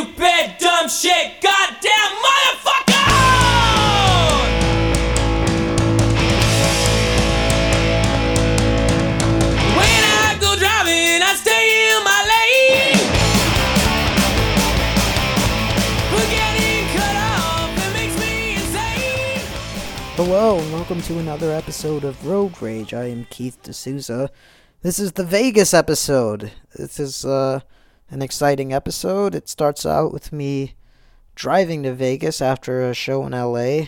stupid, 0.00 0.56
dumb 0.58 0.88
shit, 0.88 1.40
goddamn 1.42 2.12
motherfucker! 2.24 2.94
When 9.76 10.02
I 10.04 10.38
go 10.40 10.56
driving, 10.56 11.20
I 11.22 11.34
stay 11.36 11.90
in 11.90 12.04
my 12.04 12.20
lane. 12.32 13.10
But 16.10 16.26
getting 16.30 16.86
cut 16.96 17.16
off, 17.16 17.70
it 17.76 17.92
makes 17.92 18.16
me 18.20 18.54
insane. 18.54 19.44
Hello, 20.16 20.58
and 20.58 20.72
welcome 20.72 21.02
to 21.02 21.18
another 21.18 21.52
episode 21.52 22.04
of 22.04 22.26
Road 22.26 22.60
Rage. 22.62 22.94
I 22.94 23.10
am 23.10 23.26
Keith 23.28 23.62
D'Souza. 23.62 24.30
This 24.80 24.98
is 24.98 25.12
the 25.12 25.24
Vegas 25.24 25.74
episode. 25.74 26.52
This 26.74 26.98
is 26.98 27.26
uh, 27.26 27.60
an 28.10 28.22
exciting 28.22 28.72
episode. 28.72 29.34
It 29.34 29.48
starts 29.48 29.86
out 29.86 30.12
with 30.12 30.32
me 30.32 30.74
driving 31.34 31.82
to 31.84 31.94
Vegas 31.94 32.42
after 32.42 32.82
a 32.88 32.94
show 32.94 33.24
in 33.24 33.32
LA, 33.32 33.86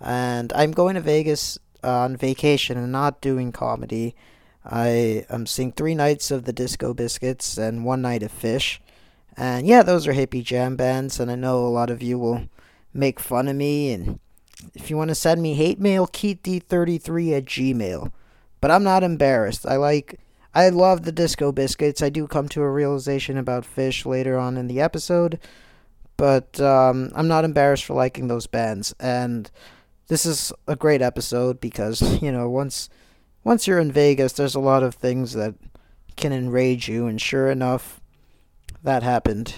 and 0.00 0.52
I'm 0.54 0.72
going 0.72 0.94
to 0.94 1.00
Vegas 1.00 1.58
uh, 1.84 1.90
on 1.90 2.16
vacation 2.16 2.78
and 2.78 2.92
not 2.92 3.20
doing 3.20 3.52
comedy. 3.52 4.14
I 4.64 5.26
am 5.28 5.46
seeing 5.46 5.72
three 5.72 5.94
nights 5.94 6.30
of 6.30 6.44
the 6.44 6.52
Disco 6.52 6.94
Biscuits 6.94 7.58
and 7.58 7.84
one 7.84 8.02
night 8.02 8.22
of 8.22 8.32
Phish. 8.32 8.78
And 9.36 9.66
yeah, 9.66 9.82
those 9.82 10.06
are 10.06 10.14
hippie 10.14 10.42
jam 10.42 10.76
bands, 10.76 11.20
and 11.20 11.30
I 11.30 11.34
know 11.34 11.66
a 11.66 11.68
lot 11.68 11.90
of 11.90 12.02
you 12.02 12.18
will 12.18 12.48
make 12.94 13.20
fun 13.20 13.48
of 13.48 13.56
me 13.56 13.92
and 13.92 14.18
if 14.74 14.90
you 14.90 14.96
want 14.96 15.08
to 15.08 15.14
send 15.14 15.42
me 15.42 15.54
hate 15.54 15.78
mail, 15.78 16.06
keitd33 16.06 17.36
at 17.36 17.44
gmail. 17.44 18.10
But 18.60 18.70
I'm 18.70 18.84
not 18.84 19.02
embarrassed. 19.02 19.66
I 19.66 19.76
like, 19.76 20.18
I 20.56 20.70
love 20.70 21.02
the 21.02 21.12
Disco 21.12 21.52
Biscuits. 21.52 22.00
I 22.00 22.08
do 22.08 22.26
come 22.26 22.48
to 22.48 22.62
a 22.62 22.70
realization 22.70 23.36
about 23.36 23.66
Phish 23.66 24.06
later 24.06 24.38
on 24.38 24.56
in 24.56 24.68
the 24.68 24.80
episode. 24.80 25.38
But 26.16 26.58
um, 26.62 27.12
I'm 27.14 27.28
not 27.28 27.44
embarrassed 27.44 27.84
for 27.84 27.92
liking 27.92 28.28
those 28.28 28.46
bands. 28.46 28.94
And 28.98 29.50
this 30.08 30.24
is 30.24 30.54
a 30.66 30.74
great 30.74 31.02
episode 31.02 31.60
because, 31.60 32.00
you 32.22 32.32
know, 32.32 32.48
once 32.48 32.88
once 33.44 33.66
you're 33.66 33.78
in 33.78 33.92
Vegas, 33.92 34.32
there's 34.32 34.54
a 34.54 34.60
lot 34.60 34.82
of 34.82 34.94
things 34.94 35.34
that 35.34 35.54
can 36.16 36.32
enrage 36.32 36.88
you. 36.88 37.06
And 37.06 37.20
sure 37.20 37.50
enough, 37.50 38.00
that 38.82 39.02
happened. 39.02 39.56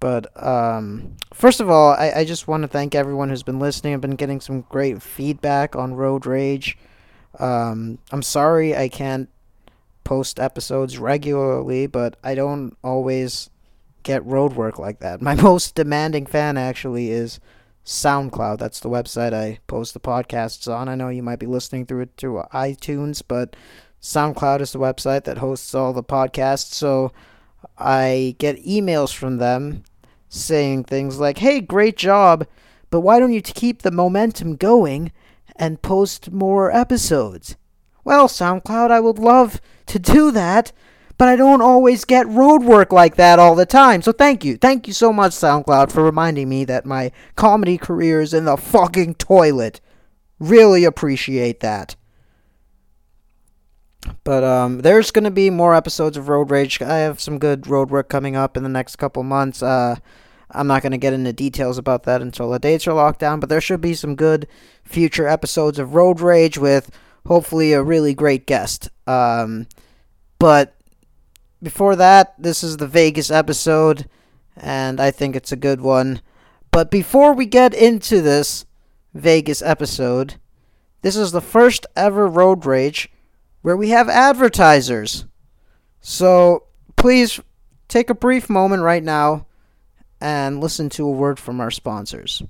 But 0.00 0.34
um, 0.42 1.18
first 1.34 1.60
of 1.60 1.68
all, 1.68 1.90
I, 1.90 2.12
I 2.16 2.24
just 2.24 2.48
want 2.48 2.62
to 2.62 2.68
thank 2.68 2.94
everyone 2.94 3.28
who's 3.28 3.42
been 3.42 3.58
listening. 3.58 3.92
I've 3.92 4.00
been 4.00 4.12
getting 4.12 4.40
some 4.40 4.62
great 4.62 5.02
feedback 5.02 5.76
on 5.76 5.92
Road 5.92 6.24
Rage. 6.24 6.78
Um, 7.38 7.98
I'm 8.10 8.22
sorry 8.22 8.74
I 8.74 8.88
can't 8.88 9.28
post 10.08 10.40
episodes 10.40 10.96
regularly, 10.96 11.86
but 11.86 12.16
I 12.24 12.34
don't 12.34 12.74
always 12.82 13.50
get 14.04 14.24
road 14.24 14.54
work 14.54 14.78
like 14.78 15.00
that. 15.00 15.20
My 15.28 15.34
most 15.34 15.74
demanding 15.74 16.24
fan 16.24 16.56
actually 16.56 17.10
is 17.10 17.40
SoundCloud. 17.84 18.58
That's 18.58 18.80
the 18.80 18.88
website 18.88 19.34
I 19.34 19.58
post 19.66 19.92
the 19.92 20.00
podcasts 20.00 20.66
on. 20.74 20.88
I 20.88 20.94
know 20.94 21.10
you 21.10 21.22
might 21.22 21.38
be 21.38 21.44
listening 21.44 21.84
through 21.84 22.00
it 22.00 22.10
through 22.16 22.42
iTunes, 22.54 23.20
but 23.26 23.54
SoundCloud 24.00 24.62
is 24.62 24.72
the 24.72 24.78
website 24.78 25.24
that 25.24 25.38
hosts 25.38 25.74
all 25.74 25.92
the 25.92 26.02
podcasts. 26.02 26.72
So 26.72 27.12
I 27.76 28.34
get 28.38 28.64
emails 28.64 29.14
from 29.14 29.36
them 29.36 29.84
saying 30.30 30.84
things 30.84 31.20
like, 31.20 31.36
"Hey, 31.36 31.60
great 31.60 31.98
job, 31.98 32.46
but 32.88 33.00
why 33.00 33.18
don't 33.18 33.34
you 33.34 33.42
keep 33.42 33.82
the 33.82 33.90
momentum 33.90 34.56
going 34.56 35.12
and 35.56 35.82
post 35.82 36.32
more 36.32 36.74
episodes?" 36.74 37.56
Well, 38.08 38.26
SoundCloud, 38.26 38.90
I 38.90 39.00
would 39.00 39.18
love 39.18 39.60
to 39.84 39.98
do 39.98 40.30
that, 40.30 40.72
but 41.18 41.28
I 41.28 41.36
don't 41.36 41.60
always 41.60 42.06
get 42.06 42.26
road 42.26 42.62
work 42.62 42.90
like 42.90 43.16
that 43.16 43.38
all 43.38 43.54
the 43.54 43.66
time. 43.66 44.00
So 44.00 44.12
thank 44.12 44.46
you. 44.46 44.56
Thank 44.56 44.86
you 44.86 44.94
so 44.94 45.12
much, 45.12 45.32
SoundCloud, 45.32 45.92
for 45.92 46.02
reminding 46.02 46.48
me 46.48 46.64
that 46.64 46.86
my 46.86 47.12
comedy 47.36 47.76
career 47.76 48.22
is 48.22 48.32
in 48.32 48.46
the 48.46 48.56
fucking 48.56 49.16
toilet. 49.16 49.82
Really 50.38 50.84
appreciate 50.84 51.60
that. 51.60 51.96
But 54.24 54.42
um, 54.42 54.78
there's 54.78 55.10
gonna 55.10 55.30
be 55.30 55.50
more 55.50 55.74
episodes 55.74 56.16
of 56.16 56.30
Road 56.30 56.50
Rage. 56.50 56.80
I 56.80 57.00
have 57.00 57.20
some 57.20 57.38
good 57.38 57.66
road 57.66 57.90
work 57.90 58.08
coming 58.08 58.36
up 58.36 58.56
in 58.56 58.62
the 58.62 58.70
next 58.70 58.96
couple 58.96 59.22
months. 59.22 59.62
Uh, 59.62 59.96
I'm 60.50 60.66
not 60.66 60.82
gonna 60.82 60.96
get 60.96 61.12
into 61.12 61.34
details 61.34 61.76
about 61.76 62.04
that 62.04 62.22
until 62.22 62.48
the 62.48 62.58
dates 62.58 62.86
are 62.86 62.94
locked 62.94 63.20
down. 63.20 63.38
But 63.38 63.50
there 63.50 63.60
should 63.60 63.82
be 63.82 63.92
some 63.92 64.14
good 64.14 64.48
future 64.82 65.28
episodes 65.28 65.78
of 65.78 65.94
Road 65.94 66.20
Rage 66.20 66.56
with 66.56 66.90
hopefully 67.28 67.74
a 67.74 67.82
really 67.82 68.14
great 68.14 68.46
guest. 68.46 68.88
Um, 69.06 69.66
but 70.38 70.74
before 71.62 71.94
that, 71.96 72.34
this 72.38 72.64
is 72.64 72.78
the 72.78 72.86
Vegas 72.86 73.30
episode, 73.30 74.08
and 74.56 74.98
I 74.98 75.10
think 75.10 75.36
it's 75.36 75.52
a 75.52 75.56
good 75.56 75.82
one. 75.82 76.22
But 76.70 76.90
before 76.90 77.34
we 77.34 77.44
get 77.44 77.74
into 77.74 78.22
this 78.22 78.64
Vegas 79.12 79.60
episode, 79.60 80.36
this 81.02 81.16
is 81.16 81.30
the 81.30 81.42
first 81.42 81.86
ever 81.94 82.26
Road 82.26 82.64
Rage 82.64 83.10
where 83.60 83.76
we 83.76 83.90
have 83.90 84.08
advertisers. 84.08 85.26
So 86.00 86.64
please 86.96 87.40
take 87.88 88.08
a 88.08 88.14
brief 88.14 88.48
moment 88.48 88.82
right 88.82 89.04
now 89.04 89.46
and 90.18 90.60
listen 90.60 90.88
to 90.90 91.06
a 91.06 91.10
word 91.10 91.38
from 91.38 91.60
our 91.60 91.70
sponsors. 91.70 92.42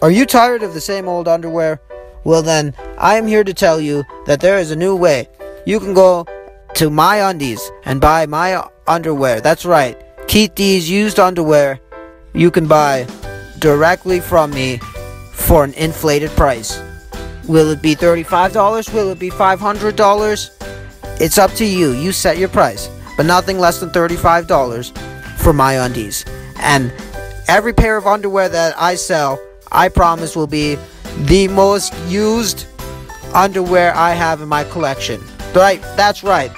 Are 0.00 0.10
you 0.10 0.24
tired 0.24 0.62
of 0.62 0.72
the 0.72 0.80
same 0.80 1.06
old 1.06 1.28
underwear? 1.28 1.82
Well, 2.24 2.42
then, 2.42 2.74
I 2.98 3.16
am 3.16 3.26
here 3.26 3.44
to 3.44 3.54
tell 3.54 3.80
you 3.80 4.04
that 4.26 4.40
there 4.40 4.58
is 4.58 4.70
a 4.70 4.76
new 4.76 4.96
way. 4.96 5.28
You 5.66 5.80
can 5.80 5.94
go 5.94 6.26
to 6.74 6.90
My 6.90 7.16
Undies 7.30 7.70
and 7.84 8.00
buy 8.00 8.26
my 8.26 8.62
underwear. 8.86 9.40
That's 9.40 9.64
right. 9.64 9.96
Keep 10.28 10.56
these 10.56 10.90
used 10.90 11.18
underwear 11.18 11.80
you 12.34 12.50
can 12.50 12.66
buy 12.66 13.06
directly 13.58 14.20
from 14.20 14.50
me 14.50 14.78
for 15.32 15.64
an 15.64 15.72
inflated 15.74 16.30
price. 16.30 16.80
Will 17.48 17.70
it 17.70 17.80
be 17.80 17.94
$35? 17.96 18.92
Will 18.92 19.10
it 19.10 19.18
be 19.18 19.30
$500? 19.30 21.20
It's 21.20 21.38
up 21.38 21.50
to 21.54 21.64
you. 21.64 21.92
You 21.92 22.12
set 22.12 22.38
your 22.38 22.48
price, 22.50 22.88
but 23.16 23.26
nothing 23.26 23.58
less 23.58 23.80
than 23.80 23.90
$35 23.90 24.96
for 25.38 25.52
my 25.52 25.74
undies. 25.74 26.24
And 26.56 26.92
every 27.48 27.72
pair 27.72 27.96
of 27.96 28.06
underwear 28.06 28.48
that 28.50 28.78
I 28.78 28.94
sell, 28.94 29.40
I 29.72 29.88
promise 29.88 30.36
will 30.36 30.46
be 30.46 30.76
the 31.26 31.48
most 31.48 31.94
used 32.06 32.66
underwear 33.34 33.94
I 33.94 34.12
have 34.12 34.40
in 34.40 34.48
my 34.48 34.64
collection. 34.64 35.20
Right, 35.54 35.80
that's 35.96 36.22
right. 36.22 36.52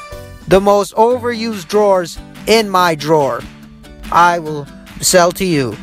The 0.49 0.61
most 0.61 0.95
overused 0.95 1.69
drawers 1.69 2.19
in 2.47 2.69
my 2.69 2.95
drawer. 2.95 3.41
I 4.13 4.39
will 4.39 4.67
sell 5.01 5.33
to 5.33 5.45
you. 5.45 5.77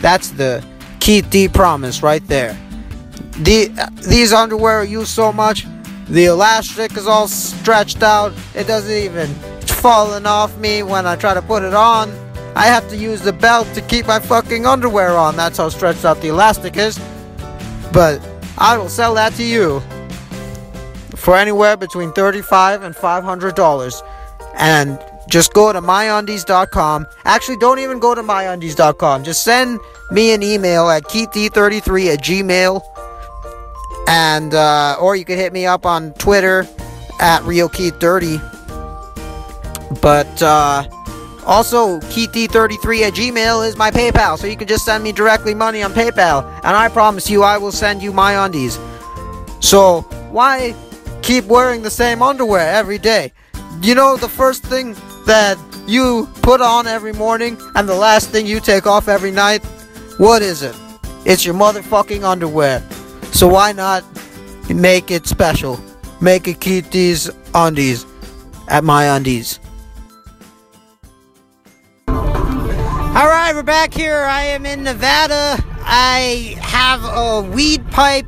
That's 0.00 0.30
the 0.30 0.64
Keith 1.00 1.28
D 1.30 1.48
promise 1.48 2.02
right 2.02 2.26
there. 2.26 2.58
The 3.38 3.68
these 4.06 4.32
underwear 4.32 4.80
are 4.80 4.84
used 4.84 5.08
so 5.08 5.32
much, 5.32 5.66
the 6.08 6.26
elastic 6.26 6.96
is 6.96 7.06
all 7.06 7.28
stretched 7.28 8.02
out. 8.02 8.32
It 8.54 8.66
doesn't 8.66 8.92
even 8.92 9.28
falling 9.66 10.26
off 10.26 10.56
me 10.58 10.82
when 10.82 11.06
I 11.06 11.16
try 11.16 11.34
to 11.34 11.42
put 11.42 11.62
it 11.62 11.74
on. 11.74 12.10
I 12.54 12.66
have 12.66 12.88
to 12.90 12.96
use 12.96 13.22
the 13.22 13.32
belt 13.32 13.66
to 13.74 13.80
keep 13.80 14.06
my 14.06 14.20
fucking 14.20 14.66
underwear 14.66 15.16
on. 15.16 15.36
That's 15.36 15.58
how 15.58 15.68
stretched 15.70 16.04
out 16.04 16.20
the 16.20 16.28
elastic 16.28 16.76
is. 16.76 16.98
But 17.92 18.20
I 18.58 18.78
will 18.78 18.88
sell 18.88 19.14
that 19.14 19.34
to 19.34 19.44
you 19.44 19.80
for 21.16 21.36
anywhere 21.36 21.76
between 21.76 22.12
35 22.12 22.82
and 22.82 22.96
500 22.96 23.54
dollars. 23.54 24.02
And 24.54 24.98
just 25.28 25.52
go 25.54 25.72
to 25.72 25.80
myundies.com 25.80 27.06
actually 27.24 27.56
don't 27.56 27.78
even 27.78 27.98
go 28.00 28.14
to 28.14 28.22
myundies.com 28.22 29.22
just 29.22 29.44
send 29.44 29.80
me 30.10 30.32
an 30.34 30.42
email 30.42 30.90
at 30.90 31.04
keith33 31.04 32.12
at 32.12 32.18
gmail. 32.22 32.82
And 34.08 34.52
uh, 34.52 34.96
or 35.00 35.14
you 35.16 35.24
can 35.24 35.38
hit 35.38 35.52
me 35.52 35.64
up 35.64 35.86
on 35.86 36.12
twitter 36.14 36.66
at 37.20 37.40
realkeith30 37.42 38.40
but 40.00 40.42
uh, 40.42 40.84
also 41.44 41.98
keith33 42.00 43.02
at 43.02 43.12
gmail 43.14 43.66
is 43.66 43.76
my 43.76 43.90
paypal 43.90 44.38
so 44.38 44.46
you 44.46 44.56
can 44.56 44.68
just 44.68 44.84
send 44.84 45.02
me 45.02 45.12
directly 45.12 45.54
money 45.54 45.82
on 45.82 45.92
paypal 45.92 46.44
and 46.64 46.76
i 46.76 46.88
promise 46.88 47.28
you 47.28 47.42
i 47.42 47.58
will 47.58 47.72
send 47.72 48.02
you 48.02 48.12
my 48.12 48.44
undies 48.44 48.78
so 49.62 50.02
why 50.32 50.74
keep 51.22 51.44
wearing 51.44 51.82
the 51.82 51.90
same 51.90 52.20
underwear 52.20 52.68
every 52.74 52.98
day? 52.98 53.32
You 53.80 53.94
know 53.94 54.16
the 54.16 54.28
first 54.28 54.64
thing 54.64 54.94
that 55.26 55.56
you 55.86 56.28
put 56.42 56.60
on 56.60 56.86
every 56.86 57.12
morning 57.12 57.56
and 57.76 57.88
the 57.88 57.94
last 57.94 58.30
thing 58.30 58.44
you 58.44 58.60
take 58.60 58.86
off 58.86 59.08
every 59.08 59.30
night? 59.30 59.64
What 60.18 60.42
is 60.42 60.62
it? 60.62 60.74
It's 61.24 61.44
your 61.44 61.54
motherfucking 61.54 62.24
underwear. 62.24 62.80
So 63.32 63.46
why 63.46 63.72
not 63.72 64.04
make 64.68 65.10
it 65.10 65.26
special? 65.26 65.80
Make 66.20 66.48
it 66.48 66.60
keep 66.60 66.90
these 66.90 67.30
undies 67.54 68.04
at 68.68 68.84
my 68.84 69.16
undies. 69.16 69.60
All 73.14 73.28
right, 73.28 73.54
we're 73.54 73.62
back 73.62 73.92
here. 73.92 74.22
I 74.22 74.44
am 74.44 74.64
in 74.64 74.84
Nevada. 74.84 75.62
I 75.80 76.56
have 76.62 77.04
a 77.04 77.46
weed 77.46 77.86
pipe 77.90 78.24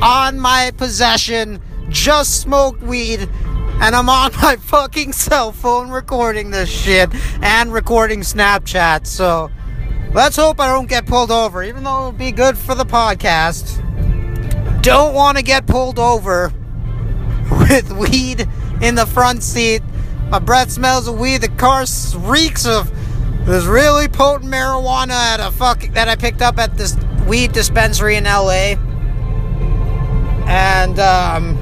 on 0.00 0.40
my 0.40 0.72
possession. 0.78 1.60
Just 1.90 2.40
smoked 2.40 2.82
weed, 2.82 3.20
and 3.20 3.94
I'm 3.94 4.08
on 4.08 4.32
my 4.40 4.56
fucking 4.60 5.12
cell 5.12 5.52
phone 5.52 5.90
recording 5.90 6.50
this 6.50 6.70
shit 6.70 7.10
and 7.42 7.74
recording 7.74 8.20
Snapchat. 8.20 9.06
So 9.06 9.50
let's 10.14 10.36
hope 10.36 10.60
I 10.60 10.66
don't 10.66 10.88
get 10.88 11.04
pulled 11.04 11.30
over, 11.30 11.62
even 11.62 11.84
though 11.84 12.04
it 12.04 12.06
would 12.12 12.18
be 12.18 12.32
good 12.32 12.56
for 12.56 12.74
the 12.74 12.86
podcast. 12.86 13.82
Don't 14.80 15.12
want 15.12 15.36
to 15.36 15.44
get 15.44 15.66
pulled 15.66 15.98
over 15.98 16.50
with 17.68 17.92
weed 17.92 18.48
in 18.80 18.94
the 18.94 19.04
front 19.04 19.42
seat. 19.42 19.82
My 20.30 20.38
breath 20.38 20.70
smells 20.70 21.06
of 21.06 21.20
weed. 21.20 21.42
The 21.42 21.48
car 21.48 21.84
reeks 22.16 22.64
of 22.64 22.90
this 23.44 23.64
really 23.64 24.08
potent 24.08 24.50
marijuana 24.50 25.10
at 25.10 25.40
a 25.40 25.50
fuck 25.50 25.82
that 25.92 26.08
I 26.08 26.16
picked 26.16 26.42
up 26.42 26.58
at 26.58 26.76
this 26.76 26.96
weed 27.26 27.52
dispensary 27.52 28.16
in 28.16 28.24
LA. 28.24 28.76
And 30.46 30.98
um 30.98 31.58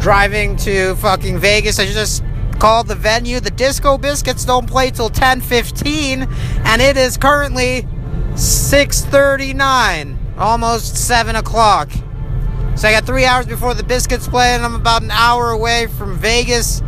driving 0.00 0.56
to 0.56 0.94
fucking 0.96 1.38
Vegas. 1.38 1.78
I 1.78 1.86
just 1.86 2.22
called 2.58 2.88
the 2.88 2.94
venue. 2.94 3.40
The 3.40 3.50
Disco 3.50 3.98
Biscuits 3.98 4.44
don't 4.44 4.66
play 4.66 4.90
till 4.90 5.10
10:15 5.10 6.28
and 6.64 6.82
it 6.82 6.96
is 6.96 7.16
currently 7.16 7.86
6:39, 8.34 10.16
almost 10.38 10.96
7 10.96 11.36
o'clock. 11.36 11.90
So 12.76 12.86
I 12.86 12.92
got 12.92 13.04
three 13.04 13.24
hours 13.24 13.46
before 13.46 13.74
the 13.74 13.82
Biscuits 13.82 14.28
play, 14.28 14.54
and 14.54 14.64
I'm 14.64 14.76
about 14.76 15.02
an 15.02 15.10
hour 15.10 15.50
away 15.50 15.88
from 15.88 16.16
Vegas. 16.16 16.80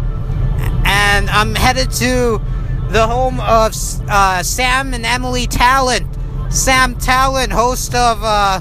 And 0.84 1.28
I'm 1.28 1.56
headed 1.56 1.90
to 1.94 2.40
the 2.90 3.06
home 3.06 3.38
of 3.38 3.72
uh, 4.08 4.42
Sam 4.42 4.94
and 4.94 5.06
Emily 5.06 5.46
Tallent. 5.46 6.06
Sam 6.52 6.96
Tallent, 6.96 7.52
host 7.52 7.94
of 7.94 8.20
uh, 8.22 8.60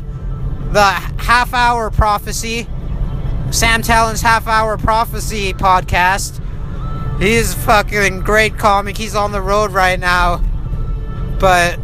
the 0.72 0.84
Half 0.84 1.56
Hour 1.56 1.90
Prophecy, 1.90 2.68
Sam 3.50 3.82
Tallent's 3.82 4.22
Half 4.22 4.48
Hour 4.48 4.78
Prophecy 4.78 5.54
podcast. 5.54 6.40
He's 7.20 7.56
fucking 7.56 8.22
great 8.22 8.58
comic. 8.58 8.98
He's 8.98 9.16
on 9.16 9.32
the 9.32 9.42
road 9.42 9.72
right 9.72 10.00
now. 10.00 10.44
But 11.40 11.80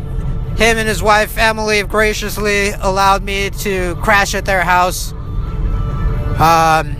him 0.55 0.77
and 0.77 0.87
his 0.87 1.01
wife 1.01 1.37
Emily 1.39 1.79
have 1.79 1.89
graciously 1.89 2.69
allowed 2.69 3.23
me 3.23 3.49
to 3.49 3.95
crash 3.95 4.35
at 4.35 4.45
their 4.45 4.63
house 4.63 5.13
um, 6.39 6.93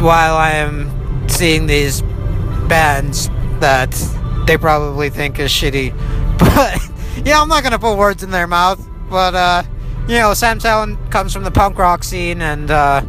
while 0.00 0.36
I 0.36 0.52
am 0.52 1.28
seeing 1.28 1.66
these 1.66 2.00
bands 2.68 3.28
that 3.60 3.90
they 4.46 4.56
probably 4.56 5.10
think 5.10 5.38
is 5.38 5.50
shitty. 5.50 5.94
But 6.38 7.26
yeah, 7.26 7.40
I'm 7.40 7.48
not 7.48 7.62
gonna 7.62 7.78
put 7.78 7.96
words 7.96 8.22
in 8.22 8.30
their 8.30 8.46
mouth. 8.46 8.86
But 9.08 9.34
uh, 9.34 9.62
you 10.08 10.18
know, 10.18 10.34
Sam 10.34 10.58
Tallent 10.58 11.10
comes 11.10 11.32
from 11.32 11.44
the 11.44 11.50
punk 11.50 11.78
rock 11.78 12.04
scene, 12.04 12.42
and 12.42 12.70
uh, 12.70 13.02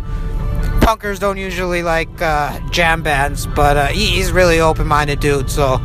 punkers 0.79 1.19
don't 1.19 1.37
usually 1.37 1.83
like 1.83 2.21
uh, 2.21 2.59
jam 2.69 3.03
bands. 3.03 3.45
But 3.45 3.77
uh, 3.77 3.87
he, 3.87 4.07
he's 4.07 4.31
really 4.31 4.59
open-minded 4.59 5.19
dude, 5.19 5.49
so 5.49 5.77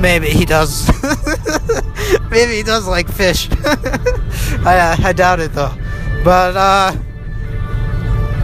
maybe 0.00 0.28
he 0.28 0.44
does. 0.44 0.88
maybe 2.30 2.56
he 2.56 2.62
does 2.62 2.86
like 2.86 3.06
Phish. 3.06 3.48
I, 4.66 5.08
I 5.08 5.12
doubt 5.12 5.40
it 5.40 5.52
though. 5.52 5.74
But 6.22 6.56
uh. 6.56 6.96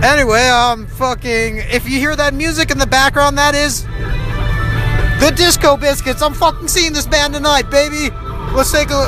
Anyway, 0.02 0.48
um, 0.48 0.86
fucking. 0.86 1.58
If 1.58 1.88
you 1.88 1.98
hear 1.98 2.16
that 2.16 2.32
music 2.32 2.70
in 2.70 2.78
the 2.78 2.86
background, 2.86 3.36
that 3.36 3.54
is 3.54 3.84
the 5.20 5.30
Disco 5.30 5.76
Biscuits. 5.76 6.22
I'm 6.22 6.32
fucking 6.32 6.68
seeing 6.68 6.92
this 6.92 7.06
band 7.06 7.34
tonight, 7.34 7.70
baby. 7.70 8.10
Let's 8.54 8.72
take 8.72 8.88
a 8.90 9.04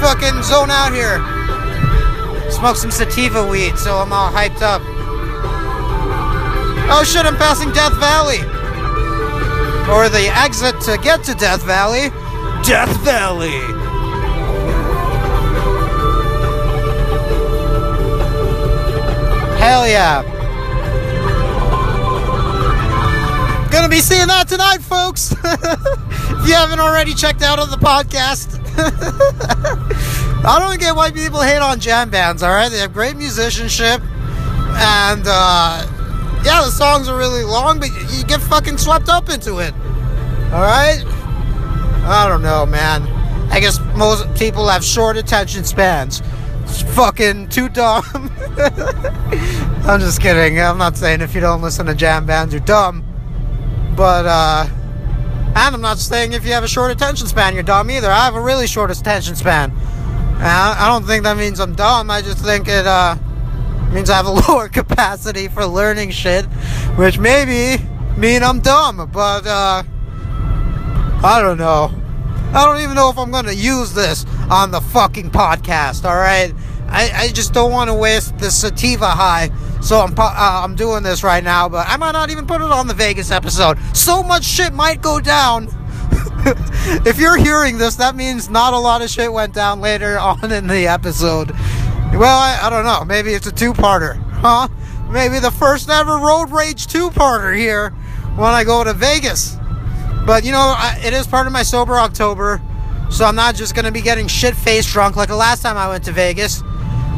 fucking 0.00 0.42
zone 0.42 0.70
out 0.70 0.92
here. 0.92 1.18
Smoke 2.50 2.76
some 2.76 2.90
sativa 2.90 3.44
weed, 3.44 3.76
so 3.78 3.96
I'm 3.96 4.12
all 4.12 4.30
hyped 4.30 4.60
up. 4.62 4.82
Oh 6.88 7.02
shit, 7.04 7.24
I'm 7.24 7.36
passing 7.36 7.72
Death 7.72 7.94
Valley. 7.98 8.40
Or 9.90 10.08
the 10.08 10.30
exit 10.34 10.80
to 10.82 10.98
get 11.02 11.24
to 11.24 11.34
Death 11.34 11.62
Valley. 11.64 12.10
Death 12.62 12.94
Valley. 13.02 13.60
Hell 19.58 19.88
yeah. 19.88 20.35
Gonna 23.86 23.98
be 23.98 24.02
seeing 24.02 24.26
that 24.26 24.48
tonight, 24.48 24.78
folks. 24.78 25.30
if 25.44 26.48
you 26.48 26.54
haven't 26.54 26.80
already 26.80 27.14
checked 27.14 27.40
out 27.40 27.60
of 27.60 27.70
the 27.70 27.76
podcast. 27.76 28.58
I 30.44 30.58
don't 30.58 30.80
get 30.80 30.96
why 30.96 31.12
people 31.12 31.40
hate 31.40 31.58
on 31.58 31.78
jam 31.78 32.10
bands, 32.10 32.42
alright? 32.42 32.72
They 32.72 32.78
have 32.78 32.92
great 32.92 33.16
musicianship. 33.16 34.02
And, 34.02 35.22
uh, 35.24 35.86
yeah, 36.44 36.62
the 36.64 36.72
songs 36.72 37.08
are 37.08 37.16
really 37.16 37.44
long, 37.44 37.78
but 37.78 37.90
you 38.10 38.24
get 38.24 38.40
fucking 38.40 38.78
swept 38.78 39.08
up 39.08 39.28
into 39.28 39.60
it. 39.60 39.72
Alright? 40.52 41.04
I 41.06 42.26
don't 42.28 42.42
know, 42.42 42.66
man. 42.66 43.02
I 43.52 43.60
guess 43.60 43.78
most 43.94 44.26
people 44.34 44.66
have 44.66 44.82
short 44.82 45.16
attention 45.16 45.62
spans. 45.62 46.22
It's 46.62 46.82
fucking 46.96 47.50
too 47.50 47.68
dumb. 47.68 48.02
I'm 49.86 50.00
just 50.00 50.20
kidding. 50.20 50.60
I'm 50.60 50.76
not 50.76 50.96
saying 50.96 51.20
if 51.20 51.36
you 51.36 51.40
don't 51.40 51.62
listen 51.62 51.86
to 51.86 51.94
jam 51.94 52.26
bands, 52.26 52.52
you're 52.52 52.64
dumb. 52.64 53.05
But, 53.96 54.26
uh, 54.26 54.66
and 54.68 55.74
I'm 55.74 55.80
not 55.80 55.98
saying 55.98 56.32
if 56.32 56.44
you 56.44 56.52
have 56.52 56.64
a 56.64 56.68
short 56.68 56.92
attention 56.92 57.26
span, 57.26 57.54
you're 57.54 57.62
dumb 57.62 57.90
either. 57.90 58.10
I 58.10 58.24
have 58.24 58.34
a 58.34 58.40
really 58.40 58.66
short 58.66 58.90
attention 58.90 59.34
span. 59.36 59.70
And 59.70 60.42
I, 60.44 60.86
don't 60.88 61.06
think 61.06 61.24
that 61.24 61.36
means 61.38 61.60
I'm 61.60 61.74
dumb. 61.74 62.10
I 62.10 62.20
just 62.20 62.44
think 62.44 62.68
it, 62.68 62.86
uh, 62.86 63.16
means 63.90 64.10
I 64.10 64.16
have 64.16 64.26
a 64.26 64.30
lower 64.48 64.68
capacity 64.68 65.48
for 65.48 65.64
learning 65.64 66.10
shit, 66.10 66.44
which 66.96 67.18
maybe 67.18 67.82
mean 68.18 68.42
I'm 68.42 68.60
dumb. 68.60 69.08
But, 69.10 69.46
uh, 69.46 69.82
I 71.24 71.40
don't 71.40 71.58
know. 71.58 71.90
I 72.52 72.64
don't 72.64 72.80
even 72.82 72.94
know 72.94 73.10
if 73.10 73.18
I'm 73.18 73.30
gonna 73.30 73.52
use 73.52 73.94
this 73.94 74.24
on 74.50 74.70
the 74.70 74.80
fucking 74.80 75.30
podcast. 75.30 76.04
All 76.04 76.16
right, 76.16 76.54
I, 76.88 77.10
I 77.14 77.28
just 77.28 77.52
don't 77.52 77.70
want 77.70 77.88
to 77.88 77.94
waste 77.94 78.38
the 78.38 78.50
sativa 78.50 79.08
high, 79.08 79.50
so 79.80 80.00
I'm 80.00 80.14
uh, 80.16 80.32
I'm 80.36 80.74
doing 80.74 81.02
this 81.02 81.22
right 81.22 81.42
now. 81.42 81.68
But 81.68 81.88
I 81.88 81.96
might 81.96 82.12
not 82.12 82.30
even 82.30 82.46
put 82.46 82.60
it 82.60 82.70
on 82.70 82.86
the 82.86 82.94
Vegas 82.94 83.30
episode. 83.30 83.78
So 83.94 84.22
much 84.22 84.44
shit 84.44 84.72
might 84.72 85.02
go 85.02 85.20
down. 85.20 85.68
if 87.06 87.18
you're 87.18 87.36
hearing 87.36 87.78
this, 87.78 87.96
that 87.96 88.14
means 88.14 88.48
not 88.48 88.72
a 88.72 88.78
lot 88.78 89.02
of 89.02 89.10
shit 89.10 89.32
went 89.32 89.52
down 89.52 89.80
later 89.80 90.18
on 90.20 90.52
in 90.52 90.66
the 90.66 90.86
episode. 90.86 91.50
Well, 92.12 92.38
I, 92.38 92.60
I 92.62 92.70
don't 92.70 92.84
know. 92.84 93.04
Maybe 93.04 93.32
it's 93.32 93.46
a 93.46 93.52
two-parter, 93.52 94.16
huh? 94.32 94.68
Maybe 95.10 95.38
the 95.38 95.50
first 95.50 95.90
ever 95.90 96.16
road 96.16 96.50
rage 96.50 96.86
two-parter 96.86 97.56
here 97.56 97.90
when 98.36 98.50
I 98.50 98.64
go 98.64 98.84
to 98.84 98.92
Vegas. 98.92 99.56
But 100.24 100.44
you 100.44 100.52
know, 100.52 100.74
I, 100.76 101.00
it 101.04 101.12
is 101.12 101.26
part 101.26 101.46
of 101.46 101.52
my 101.52 101.62
sober 101.62 101.98
October, 101.98 102.60
so 103.10 103.24
I'm 103.24 103.36
not 103.36 103.54
just 103.54 103.74
gonna 103.74 103.92
be 103.92 104.00
getting 104.00 104.26
shit 104.26 104.56
faced 104.56 104.88
drunk 104.90 105.16
like 105.16 105.28
the 105.28 105.36
last 105.36 105.62
time 105.62 105.76
I 105.76 105.88
went 105.88 106.04
to 106.04 106.12
Vegas. 106.12 106.62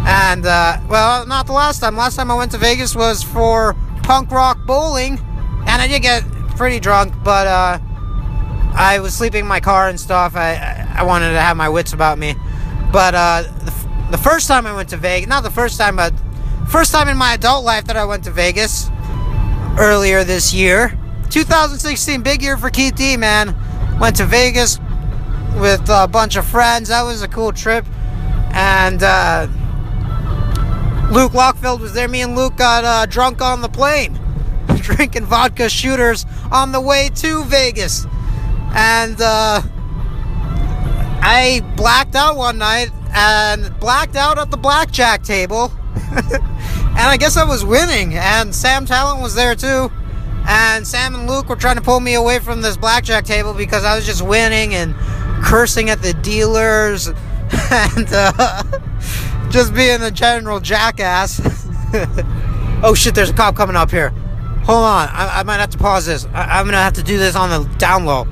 And 0.08 0.46
uh, 0.46 0.80
well, 0.88 1.26
not 1.26 1.46
the 1.46 1.52
last 1.52 1.80
time. 1.80 1.94
Last 1.94 2.16
time 2.16 2.30
I 2.30 2.34
went 2.34 2.52
to 2.52 2.58
Vegas 2.58 2.96
was 2.96 3.22
for 3.22 3.76
punk 4.04 4.30
rock 4.30 4.58
bowling, 4.64 5.18
and 5.66 5.82
I 5.82 5.86
did 5.86 6.00
get 6.00 6.22
pretty 6.56 6.80
drunk, 6.80 7.12
but 7.22 7.46
uh, 7.46 7.78
I 8.74 9.00
was 9.02 9.14
sleeping 9.14 9.40
in 9.40 9.46
my 9.46 9.60
car 9.60 9.90
and 9.90 10.00
stuff. 10.00 10.34
I 10.34 10.86
I 10.96 11.02
wanted 11.02 11.32
to 11.32 11.40
have 11.40 11.58
my 11.58 11.68
wits 11.68 11.92
about 11.92 12.18
me. 12.18 12.34
But 12.90 13.14
uh, 13.14 13.42
the, 13.42 14.10
the 14.12 14.16
first 14.16 14.48
time 14.48 14.66
I 14.66 14.74
went 14.74 14.88
to 14.88 14.96
Vegas, 14.96 15.28
not 15.28 15.42
the 15.42 15.50
first 15.50 15.78
time, 15.78 15.96
but 15.96 16.14
first 16.70 16.90
time 16.90 17.08
in 17.08 17.18
my 17.18 17.34
adult 17.34 17.66
life 17.66 17.84
that 17.84 17.96
I 17.96 18.06
went 18.06 18.24
to 18.24 18.30
Vegas 18.30 18.88
earlier 19.78 20.24
this 20.24 20.54
year. 20.54 20.98
2016, 21.28 22.22
big 22.22 22.40
year 22.40 22.56
for 22.56 22.70
Keith 22.70 22.96
D, 22.96 23.18
man. 23.18 23.54
Went 24.00 24.16
to 24.16 24.24
Vegas 24.24 24.78
with 25.60 25.86
a 25.90 26.08
bunch 26.10 26.36
of 26.36 26.46
friends. 26.46 26.88
That 26.88 27.02
was 27.02 27.20
a 27.20 27.28
cool 27.28 27.52
trip. 27.52 27.84
And 28.54 29.02
uh, 29.02 29.48
Luke 31.10 31.32
Lockfield 31.32 31.80
was 31.80 31.94
there. 31.94 32.06
Me 32.06 32.20
and 32.20 32.36
Luke 32.36 32.56
got 32.56 32.84
uh, 32.84 33.06
drunk 33.06 33.40
on 33.40 33.62
the 33.62 33.68
plane, 33.68 34.18
drinking 34.76 35.24
vodka 35.24 35.70
shooters 35.70 36.26
on 36.52 36.72
the 36.72 36.80
way 36.80 37.10
to 37.16 37.44
Vegas. 37.44 38.06
And 38.74 39.18
uh, 39.18 39.62
I 41.22 41.62
blacked 41.76 42.14
out 42.14 42.36
one 42.36 42.58
night 42.58 42.90
and 43.14 43.74
blacked 43.80 44.16
out 44.16 44.38
at 44.38 44.50
the 44.50 44.58
blackjack 44.58 45.22
table. 45.22 45.72
and 45.94 46.98
I 46.98 47.16
guess 47.18 47.38
I 47.38 47.44
was 47.44 47.64
winning. 47.64 48.14
And 48.14 48.54
Sam 48.54 48.84
Tallent 48.84 49.22
was 49.22 49.34
there 49.34 49.54
too. 49.54 49.90
And 50.46 50.86
Sam 50.86 51.14
and 51.14 51.28
Luke 51.28 51.48
were 51.48 51.56
trying 51.56 51.76
to 51.76 51.82
pull 51.82 52.00
me 52.00 52.14
away 52.14 52.38
from 52.38 52.60
this 52.60 52.76
blackjack 52.76 53.24
table 53.24 53.54
because 53.54 53.84
I 53.84 53.96
was 53.96 54.04
just 54.04 54.22
winning 54.22 54.74
and 54.74 54.94
cursing 55.42 55.88
at 55.88 56.02
the 56.02 56.12
dealers 56.12 57.08
and 57.70 58.08
uh, 58.12 58.62
just 59.50 59.74
being 59.74 60.02
a 60.02 60.10
general 60.10 60.60
jackass. 60.60 61.40
oh 62.82 62.94
shit, 62.96 63.14
there's 63.14 63.30
a 63.30 63.34
cop 63.34 63.56
coming 63.56 63.76
up 63.76 63.90
here. 63.90 64.10
Hold 64.64 64.84
on, 64.84 65.08
I, 65.08 65.40
I 65.40 65.42
might 65.44 65.60
have 65.60 65.70
to 65.70 65.78
pause 65.78 66.06
this. 66.06 66.26
I, 66.26 66.58
I'm 66.58 66.66
gonna 66.66 66.76
have 66.78 66.92
to 66.94 67.02
do 67.02 67.18
this 67.18 67.34
on 67.34 67.48
the 67.50 67.68
down 67.76 68.04
low. 68.04 68.26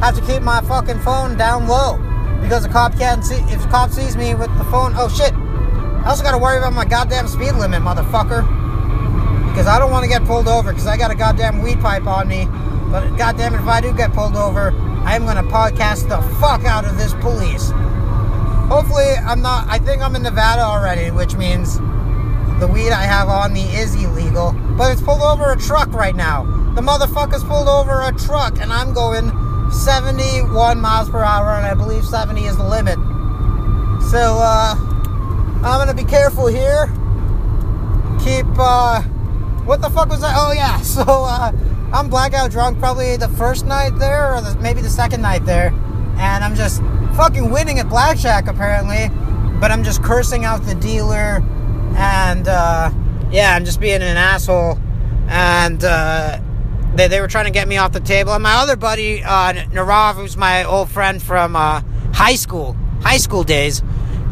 I 0.00 0.06
have 0.06 0.16
to 0.16 0.24
keep 0.26 0.42
my 0.42 0.60
fucking 0.62 1.00
phone 1.00 1.36
down 1.36 1.66
low 1.66 1.98
because 2.42 2.62
the 2.62 2.68
cop 2.68 2.96
can't 2.96 3.24
see. 3.24 3.36
If 3.52 3.62
the 3.62 3.68
cop 3.68 3.90
sees 3.90 4.16
me 4.16 4.34
with 4.34 4.56
the 4.58 4.64
phone, 4.64 4.92
oh 4.96 5.08
shit. 5.08 5.32
I 5.32 6.10
also 6.10 6.22
gotta 6.22 6.38
worry 6.38 6.58
about 6.58 6.74
my 6.74 6.84
goddamn 6.84 7.26
speed 7.26 7.52
limit, 7.52 7.82
motherfucker. 7.82 8.42
because 9.50 9.66
I 9.66 9.78
don't 9.78 9.90
want 9.90 10.04
to 10.04 10.08
get 10.08 10.24
pulled 10.24 10.48
over 10.48 10.70
because 10.70 10.86
I 10.86 10.96
got 10.96 11.10
a 11.10 11.14
goddamn 11.14 11.62
weed 11.62 11.80
pipe 11.80 12.06
on 12.06 12.28
me. 12.28 12.46
But 12.90 13.16
goddamn 13.16 13.54
if 13.54 13.66
I 13.66 13.80
do 13.80 13.92
get 13.94 14.12
pulled 14.12 14.36
over, 14.36 14.70
I 15.04 15.16
am 15.16 15.24
gonna 15.24 15.42
podcast 15.42 16.08
the 16.08 16.20
fuck 16.38 16.64
out 16.64 16.84
of 16.84 16.96
this 16.98 17.14
police. 17.14 17.70
Hopefully, 18.68 19.12
I'm 19.26 19.42
not. 19.42 19.66
I 19.68 19.78
think 19.78 20.02
I'm 20.02 20.16
in 20.16 20.22
Nevada 20.22 20.62
already, 20.62 21.10
which 21.10 21.36
means 21.36 21.78
the 22.60 22.66
weed 22.72 22.90
I 22.90 23.04
have 23.04 23.28
on 23.28 23.52
me 23.52 23.64
is 23.76 23.94
illegal. 23.94 24.52
But 24.76 24.92
it's 24.92 25.02
pulled 25.02 25.22
over 25.22 25.52
a 25.52 25.56
truck 25.56 25.92
right 25.92 26.16
now. 26.16 26.44
The 26.74 26.80
motherfucker's 26.80 27.44
pulled 27.44 27.68
over 27.68 28.02
a 28.02 28.12
truck, 28.12 28.58
and 28.60 28.72
I'm 28.72 28.94
going 28.94 29.30
71 29.70 30.80
miles 30.80 31.10
per 31.10 31.22
hour, 31.22 31.56
and 31.56 31.66
I 31.66 31.74
believe 31.74 32.04
70 32.04 32.44
is 32.44 32.56
the 32.56 32.64
limit. 32.64 32.96
So, 34.10 34.38
uh, 34.40 34.74
I'm 34.76 35.78
gonna 35.78 35.94
be 35.94 36.04
careful 36.04 36.46
here. 36.46 36.86
Keep, 38.24 38.46
uh, 38.58 39.02
what 39.64 39.82
the 39.82 39.90
fuck 39.90 40.08
was 40.08 40.20
that? 40.20 40.34
Oh, 40.36 40.52
yeah, 40.52 40.78
so, 40.82 41.02
uh, 41.02 41.52
I'm 41.92 42.08
blackout 42.08 42.50
drunk 42.50 42.78
probably 42.78 43.16
the 43.16 43.28
first 43.28 43.66
night 43.66 43.98
there, 43.98 44.34
or 44.34 44.40
the, 44.40 44.56
maybe 44.60 44.80
the 44.80 44.90
second 44.90 45.22
night 45.22 45.44
there, 45.44 45.68
and 46.16 46.42
I'm 46.42 46.54
just 46.54 46.82
fucking 47.14 47.50
winning 47.50 47.78
at 47.78 47.88
blackjack 47.88 48.48
apparently, 48.48 49.08
but 49.60 49.70
I'm 49.70 49.84
just 49.84 50.02
cursing 50.02 50.44
out 50.44 50.64
the 50.64 50.74
dealer, 50.74 51.42
and, 51.96 52.48
uh, 52.48 52.90
yeah, 53.30 53.54
I'm 53.54 53.64
just 53.64 53.80
being 53.80 54.02
an 54.02 54.16
asshole, 54.16 54.78
and, 55.28 55.82
uh, 55.84 56.40
they, 56.96 57.08
they 57.08 57.20
were 57.20 57.28
trying 57.28 57.46
to 57.46 57.50
get 57.50 57.66
me 57.68 57.76
off 57.76 57.92
the 57.92 58.00
table. 58.00 58.32
And 58.32 58.42
my 58.42 58.54
other 58.54 58.76
buddy, 58.76 59.22
uh, 59.22 59.52
Narav, 59.52 60.14
who's 60.14 60.36
my 60.36 60.64
old 60.64 60.90
friend 60.90 61.22
from 61.22 61.56
uh, 61.56 61.82
high 62.12 62.36
school, 62.36 62.76
high 63.00 63.16
school 63.16 63.42
days, 63.42 63.82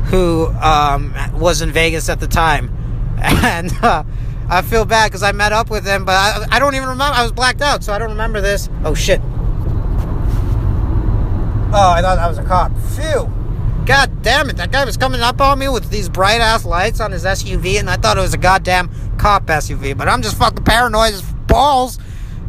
who 0.06 0.46
um, 0.60 1.14
was 1.34 1.62
in 1.62 1.70
Vegas 1.70 2.08
at 2.08 2.20
the 2.20 2.28
time. 2.28 2.78
And 3.22 3.72
uh, 3.82 4.02
I 4.48 4.62
feel 4.62 4.84
bad 4.84 5.06
because 5.08 5.22
I 5.22 5.30
met 5.30 5.52
up 5.52 5.70
with 5.70 5.86
him, 5.86 6.04
but 6.04 6.14
I, 6.14 6.56
I 6.56 6.58
don't 6.58 6.74
even 6.74 6.88
remember. 6.88 7.14
I 7.14 7.22
was 7.22 7.30
blacked 7.30 7.62
out, 7.62 7.84
so 7.84 7.92
I 7.92 7.98
don't 7.98 8.10
remember 8.10 8.40
this. 8.40 8.68
Oh, 8.84 8.94
shit. 8.94 9.20
Oh, 11.74 11.90
I 11.90 12.02
thought 12.02 12.16
that 12.16 12.28
was 12.28 12.36
a 12.36 12.44
cop. 12.44 12.70
Phew. 12.94 13.32
God 13.86 14.22
damn 14.22 14.50
it. 14.50 14.56
That 14.58 14.70
guy 14.70 14.84
was 14.84 14.98
coming 14.98 15.22
up 15.22 15.40
on 15.40 15.58
me 15.58 15.70
with 15.70 15.88
these 15.88 16.08
bright 16.08 16.42
ass 16.42 16.66
lights 16.66 17.00
on 17.00 17.12
his 17.12 17.24
SUV, 17.24 17.80
and 17.80 17.88
I 17.88 17.96
thought 17.96 18.18
it 18.18 18.20
was 18.20 18.34
a 18.34 18.38
goddamn 18.38 18.90
cop 19.16 19.46
SUV. 19.46 19.96
But 19.96 20.06
I'm 20.06 20.20
just 20.20 20.36
fucking 20.36 20.64
paranoid 20.64 21.14
as 21.14 21.22
balls 21.22 21.98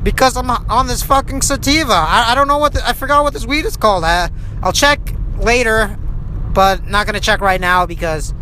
because 0.03 0.35
I'm 0.35 0.49
on 0.49 0.87
this 0.87 1.01
fucking 1.03 1.41
sativa. 1.41 1.93
I, 1.93 2.31
I 2.31 2.35
don't 2.35 2.49
know 2.49 2.57
what 2.57 2.73
the, 2.73 2.85
I 2.85 2.91
forgot 2.91 3.23
what 3.23 3.31
this 3.31 3.45
weed 3.45 3.63
is 3.63 3.77
called. 3.77 4.03
I, 4.03 4.29
I'll 4.61 4.73
check 4.73 4.99
later, 5.39 5.97
but 6.53 6.85
not 6.85 7.05
gonna 7.05 7.21
check 7.21 7.39
right 7.39 7.61
now 7.61 7.85
because 7.85 8.33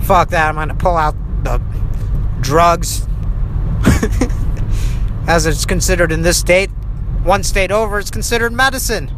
fuck 0.00 0.30
that. 0.30 0.48
I'm 0.48 0.56
gonna 0.56 0.74
pull 0.74 0.96
out 0.96 1.14
the 1.44 1.62
drugs 2.40 3.06
as 5.28 5.46
it's 5.46 5.64
considered 5.64 6.10
in 6.10 6.22
this 6.22 6.38
state. 6.38 6.70
One 7.22 7.44
state 7.44 7.70
over, 7.70 8.00
it's 8.00 8.10
considered 8.10 8.52
medicine. 8.52 9.12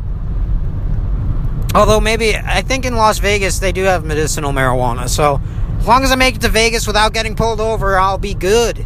Although 1.77 2.01
maybe 2.01 2.35
I 2.35 2.63
think 2.63 2.87
in 2.87 2.97
Las 2.97 3.19
Vegas 3.19 3.59
they 3.59 3.71
do 3.71 3.83
have 3.83 4.05
medicinal 4.05 4.53
marijuana. 4.53 5.09
So 5.09 5.41
as 5.79 5.87
long 5.87 6.03
as 6.03 6.11
I 6.11 6.17
make 6.17 6.37
it 6.37 6.41
to 6.41 6.49
Vegas 6.49 6.87
without 6.87 7.13
getting 7.13 7.37
pulled 7.37 7.61
over, 7.61 7.99
I'll 7.99 8.19
be 8.19 8.35
good. 8.35 8.85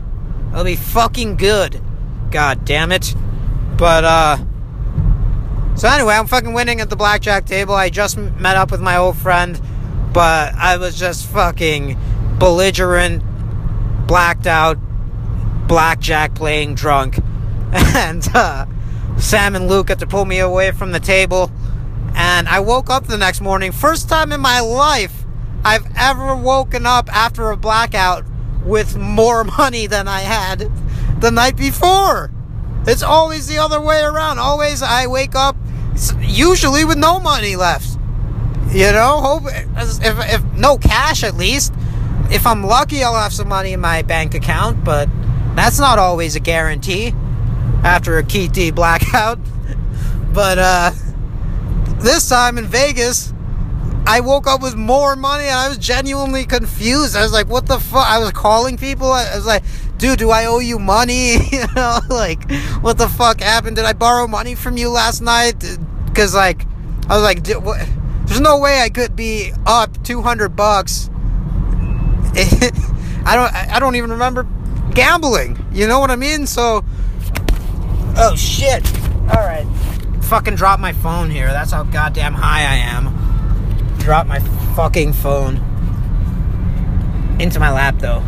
I'll 0.53 0.65
be 0.65 0.77
fucking 0.77 1.37
good. 1.37 1.81
God 2.31 2.65
damn 2.65 2.93
it. 2.93 3.15
But, 3.79 4.05
uh. 4.05 4.37
So, 5.77 5.89
anyway, 5.89 6.15
I'm 6.15 6.27
fucking 6.27 6.53
winning 6.53 6.81
at 6.81 6.91
the 6.91 6.97
blackjack 6.97 7.47
table. 7.47 7.75
I 7.75 7.89
just 7.89 8.19
met 8.19 8.57
up 8.57 8.71
with 8.71 8.83
my 8.83 8.97
old 8.97 9.17
friend, 9.17 9.59
but 10.13 10.55
I 10.55 10.77
was 10.77 10.99
just 10.99 11.27
fucking 11.29 11.97
belligerent, 12.39 13.23
blacked 14.07 14.47
out, 14.47 14.77
blackjack 15.67 16.35
playing 16.35 16.75
drunk. 16.75 17.19
And, 17.73 18.29
uh. 18.35 18.67
Sam 19.19 19.55
and 19.55 19.69
Luke 19.69 19.91
had 19.91 20.01
to 20.01 20.07
pull 20.07 20.25
me 20.25 20.39
away 20.41 20.73
from 20.73 20.93
the 20.93 21.01
table. 21.01 21.51
And 22.15 22.49
I 22.49 22.61
woke 22.61 22.91
up 22.91 23.07
the 23.07 23.19
next 23.19 23.41
morning. 23.41 23.73
First 23.73 24.09
time 24.09 24.33
in 24.33 24.41
my 24.41 24.61
life 24.61 25.25
I've 25.65 25.87
ever 25.97 26.35
woken 26.35 26.87
up 26.87 27.09
after 27.15 27.51
a 27.51 27.57
blackout 27.57 28.25
with 28.65 28.97
more 28.97 29.45
money 29.59 29.87
than 29.87 30.09
I 30.09 30.21
had 30.21 30.71
the 31.21 31.31
night 31.31 31.57
before. 31.57 32.31
It's 32.87 33.03
always 33.03 33.47
the 33.47 33.59
other 33.59 33.81
way 33.81 34.01
around. 34.01 34.39
Always 34.39 34.83
I 34.83 35.07
wake 35.07 35.35
up 35.35 35.57
usually 36.21 36.85
with 36.85 36.99
no 36.99 37.21
money 37.21 37.57
left. 37.57 37.99
You 38.71 38.93
know, 38.93 39.21
hope 39.21 39.43
if, 39.47 40.01
if 40.03 40.45
no 40.55 40.79
cash 40.79 41.25
at 41.25 41.35
least. 41.35 41.75
If 42.31 42.47
I'm 42.47 42.65
lucky, 42.65 43.03
I'll 43.03 43.17
have 43.17 43.33
some 43.33 43.49
money 43.49 43.73
in 43.73 43.81
my 43.81 44.03
bank 44.03 44.35
account, 44.35 44.85
but 44.85 45.09
that's 45.57 45.81
not 45.81 45.99
always 45.99 46.37
a 46.37 46.41
guarantee 46.41 47.13
after 47.83 48.19
a 48.19 48.23
KT 48.23 48.75
blackout. 48.75 49.39
But 50.33 50.59
uh, 50.61 50.93
this 52.03 52.29
time 52.29 52.59
in 52.59 52.67
Vegas, 52.67 53.33
I 54.07 54.21
woke 54.21 54.47
up 54.47 54.63
with 54.63 54.75
more 54.75 55.15
money 55.17 55.45
and 55.45 55.55
I 55.55 55.69
was 55.69 55.79
genuinely 55.79 56.45
confused. 56.45 57.17
I 57.17 57.23
was 57.23 57.33
like, 57.33 57.49
what 57.49 57.67
the 57.67 57.79
fuck? 57.79 58.07
I 58.07 58.19
was 58.19 58.33
calling 58.33 58.77
people. 58.77 59.13
I 59.13 59.37
was 59.37 59.47
like, 59.47 59.63
dude, 59.99 60.19
do 60.19 60.31
I 60.31 60.47
owe 60.47 60.59
you 60.59 60.79
money? 60.79 61.35
you 61.53 61.65
know, 61.77 62.01
like, 62.09 62.51
what 62.81 62.99
the 62.99 63.09
fuck 63.09 63.41
happened? 63.41 63.77
Did 63.77 63.85
I 63.85 63.93
borrow 63.93 64.27
money 64.27 64.55
from 64.55 64.77
you 64.77 64.91
last 64.91 65.21
night? 65.21 65.65
Because, 66.07 66.35
like, 66.35 66.67
I 67.09 67.15
was 67.15 67.23
like, 67.23 67.45
there's 67.45 68.41
no 68.41 68.59
way 68.59 68.81
I 68.81 68.89
could 68.89 69.15
be 69.15 69.53
up 69.67 70.03
200 70.05 70.57
bucks. 70.57 71.11
I 73.25 73.35
don't, 73.35 73.53
I 73.55 73.79
don't 73.79 73.97
even 73.97 74.11
remember 74.11 74.47
gambling. 74.95 75.59
You 75.73 75.87
know 75.87 76.01
what 76.01 76.11
I 76.11 76.17
mean? 76.17 76.47
So, 76.47 76.85
oh 78.17 78.35
shit. 78.37 78.85
All 79.31 79.45
right. 79.45 79.67
Fucking 80.31 80.55
drop 80.55 80.81
my 80.81 80.93
phone 80.93 81.29
here. 81.29 81.49
That's 81.49 81.73
how 81.73 81.83
goddamn 81.83 82.35
high 82.35 82.63
I 82.63 82.77
am. 82.77 83.99
Drop 83.99 84.27
my 84.27 84.39
fucking 84.75 85.13
phone 85.13 85.57
into 87.39 87.61
my 87.61 87.71
lap 87.71 87.97
though 87.99 88.23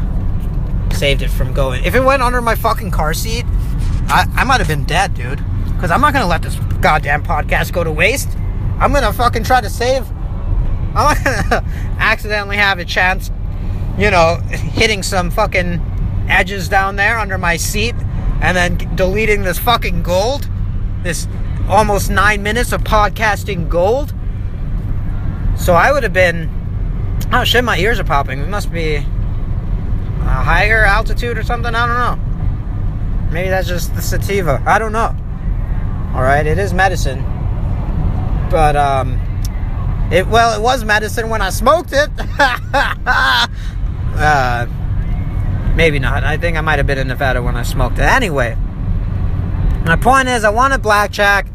saved 1.02 1.22
it 1.22 1.30
from 1.30 1.52
going. 1.52 1.82
If 1.84 1.96
it 1.96 2.00
went 2.00 2.22
under 2.22 2.40
my 2.40 2.54
fucking 2.54 2.92
car 2.92 3.12
seat, 3.12 3.44
I, 4.06 4.26
I 4.36 4.44
might 4.44 4.58
have 4.58 4.68
been 4.68 4.84
dead, 4.84 5.14
dude. 5.14 5.42
Because 5.74 5.90
I'm 5.90 6.00
not 6.00 6.12
to 6.12 6.26
let 6.26 6.42
this 6.42 6.54
goddamn 6.80 7.24
podcast 7.24 7.72
go 7.72 7.82
to 7.82 7.90
waste. 7.90 8.36
I'm 8.78 8.92
to 9.02 9.12
fucking 9.12 9.44
try 9.44 9.60
to 9.60 9.70
save. 9.70 10.08
I'm 10.94 10.94
not 10.94 11.16
to 11.16 11.64
accidentally 11.98 12.56
have 12.56 12.78
a 12.78 12.84
chance, 12.84 13.30
you 13.98 14.10
know, 14.10 14.36
hitting 14.50 15.02
some 15.02 15.30
fucking 15.30 15.80
edges 16.28 16.68
down 16.68 16.96
there 16.96 17.18
under 17.18 17.36
my 17.36 17.56
seat 17.56 17.96
and 18.40 18.56
then 18.56 18.76
deleting 18.94 19.42
this 19.42 19.58
fucking 19.58 20.02
gold. 20.02 20.48
This 21.02 21.26
almost 21.68 22.10
nine 22.10 22.42
minutes 22.42 22.72
of 22.72 22.82
podcasting 22.82 23.68
gold. 23.68 24.12
So 25.56 25.74
I 25.74 25.92
would 25.92 26.02
have 26.02 26.12
been. 26.12 26.50
Oh 27.32 27.44
shit, 27.44 27.64
my 27.64 27.78
ears 27.78 27.98
are 28.00 28.04
popping. 28.04 28.40
It 28.40 28.48
must 28.48 28.72
be 28.72 28.96
a 28.96 29.00
higher 30.24 30.84
altitude 30.84 31.38
or 31.38 31.42
something. 31.42 31.74
I 31.74 31.86
don't 31.86 31.96
know. 32.18 32.32
Maybe 33.32 33.48
that's 33.48 33.68
just 33.68 33.94
the 33.94 34.02
sativa. 34.02 34.62
I 34.66 34.78
don't 34.78 34.92
know. 34.92 35.16
All 36.14 36.22
right, 36.22 36.44
it 36.44 36.58
is 36.58 36.74
medicine, 36.74 37.22
but 38.50 38.76
um, 38.76 39.18
it 40.12 40.26
well, 40.26 40.54
it 40.58 40.62
was 40.62 40.84
medicine 40.84 41.30
when 41.30 41.40
I 41.40 41.48
smoked 41.48 41.92
it. 41.92 42.10
uh, 44.18 44.66
maybe 45.74 45.98
not. 45.98 46.22
I 46.24 46.36
think 46.36 46.58
I 46.58 46.60
might 46.60 46.78
have 46.78 46.86
been 46.86 46.98
in 46.98 47.08
Nevada 47.08 47.42
when 47.42 47.56
I 47.56 47.62
smoked 47.62 47.98
it. 47.98 48.02
Anyway, 48.02 48.56
my 49.86 49.96
point 49.96 50.28
is, 50.28 50.44
I 50.44 50.50
wanted 50.50 50.82
blackjack. 50.82 51.46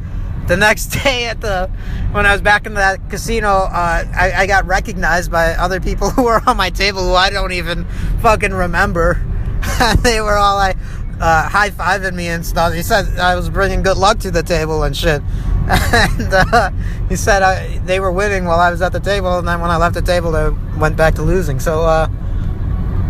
The 0.47 0.57
next 0.57 0.87
day 1.03 1.25
at 1.25 1.41
the 1.41 1.69
when 2.11 2.25
I 2.25 2.31
was 2.31 2.41
back 2.41 2.65
in 2.65 2.73
that 2.75 3.09
casino, 3.09 3.49
uh, 3.49 4.05
I, 4.15 4.31
I 4.35 4.47
got 4.47 4.65
recognized 4.65 5.31
by 5.31 5.53
other 5.53 5.79
people 5.79 6.09
who 6.11 6.23
were 6.23 6.41
on 6.47 6.57
my 6.57 6.69
table 6.69 7.03
who 7.03 7.13
I 7.13 7.29
don't 7.29 7.51
even 7.51 7.85
fucking 8.21 8.53
remember. 8.53 9.23
they 10.01 10.21
were 10.21 10.35
all 10.35 10.55
like 10.55 10.77
uh, 11.19 11.49
high 11.49 11.69
fiving 11.69 12.15
me 12.15 12.27
and 12.27 12.45
stuff. 12.45 12.73
He 12.73 12.81
said 12.81 13.19
I 13.19 13.35
was 13.35 13.49
bringing 13.49 13.83
good 13.83 13.97
luck 13.97 14.19
to 14.19 14.31
the 14.31 14.43
table 14.43 14.83
and 14.83 14.95
shit. 14.95 15.21
And 15.69 16.33
uh, 16.33 16.71
he 17.09 17.17
said 17.17 17.41
I, 17.41 17.79
they 17.79 17.99
were 17.99 18.11
winning 18.11 18.45
while 18.45 18.59
I 18.59 18.71
was 18.71 18.81
at 18.81 18.93
the 18.93 19.01
table, 19.01 19.37
and 19.37 19.45
then 19.47 19.59
when 19.59 19.69
I 19.69 19.75
left 19.75 19.95
the 19.95 20.01
table, 20.01 20.31
they 20.31 20.49
went 20.79 20.95
back 20.95 21.15
to 21.15 21.23
losing. 21.23 21.59
So, 21.59 21.83
uh, 21.83 22.07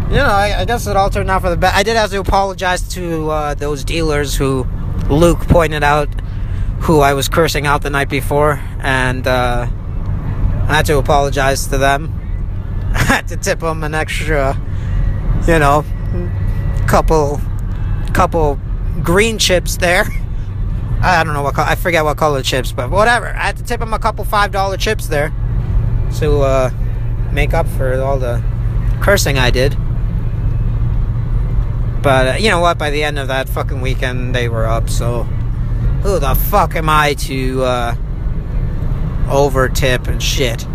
you 0.10 0.16
know, 0.16 0.26
I, 0.26 0.62
I, 0.62 0.66
guess 0.66 0.88
it 0.88 0.96
all 0.96 1.12
turned 1.12 1.30
out 1.30 1.42
for 1.42 1.52
the 1.52 1.58
best. 1.58 1.76
I 1.76 1.84
did 1.84 1.98
have 1.98 2.10
to 2.10 2.20
apologize 2.20 2.88
to 2.96 3.30
uh, 3.30 3.54
those 3.54 3.84
dealers 3.84 4.36
who 4.36 4.66
Luke 5.10 5.42
pointed 5.42 5.84
out 5.84 6.10
who 6.82 7.00
I 7.00 7.14
was 7.14 7.28
cursing 7.28 7.66
out 7.66 7.82
the 7.82 7.90
night 7.90 8.10
before, 8.10 8.62
and 8.80 9.26
uh, 9.28 9.68
I 9.70 10.76
had 10.76 10.86
to 10.86 10.98
apologize 10.98 11.68
to 11.68 11.78
them. 11.78 12.14
I 12.94 13.04
had 13.04 13.28
to 13.30 13.38
tip 13.38 13.60
them 13.60 13.84
an 13.84 13.94
extra, 13.94 14.60
you 15.48 15.60
know, 15.60 15.84
couple, 16.88 17.42
couple 18.14 18.60
green 19.04 19.38
chips 19.38 19.78
there. 19.78 20.06
I 21.02 21.24
don't 21.24 21.34
know 21.34 21.44
what 21.44 21.58
I 21.58 21.76
forget 21.76 22.04
what 22.04 22.18
color 22.18 22.42
chips, 22.42 22.72
but 22.72 22.90
whatever. 22.90 23.28
I 23.28 23.48
had 23.48 23.58
to 23.58 23.64
tip 23.64 23.80
them 23.80 23.94
a 23.94 24.00
couple 24.00 24.26
five 24.26 24.52
dollar 24.52 24.78
chips 24.78 25.08
there 25.08 25.32
to 26.20 26.40
uh, 26.42 26.70
make 27.32 27.54
up 27.54 27.68
for 27.68 28.02
all 28.02 28.18
the 28.18 28.44
cursing 29.02 29.38
I 29.38 29.52
did. 29.52 29.78
But 32.02 32.28
uh, 32.28 32.38
you 32.40 32.50
know 32.50 32.60
what? 32.60 32.78
By 32.78 32.90
the 32.90 33.04
end 33.04 33.20
of 33.20 33.28
that 33.28 33.48
fucking 33.48 33.82
weekend, 33.82 34.34
they 34.34 34.50
were 34.50 34.66
up. 34.66 34.90
So 34.90 35.28
who 36.08 36.20
the 36.20 36.36
fuck 36.36 36.74
am 36.78 36.90
I 36.90 37.16
to 37.16 37.64
uh, 37.64 37.96
overtip 39.28 40.08
and 40.08 40.24
shit? 40.24 40.66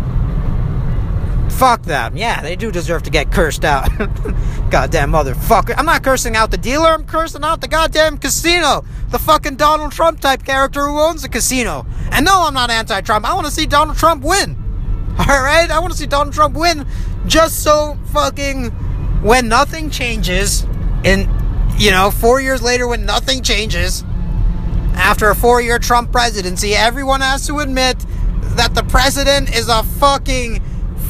Fuck 1.51 1.81
them. 1.81 2.15
Yeah, 2.15 2.43
they 2.43 2.55
do 2.55 2.71
deserve 2.71 3.01
to 3.03 3.09
get 3.09 3.31
cursed 3.31 3.65
out. 3.65 3.89
goddamn 4.69 5.11
motherfucker. 5.11 5.73
I'm 5.75 5.87
not 5.87 6.03
cursing 6.03 6.35
out 6.35 6.51
the 6.51 6.57
dealer, 6.57 6.89
I'm 6.89 7.03
cursing 7.05 7.43
out 7.43 7.61
the 7.61 7.67
goddamn 7.67 8.19
casino. 8.19 8.85
The 9.09 9.17
fucking 9.17 9.55
Donald 9.55 9.91
Trump 9.91 10.19
type 10.19 10.43
character 10.43 10.87
who 10.87 10.99
owns 10.99 11.23
the 11.23 11.29
casino. 11.29 11.87
And 12.11 12.25
no, 12.25 12.43
I'm 12.45 12.53
not 12.53 12.69
anti 12.69 13.01
Trump. 13.01 13.27
I 13.27 13.33
want 13.33 13.47
to 13.47 13.51
see 13.51 13.65
Donald 13.65 13.97
Trump 13.97 14.23
win. 14.23 14.55
Alright? 15.19 15.71
I 15.71 15.79
want 15.79 15.93
to 15.93 15.97
see 15.97 16.05
Donald 16.05 16.35
Trump 16.35 16.55
win 16.55 16.85
just 17.25 17.63
so 17.63 17.97
fucking 18.11 18.69
when 19.23 19.47
nothing 19.47 19.89
changes, 19.89 20.63
in, 21.03 21.27
you 21.79 21.89
know, 21.89 22.11
four 22.11 22.39
years 22.39 22.61
later 22.61 22.87
when 22.87 23.07
nothing 23.07 23.41
changes, 23.41 24.03
after 24.95 25.29
a 25.29 25.35
four 25.35 25.61
year 25.61 25.79
Trump 25.79 26.11
presidency, 26.11 26.73
everyone 26.73 27.21
has 27.21 27.47
to 27.47 27.59
admit 27.59 27.99
that 28.55 28.75
the 28.75 28.83
president 28.83 29.55
is 29.55 29.67
a 29.69 29.83
fucking 29.83 30.61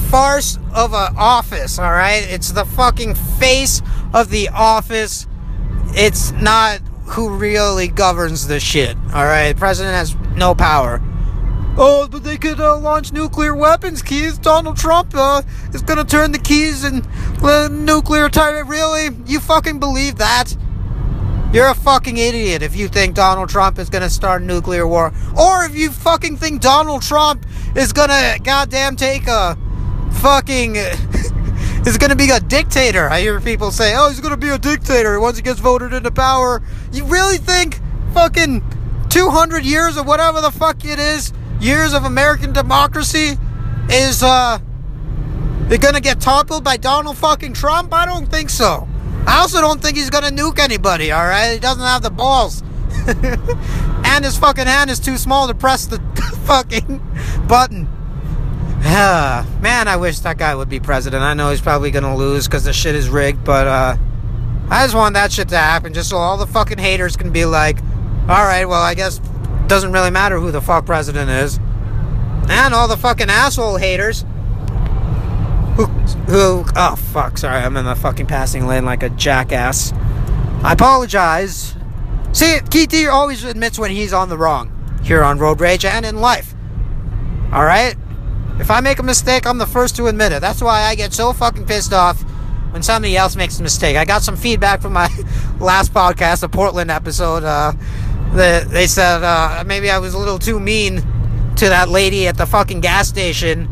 farce 0.10 0.58
of 0.74 0.94
an 0.94 1.16
office, 1.18 1.80
all 1.80 1.92
right? 1.92 2.24
It's 2.30 2.52
the 2.52 2.66
fucking 2.66 3.16
face 3.16 3.82
of 4.14 4.30
the 4.30 4.50
office. 4.50 5.28
It's 5.96 6.32
not 6.34 6.80
who 7.06 7.36
really 7.36 7.88
governs 7.88 8.48
the 8.48 8.60
shit, 8.60 8.96
all 9.14 9.26
right? 9.26 9.54
The 9.54 9.60
president 9.60 9.96
has 9.96 10.16
no 10.36 10.56
power. 10.56 11.02
Oh, 11.76 12.08
but 12.10 12.24
they 12.24 12.38
could 12.38 12.60
uh, 12.60 12.78
launch 12.78 13.12
nuclear 13.12 13.56
weapons, 13.56 14.04
Keys. 14.04 14.38
Donald 14.38 14.78
Trump 14.78 15.14
uh, 15.16 15.42
is 15.74 15.82
gonna 15.82 16.04
turn 16.04 16.32
the 16.32 16.38
keys 16.38 16.84
and 16.84 17.08
uh, 17.42 17.68
nuclear 17.72 18.30
tyrant. 18.30 18.70
Really? 18.70 19.10
You 19.26 19.40
fucking 19.40 19.80
believe 19.80 20.18
that? 20.18 20.56
You're 21.54 21.70
a 21.70 21.76
fucking 21.76 22.18
idiot 22.18 22.64
if 22.64 22.76
you 22.76 22.88
think 22.88 23.16
Donald 23.16 23.48
Trump 23.48 23.78
is 23.80 23.90
gonna 23.90 24.10
start 24.10 24.42
a 24.42 24.46
nuclear 24.46 24.88
war. 24.88 25.14
Or 25.38 25.64
if 25.64 25.76
you 25.76 25.92
fucking 25.92 26.38
think 26.38 26.62
Donald 26.62 27.04
Trump 27.04 27.46
is 27.76 27.94
gonna 27.94 28.38
goddamn 28.44 28.96
take 28.96 29.28
a 29.28 29.58
fucking 30.24 30.76
is 31.86 31.98
going 31.98 32.10
to 32.10 32.16
be 32.16 32.30
a 32.30 32.40
dictator. 32.40 33.10
I 33.10 33.22
hear 33.22 33.40
people 33.42 33.72
say, 33.72 33.94
"Oh, 33.96 34.10
he's 34.10 34.22
going 34.22 34.32
to 34.32 34.38
be 34.38 34.50
a 34.50 34.58
dictator 34.58 35.20
once 35.20 35.38
he 35.38 35.44
gets 35.44 35.60
voted 35.60 35.94
into 35.94 36.12
power." 36.12 36.62
You 36.92 37.04
really 37.06 37.38
think 37.38 37.80
fucking 38.14 38.64
200 39.10 39.66
years 39.66 39.98
or 39.98 40.04
whatever 40.04 40.42
the 40.42 40.52
fuck 40.52 40.86
it 40.86 41.00
is, 41.00 41.34
years 41.60 41.94
of 41.94 42.06
American 42.06 42.54
democracy 42.54 43.38
is 43.90 44.24
uh 44.24 44.60
they're 45.68 45.78
going 45.78 45.94
to 45.94 46.02
get 46.02 46.20
toppled 46.20 46.64
by 46.64 46.78
Donald 46.78 47.18
fucking 47.18 47.54
Trump? 47.54 47.94
I 47.94 48.06
don't 48.06 48.28
think 48.28 48.50
so. 48.50 48.88
I 49.26 49.40
also 49.40 49.62
don't 49.62 49.82
think 49.82 49.98
he's 49.98 50.10
to 50.10 50.18
nuke 50.18 50.60
anybody, 50.60 51.12
all 51.12 51.26
right? 51.26 51.54
He 51.54 51.60
doesn't 51.60 51.84
have 51.84 52.02
the 52.02 52.10
balls. 52.10 52.62
and 53.08 54.24
his 54.24 54.38
fucking 54.38 54.68
hand 54.68 54.90
is 54.90 55.00
too 55.00 55.18
small 55.18 55.48
to 55.48 55.54
press 55.54 55.86
the 55.86 56.00
fucking 56.46 57.02
button. 57.48 57.90
Man, 58.84 59.88
I 59.88 59.96
wish 59.96 60.20
that 60.20 60.38
guy 60.38 60.54
would 60.54 60.70
be 60.70 60.80
president. 60.80 61.24
I 61.24 61.34
know 61.34 61.50
he's 61.50 61.62
probably 61.62 61.90
gonna 61.90 62.16
lose 62.16 62.48
because 62.48 62.66
the 62.66 62.74
shit 62.74 62.96
is 62.96 63.10
rigged, 63.10 63.44
but 63.44 63.68
uh, 63.68 63.98
I 64.70 64.84
just 64.84 64.96
want 64.96 65.14
that 65.14 65.32
shit 65.32 65.50
to 65.50 65.58
happen 65.58 65.94
just 65.94 66.10
so 66.10 66.18
all 66.18 66.38
the 66.38 66.48
fucking 66.48 66.78
haters 66.78 67.16
can 67.16 67.32
be 67.32 67.46
like, 67.46 67.80
alright, 68.30 68.68
well, 68.68 68.82
I 68.82 68.94
guess 68.94 69.20
doesn't 69.68 69.94
really 69.94 70.12
matter 70.12 70.40
who 70.40 70.52
the 70.52 70.62
fuck 70.62 70.86
president 70.86 71.30
is. 71.30 71.60
And 72.50 72.74
all 72.74 72.88
the 72.88 72.98
fucking 72.98 73.30
asshole 73.30 73.78
haters 73.78 74.26
who, 75.76 75.86
who, 75.86 76.66
oh 76.76 76.96
fuck, 76.96 77.38
sorry, 77.38 77.62
I'm 77.62 77.76
in 77.78 77.86
the 77.86 77.96
fucking 77.96 78.28
passing 78.28 78.68
lane 78.68 78.86
like 78.86 79.04
a 79.04 79.10
jackass. 79.10 79.92
I 80.64 80.74
apologize. 80.74 81.76
See, 82.32 82.60
Keith 82.70 82.90
D 82.90 83.08
always 83.08 83.44
admits 83.44 83.78
when 83.78 83.92
he's 83.92 84.14
on 84.14 84.30
the 84.30 84.38
wrong 84.38 84.72
here 85.04 85.24
on 85.24 85.38
Road 85.38 85.60
Rage 85.60 85.86
and 85.86 86.06
in 86.06 86.18
life. 86.18 86.54
Alright? 87.52 87.96
If 88.60 88.72
I 88.72 88.80
make 88.80 89.00
a 89.00 89.04
mistake, 89.04 89.46
I'm 89.46 89.58
the 89.58 89.66
first 89.68 89.96
to 89.98 90.08
admit 90.08 90.32
it. 90.32 90.42
That's 90.42 90.62
why 90.62 90.84
I 90.84 90.96
get 90.96 91.14
so 91.14 91.34
fucking 91.34 91.66
pissed 91.66 91.92
off 91.92 92.22
when 92.72 92.82
somebody 92.82 93.18
else 93.18 93.36
makes 93.36 93.60
a 93.60 93.64
mistake. 93.64 93.98
I 93.98 94.06
got 94.06 94.24
some 94.24 94.38
feedback 94.38 94.82
from 94.82 94.94
my 94.94 95.08
last 95.60 95.94
podcast, 95.94 96.42
the 96.42 96.50
Portland 96.50 96.90
episode. 96.90 97.44
Uh, 97.44 97.74
that 98.34 98.70
they 98.70 98.88
said 98.88 99.24
uh, 99.24 99.64
maybe 99.66 99.92
I 99.92 100.00
was 100.00 100.14
a 100.14 100.18
little 100.18 100.40
too 100.40 100.60
mean 100.60 100.98
to 101.58 101.70
that 101.70 101.90
lady 101.90 102.28
at 102.28 102.36
the 102.36 102.48
fucking 102.48 102.82
gas 102.82 103.08
station 103.08 103.70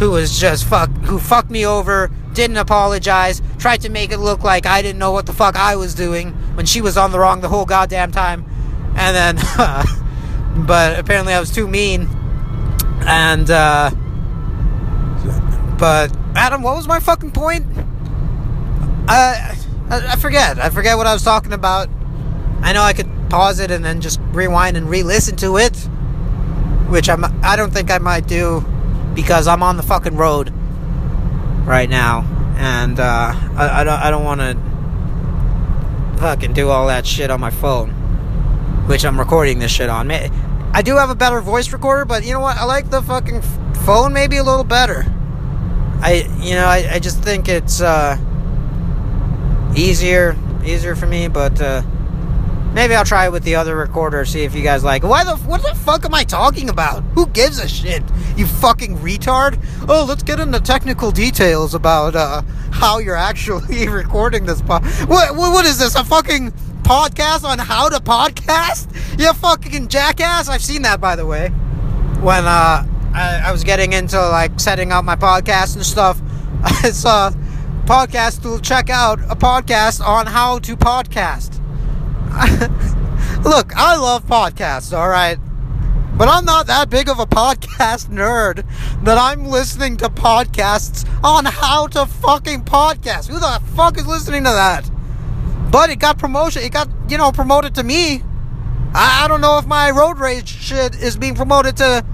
who 0.00 0.10
was 0.12 0.40
just 0.40 0.64
fuck 0.64 0.90
who 1.02 1.18
fucked 1.18 1.50
me 1.50 1.64
over, 1.64 2.10
didn't 2.32 2.56
apologize, 2.56 3.42
tried 3.58 3.82
to 3.82 3.90
make 3.90 4.10
it 4.10 4.16
look 4.16 4.42
like 4.42 4.64
I 4.64 4.80
didn't 4.80 4.98
know 4.98 5.12
what 5.12 5.26
the 5.26 5.34
fuck 5.34 5.56
I 5.56 5.76
was 5.76 5.94
doing 5.94 6.32
when 6.56 6.64
she 6.64 6.80
was 6.80 6.96
on 6.96 7.12
the 7.12 7.18
wrong 7.18 7.42
the 7.42 7.50
whole 7.50 7.66
goddamn 7.66 8.10
time. 8.10 8.46
And 8.96 9.14
then, 9.14 9.36
but 10.66 10.98
apparently 10.98 11.34
I 11.34 11.38
was 11.38 11.50
too 11.50 11.68
mean. 11.68 12.08
And, 13.02 13.50
uh, 13.50 13.90
but 15.78 16.16
Adam, 16.34 16.62
what 16.62 16.76
was 16.76 16.88
my 16.88 16.98
fucking 16.98 17.32
point? 17.32 17.66
Uh, 19.06 19.54
I, 19.90 20.12
I 20.12 20.16
forget. 20.16 20.58
I 20.58 20.70
forget 20.70 20.96
what 20.96 21.06
I 21.06 21.12
was 21.12 21.22
talking 21.22 21.52
about. 21.52 21.90
I 22.62 22.72
know 22.72 22.82
I 22.82 22.94
could 22.94 23.10
pause 23.28 23.60
it 23.60 23.70
and 23.70 23.84
then 23.84 24.00
just 24.00 24.18
rewind 24.32 24.78
and 24.78 24.88
re-listen 24.88 25.36
to 25.36 25.58
it, 25.58 25.76
which 26.88 27.10
I'm. 27.10 27.22
I 27.44 27.56
don't 27.56 27.72
think 27.72 27.90
I 27.90 27.98
might 27.98 28.26
do 28.26 28.64
because 29.14 29.46
I'm 29.48 29.62
on 29.62 29.76
the 29.76 29.82
fucking 29.82 30.16
road 30.16 30.52
right 31.64 31.88
now, 31.88 32.22
and 32.56 32.98
uh, 32.98 33.32
I, 33.56 33.80
I 33.80 33.84
don't. 33.84 34.00
I 34.00 34.10
don't 34.10 34.24
want 34.24 34.40
to 34.40 34.56
fucking 36.20 36.52
do 36.52 36.68
all 36.68 36.88
that 36.88 37.06
shit 37.06 37.30
on 37.30 37.40
my 37.40 37.50
phone, 37.50 37.90
which 38.86 39.04
I'm 39.04 39.18
recording 39.18 39.58
this 39.58 39.70
shit 39.70 39.88
on. 39.88 40.10
I 40.10 40.82
do 40.82 40.96
have 40.96 41.10
a 41.10 41.14
better 41.14 41.40
voice 41.40 41.72
recorder, 41.72 42.04
but 42.04 42.24
you 42.24 42.32
know 42.32 42.40
what? 42.40 42.56
I 42.56 42.64
like 42.64 42.90
the 42.90 43.02
fucking 43.02 43.42
phone 43.84 44.12
maybe 44.12 44.36
a 44.36 44.44
little 44.44 44.64
better. 44.64 45.04
I 46.02 46.28
you 46.40 46.54
know 46.54 46.66
I, 46.66 46.88
I 46.92 46.98
just 46.98 47.22
think 47.22 47.48
it's 47.48 47.80
uh, 47.80 48.16
easier 49.74 50.36
easier 50.64 50.94
for 50.94 51.06
me, 51.06 51.28
but 51.28 51.60
uh, 51.60 51.82
maybe 52.72 52.94
I'll 52.94 53.04
try 53.04 53.26
it 53.26 53.32
with 53.32 53.42
the 53.44 53.54
other 53.56 53.76
recorder. 53.76 54.24
See 54.24 54.42
if 54.42 54.54
you 54.54 54.62
guys 54.62 54.84
like. 54.84 55.02
it. 55.02 55.06
Why 55.06 55.24
the 55.24 55.36
what 55.36 55.62
the 55.62 55.74
fuck 55.74 56.04
am 56.04 56.14
I 56.14 56.24
talking 56.24 56.68
about? 56.68 57.02
Who 57.14 57.26
gives 57.28 57.58
a 57.58 57.68
shit? 57.68 58.02
You 58.36 58.46
fucking 58.46 58.98
retard! 58.98 59.62
Oh, 59.88 60.04
let's 60.08 60.22
get 60.22 60.40
into 60.40 60.60
technical 60.60 61.10
details 61.10 61.74
about 61.74 62.14
uh, 62.16 62.42
how 62.70 62.98
you're 62.98 63.16
actually 63.16 63.88
recording 64.02 64.46
this. 64.46 64.60
Po- 64.62 64.80
what, 65.06 65.36
what 65.36 65.52
what 65.52 65.66
is 65.66 65.78
this? 65.78 65.94
A 65.94 66.04
fucking 66.04 66.52
podcast 66.82 67.44
on 67.44 67.58
how 67.58 67.88
to 67.88 67.96
podcast? 67.98 68.88
You 69.18 69.32
fucking 69.32 69.88
jackass! 69.88 70.48
I've 70.48 70.62
seen 70.62 70.82
that 70.82 71.00
by 71.00 71.16
the 71.16 71.26
way. 71.26 71.48
When 72.20 72.44
uh 72.46 72.86
I, 73.12 73.42
I 73.46 73.52
was 73.52 73.64
getting 73.64 73.92
into 73.92 74.20
like 74.20 74.60
setting 74.60 74.92
up 74.92 75.04
my 75.04 75.16
podcast 75.16 75.76
and 75.76 75.84
stuff. 75.84 76.20
I 76.62 76.90
saw 76.90 77.30
podcast 77.84 78.42
to 78.42 78.60
check 78.62 78.88
out 78.88 79.18
a 79.28 79.34
podcast 79.34 80.00
on 80.04 80.26
how 80.26 80.58
to 80.60 80.76
podcast. 80.76 81.59
Look, 83.44 83.76
I 83.76 83.96
love 83.96 84.24
podcasts, 84.26 84.96
all 84.96 85.08
right. 85.08 85.38
But 86.16 86.28
I'm 86.28 86.44
not 86.44 86.66
that 86.66 86.90
big 86.90 87.08
of 87.08 87.18
a 87.18 87.26
podcast 87.26 88.08
nerd 88.10 88.64
that 89.04 89.18
I'm 89.18 89.46
listening 89.46 89.96
to 89.98 90.08
podcasts 90.08 91.08
on 91.24 91.44
how 91.44 91.86
to 91.88 92.06
fucking 92.06 92.62
podcast. 92.64 93.28
Who 93.28 93.38
the 93.38 93.60
fuck 93.74 93.98
is 93.98 94.06
listening 94.06 94.44
to 94.44 94.50
that? 94.50 94.88
But 95.72 95.90
it 95.90 95.98
got 95.98 96.18
promotion. 96.18 96.62
It 96.62 96.72
got, 96.72 96.88
you 97.08 97.18
know, 97.18 97.32
promoted 97.32 97.74
to 97.76 97.82
me. 97.82 98.22
I, 98.94 99.24
I 99.24 99.28
don't 99.28 99.40
know 99.40 99.58
if 99.58 99.66
my 99.66 99.90
road 99.90 100.18
rage 100.18 100.48
shit 100.48 100.94
is 100.94 101.16
being 101.16 101.34
promoted 101.34 101.76
to 101.78 102.04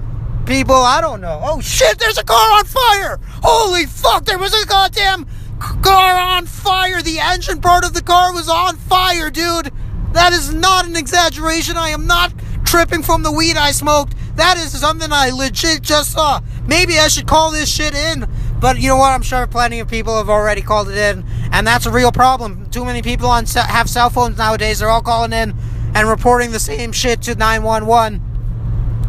people. 0.45 0.75
I 0.75 1.01
don't 1.01 1.21
know. 1.21 1.41
Oh 1.43 1.59
shit, 1.59 1.99
there's 1.99 2.17
a 2.17 2.23
car 2.23 2.57
on 2.57 2.65
fire! 2.65 3.19
Holy 3.43 3.85
fuck, 3.85 4.25
there 4.25 4.39
was 4.39 4.53
a 4.53 4.65
goddamn 4.65 5.27
car 5.59 6.17
on 6.17 6.45
fire! 6.45 7.01
The 7.01 7.19
engine 7.19 7.61
part 7.61 7.83
of 7.85 7.93
the 7.93 8.01
car 8.01 8.33
was 8.33 8.47
on 8.47 8.77
fire, 8.77 9.29
dude! 9.29 9.71
That 10.13 10.33
is 10.33 10.53
not 10.53 10.85
an 10.85 10.95
exaggeration. 10.95 11.77
I 11.77 11.89
am 11.89 12.07
not 12.07 12.33
tripping 12.65 13.03
from 13.03 13.23
the 13.23 13.31
weed 13.31 13.57
I 13.57 13.71
smoked. 13.71 14.15
That 14.35 14.57
is 14.57 14.79
something 14.79 15.11
I 15.11 15.29
legit 15.29 15.81
just 15.81 16.11
saw. 16.11 16.41
Maybe 16.65 16.97
I 16.97 17.07
should 17.07 17.27
call 17.27 17.51
this 17.51 17.69
shit 17.69 17.93
in. 17.93 18.27
But 18.59 18.79
you 18.79 18.87
know 18.87 18.97
what? 18.97 19.11
I'm 19.11 19.21
sure 19.21 19.45
plenty 19.47 19.79
of 19.79 19.87
people 19.87 20.17
have 20.17 20.29
already 20.29 20.61
called 20.61 20.89
it 20.89 20.97
in, 20.97 21.23
and 21.51 21.65
that's 21.65 21.85
a 21.85 21.91
real 21.91 22.11
problem. 22.11 22.69
Too 22.71 22.83
many 22.83 23.01
people 23.01 23.27
on 23.27 23.45
have 23.45 23.89
cell 23.89 24.09
phones 24.09 24.37
nowadays. 24.37 24.79
They're 24.79 24.89
all 24.89 25.01
calling 25.01 25.33
in 25.33 25.55
and 25.93 26.09
reporting 26.09 26.51
the 26.51 26.59
same 26.59 26.91
shit 26.91 27.21
to 27.23 27.35
911 27.35 28.21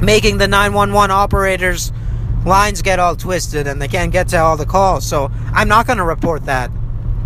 making 0.01 0.39
the 0.39 0.47
911 0.47 1.11
operators 1.11 1.93
lines 2.47 2.83
get 2.83 2.99
all 2.99 3.17
twisted 3.17 3.67
and 3.67 3.83
they 3.83 3.89
can't 3.89 4.13
get 4.13 4.29
to 4.29 4.39
all 4.39 4.57
the 4.57 4.67
calls. 4.67 5.07
So 5.07 5.31
I'm 5.53 5.69
not 5.69 5.87
going 5.87 5.99
to 5.99 6.05
report 6.05 6.45
that. 6.47 6.71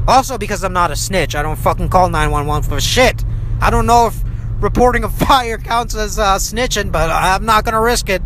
Also, 0.09 0.37
because 0.37 0.65
I'm 0.65 0.73
not 0.73 0.91
a 0.91 0.97
snitch, 0.97 1.35
I 1.35 1.43
don't 1.43 1.59
fucking 1.59 1.91
call 1.91 2.09
911 2.09 2.69
for 2.69 2.81
shit. 2.81 3.25
I 3.63 3.71
don't 3.71 3.87
know 3.87 4.09
if 4.09 4.23
reporting 4.61 5.05
a 5.05 5.09
fire 5.27 5.57
counts 5.59 5.95
as 5.95 6.19
uh, 6.19 6.37
snitching, 6.37 6.93
but 6.93 7.11
I'm 7.11 7.47
not 7.47 7.65
to 7.65 7.81
risk 7.81 8.09
it. 8.11 8.23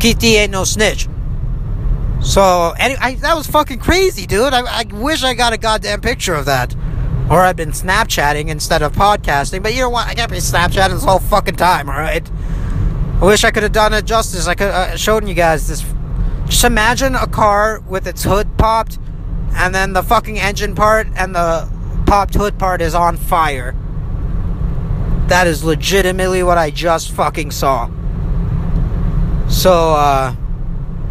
Keith 0.00 0.22
ain't 0.24 0.52
no 0.52 0.64
snitch. 0.64 1.08
So, 2.22 2.74
I, 2.76 3.16
that 3.20 3.36
was 3.36 3.46
fucking 3.46 3.78
crazy, 3.78 4.26
dude. 4.26 4.52
I, 4.52 4.80
I 4.80 4.84
wish 4.92 5.22
I 5.22 5.34
got 5.34 5.52
a 5.52 5.58
goddamn 5.58 6.00
picture 6.00 6.34
of 6.34 6.46
that. 6.46 6.74
or 7.30 7.42
I've 7.42 7.56
been 7.56 7.70
Snapchatting 7.70 8.48
instead 8.48 8.82
of 8.82 8.92
podcasting. 8.92 9.62
But 9.62 9.74
you 9.74 9.80
know 9.80 9.90
what? 9.90 10.08
I 10.08 10.14
can't 10.14 10.30
be 10.30 10.38
Snapchatting 10.38 10.90
this 10.90 11.04
whole 11.04 11.18
fucking 11.18 11.56
time. 11.56 11.88
All 11.88 11.96
right. 11.98 12.28
I 13.20 13.24
wish 13.24 13.44
I 13.44 13.50
could 13.50 13.62
have 13.62 13.72
done 13.72 13.92
it 13.92 14.04
justice. 14.04 14.46
I 14.46 14.54
could 14.54 14.70
uh, 14.70 14.96
shown 14.96 15.26
you 15.26 15.34
guys 15.34 15.68
this. 15.68 15.84
Just 16.46 16.64
imagine 16.64 17.14
a 17.14 17.26
car 17.26 17.80
with 17.80 18.06
its 18.06 18.24
hood 18.24 18.56
popped, 18.56 18.98
and 19.52 19.74
then 19.74 19.92
the 19.92 20.02
fucking 20.02 20.38
engine 20.38 20.74
part 20.74 21.06
and 21.14 21.34
the 21.34 21.70
popped 22.06 22.34
hood 22.34 22.58
part 22.58 22.80
is 22.80 22.94
on 22.94 23.16
fire. 23.16 23.74
That 25.28 25.46
is 25.46 25.62
legitimately 25.64 26.42
what 26.42 26.58
I 26.58 26.70
just 26.70 27.12
fucking 27.12 27.50
saw. 27.50 27.90
So, 29.48 29.94
uh, 29.94 30.34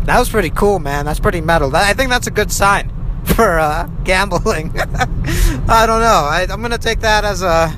that 0.04 0.20
was 0.20 0.30
pretty 0.30 0.50
cool, 0.50 0.80
man. 0.80 1.06
That's 1.06 1.20
pretty 1.20 1.42
metal. 1.42 1.70
That, 1.72 1.84
I 1.84 1.94
think 1.94 2.10
that's 2.10 2.28
a 2.28 2.32
good 2.32 2.52
sign 2.52 2.92
for 3.36 3.60
uh, 3.60 3.88
gambling. 4.04 4.74
I 4.80 5.86
don't 5.86 6.02
know. 6.02 6.26
I, 6.30 6.48
I'm 6.50 6.62
gonna 6.62 6.78
take 6.78 7.02
that 7.02 7.26
as 7.26 7.42
a 7.42 7.76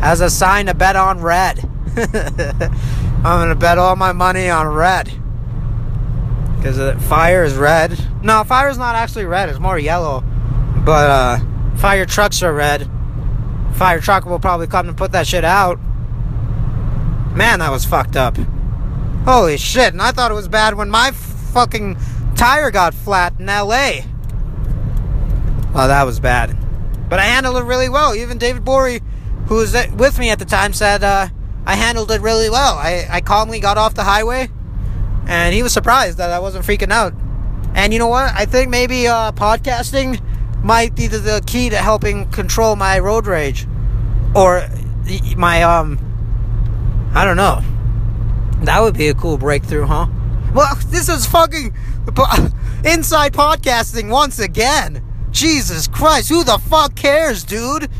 as 0.00 0.20
a 0.20 0.28
sign 0.28 0.66
to 0.66 0.74
bet 0.74 0.96
on 0.96 1.20
red. 1.20 1.68
I'm 1.96 3.22
gonna 3.22 3.54
bet 3.54 3.78
all 3.78 3.96
my 3.96 4.12
money 4.12 4.50
on 4.50 4.66
red 4.66 5.10
because 6.64 7.02
fire 7.04 7.44
is 7.44 7.54
red. 7.56 7.98
No, 8.22 8.42
fire 8.42 8.70
is 8.70 8.78
not 8.78 8.94
actually 8.94 9.26
red. 9.26 9.50
It's 9.50 9.58
more 9.58 9.78
yellow. 9.78 10.22
But 10.84 11.10
uh, 11.10 11.38
fire 11.76 12.06
trucks 12.06 12.42
are 12.42 12.54
red. 12.54 12.90
Fire 13.74 14.00
truck 14.00 14.24
will 14.24 14.38
probably 14.38 14.66
come 14.66 14.88
and 14.88 14.96
put 14.96 15.12
that 15.12 15.26
shit 15.26 15.44
out. 15.44 15.78
Man, 17.34 17.58
that 17.58 17.70
was 17.70 17.84
fucked 17.84 18.16
up. 18.16 18.36
Holy 19.24 19.56
shit! 19.56 19.92
And 19.92 20.00
I 20.00 20.12
thought 20.12 20.30
it 20.30 20.34
was 20.34 20.48
bad 20.48 20.74
when 20.74 20.90
my 20.90 21.10
fucking 21.10 21.96
tire 22.36 22.70
got 22.70 22.94
flat 22.94 23.34
in 23.40 23.48
L.A. 23.48 24.04
Well, 25.74 25.88
that 25.88 26.04
was 26.04 26.20
bad. 26.20 26.56
But 27.08 27.18
I 27.18 27.24
handled 27.24 27.56
it 27.56 27.64
really 27.64 27.88
well. 27.88 28.14
Even 28.14 28.38
David 28.38 28.64
Bory, 28.64 29.00
who 29.46 29.56
was 29.56 29.74
with 29.96 30.18
me 30.18 30.30
at 30.30 30.38
the 30.38 30.44
time, 30.44 30.72
said 30.72 31.02
uh, 31.02 31.28
I 31.66 31.74
handled 31.74 32.10
it 32.10 32.20
really 32.20 32.50
well. 32.50 32.74
I, 32.74 33.06
I 33.10 33.20
calmly 33.20 33.58
got 33.58 33.78
off 33.78 33.94
the 33.94 34.04
highway, 34.04 34.48
and 35.26 35.54
he 35.54 35.62
was 35.62 35.72
surprised 35.72 36.18
that 36.18 36.30
I 36.30 36.38
wasn't 36.38 36.64
freaking 36.64 36.92
out. 36.92 37.14
And 37.74 37.92
you 37.92 37.98
know 37.98 38.08
what? 38.08 38.32
I 38.34 38.44
think 38.44 38.70
maybe 38.70 39.08
uh, 39.08 39.32
podcasting 39.32 40.20
might 40.64 40.96
be 40.96 41.06
the, 41.06 41.18
the 41.18 41.42
key 41.46 41.68
to 41.68 41.76
helping 41.76 42.28
control 42.30 42.74
my 42.74 42.98
road 42.98 43.26
rage, 43.26 43.68
or 44.34 44.66
my 45.36 45.62
um, 45.62 45.98
I 47.14 47.24
don't 47.24 47.36
know. 47.36 47.62
That 48.64 48.80
would 48.80 48.96
be 48.96 49.08
a 49.08 49.14
cool 49.14 49.36
breakthrough, 49.36 49.84
huh? 49.84 50.06
Well, 50.54 50.74
this 50.86 51.08
is 51.08 51.26
fucking 51.26 51.74
inside 52.84 53.34
podcasting 53.34 54.10
once 54.10 54.38
again. 54.38 55.02
Jesus 55.30 55.86
Christ, 55.86 56.28
who 56.30 56.44
the 56.44 56.58
fuck 56.58 56.94
cares, 56.94 57.44
dude? 57.44 57.90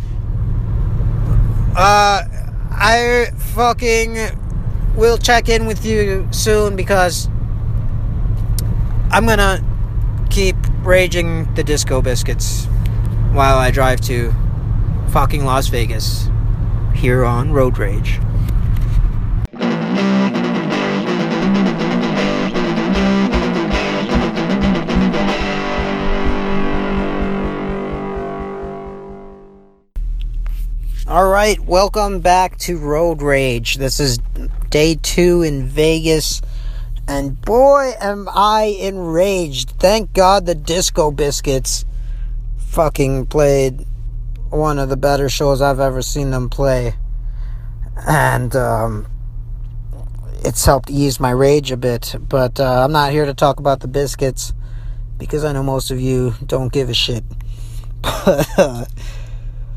Uh, 1.76 2.22
I 2.70 3.30
fucking 3.54 4.16
will 4.94 5.18
check 5.18 5.48
in 5.48 5.66
with 5.66 5.84
you 5.84 6.28
soon 6.30 6.76
because 6.76 7.28
I'm 9.10 9.26
gonna 9.26 9.62
keep 10.30 10.56
raging 10.84 11.52
the 11.54 11.64
disco 11.64 12.02
biscuits 12.02 12.66
while 13.32 13.56
I 13.56 13.70
drive 13.70 14.02
to 14.02 14.34
fucking 15.08 15.44
Las 15.44 15.68
Vegas 15.68 16.28
here 16.94 17.24
on 17.24 17.52
Road 17.52 17.78
Rage. 17.78 18.20
All 31.06 31.28
right, 31.28 31.58
welcome 31.60 32.20
back 32.20 32.58
to 32.58 32.76
Road 32.76 33.22
Rage. 33.22 33.76
This 33.76 34.00
is 34.00 34.18
day 34.68 34.96
two 34.96 35.42
in 35.42 35.64
Vegas, 35.64 36.42
and 37.06 37.40
boy, 37.40 37.92
am 38.00 38.28
I 38.32 38.76
enraged. 38.80 39.70
Thank 39.78 40.12
God 40.12 40.46
the 40.46 40.54
Disco 40.54 41.10
Biscuits 41.10 41.84
fucking 42.56 43.26
played 43.26 43.86
one 44.50 44.78
of 44.78 44.88
the 44.88 44.96
better 44.96 45.28
shows 45.28 45.60
I've 45.60 45.80
ever 45.80 46.02
seen 46.02 46.30
them 46.30 46.48
play, 46.48 46.94
and 48.06 48.54
um, 48.56 49.06
it's 50.44 50.64
helped 50.64 50.90
ease 50.90 51.20
my 51.20 51.30
rage 51.30 51.70
a 51.70 51.76
bit. 51.76 52.14
But 52.20 52.60
uh, 52.60 52.84
I'm 52.84 52.92
not 52.92 53.12
here 53.12 53.26
to 53.26 53.34
talk 53.34 53.58
about 53.58 53.80
the 53.80 53.88
biscuits 53.88 54.52
because 55.18 55.44
I 55.44 55.52
know 55.52 55.62
most 55.62 55.90
of 55.90 56.00
you 56.00 56.34
don't 56.46 56.72
give 56.72 56.88
a 56.88 56.94
shit. 56.94 57.24
Uh, 58.56 58.84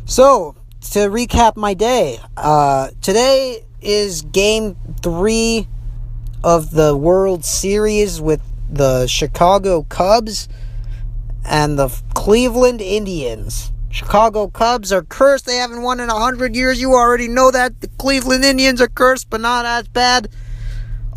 so, 0.05 0.55
to 0.79 0.99
recap 1.09 1.57
my 1.57 1.73
day, 1.73 2.19
uh, 2.37 2.89
today 3.01 3.65
is 3.81 4.21
game 4.21 4.77
three 5.01 5.67
of 6.47 6.71
the 6.71 6.95
World 6.95 7.43
Series 7.43 8.21
with 8.21 8.41
the 8.69 9.05
Chicago 9.05 9.83
Cubs 9.89 10.47
and 11.43 11.77
the 11.77 11.89
Cleveland 12.15 12.79
Indians. 12.79 13.73
Chicago 13.89 14.47
Cubs 14.47 14.93
are 14.93 15.01
cursed. 15.01 15.45
They 15.45 15.57
haven't 15.57 15.81
won 15.81 15.99
in 15.99 16.07
a 16.07 16.17
hundred 16.17 16.55
years. 16.55 16.79
You 16.79 16.93
already 16.93 17.27
know 17.27 17.51
that. 17.51 17.81
The 17.81 17.89
Cleveland 17.99 18.45
Indians 18.45 18.79
are 18.79 18.87
cursed, 18.87 19.29
but 19.29 19.41
not 19.41 19.65
as 19.65 19.89
bad. 19.89 20.29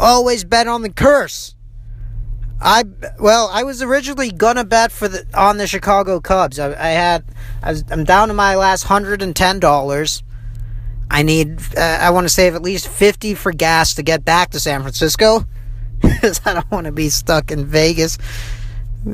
Always 0.01 0.43
bet 0.43 0.67
on 0.67 0.83
the 0.83 0.93
curse. 0.93 1.55
I 2.61 2.83
well, 3.21 3.49
I 3.53 3.63
was 3.63 3.83
originally 3.83 4.33
gonna 4.33 4.65
bet 4.65 4.91
for 4.91 5.07
the 5.07 5.25
on 5.33 5.59
the 5.59 5.69
Chicago 5.69 6.19
Cubs. 6.19 6.59
I, 6.59 6.71
I 6.71 6.89
had 6.89 7.25
I 7.63 7.71
was, 7.71 7.85
I'm 7.89 8.03
down 8.03 8.27
to 8.29 8.35
my 8.35 8.57
last 8.57 8.83
hundred 8.83 9.23
and 9.23 9.37
ten 9.37 9.61
dollars. 9.61 10.25
I 11.11 11.23
need 11.23 11.59
uh, 11.77 11.81
I 11.81 12.11
want 12.11 12.25
to 12.25 12.29
save 12.29 12.55
at 12.55 12.63
least 12.63 12.87
fifty 12.87 13.35
for 13.35 13.53
gas 13.53 13.95
to 13.95 14.03
get 14.03 14.25
back 14.25 14.51
to 14.51 14.61
San 14.61 14.81
Francisco 14.83 15.45
because 16.01 16.41
I 16.47 16.55
don't 16.55 16.71
want 16.71 16.87
to 16.87 16.93
be 16.93 17.09
stuck 17.09 17.51
in 17.51 17.67
Vegas. 17.67 18.17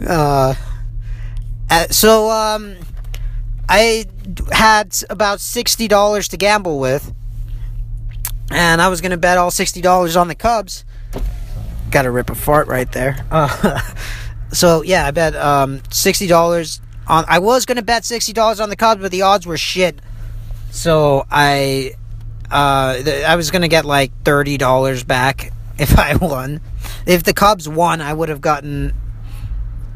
Uh, 0.06 0.54
uh, 1.70 1.86
so 1.90 2.30
um, 2.30 2.76
I 3.68 4.04
had 4.52 4.94
about 5.08 5.40
sixty 5.40 5.88
dollars 5.88 6.28
to 6.28 6.36
gamble 6.36 6.78
with, 6.78 7.14
and 8.50 8.82
I 8.82 8.88
was 8.88 9.00
gonna 9.00 9.16
bet 9.16 9.38
all 9.38 9.50
sixty 9.50 9.80
dollars 9.80 10.16
on 10.16 10.28
the 10.28 10.34
Cubs. 10.34 10.84
Got 11.90 12.02
to 12.02 12.10
rip 12.10 12.28
a 12.28 12.34
fart 12.34 12.68
right 12.68 12.90
there. 12.92 13.24
Uh, 13.30 13.80
so 14.52 14.82
yeah, 14.82 15.06
I 15.06 15.12
bet 15.12 15.34
um, 15.34 15.80
sixty 15.90 16.26
dollars 16.26 16.82
on. 17.06 17.24
I 17.26 17.38
was 17.38 17.64
gonna 17.64 17.82
bet 17.82 18.04
sixty 18.04 18.34
dollars 18.34 18.60
on 18.60 18.68
the 18.68 18.76
Cubs, 18.76 19.00
but 19.00 19.10
the 19.10 19.22
odds 19.22 19.46
were 19.46 19.56
shit. 19.56 19.98
So 20.70 21.24
I, 21.30 21.94
uh, 22.50 22.94
th- 23.02 23.24
I 23.24 23.36
was 23.36 23.50
gonna 23.50 23.68
get 23.68 23.84
like 23.84 24.12
thirty 24.24 24.56
dollars 24.58 25.04
back 25.04 25.52
if 25.78 25.98
I 25.98 26.16
won. 26.16 26.60
If 27.06 27.22
the 27.24 27.32
Cubs 27.32 27.68
won, 27.68 28.00
I 28.00 28.12
would 28.12 28.28
have 28.28 28.40
gotten 28.40 28.94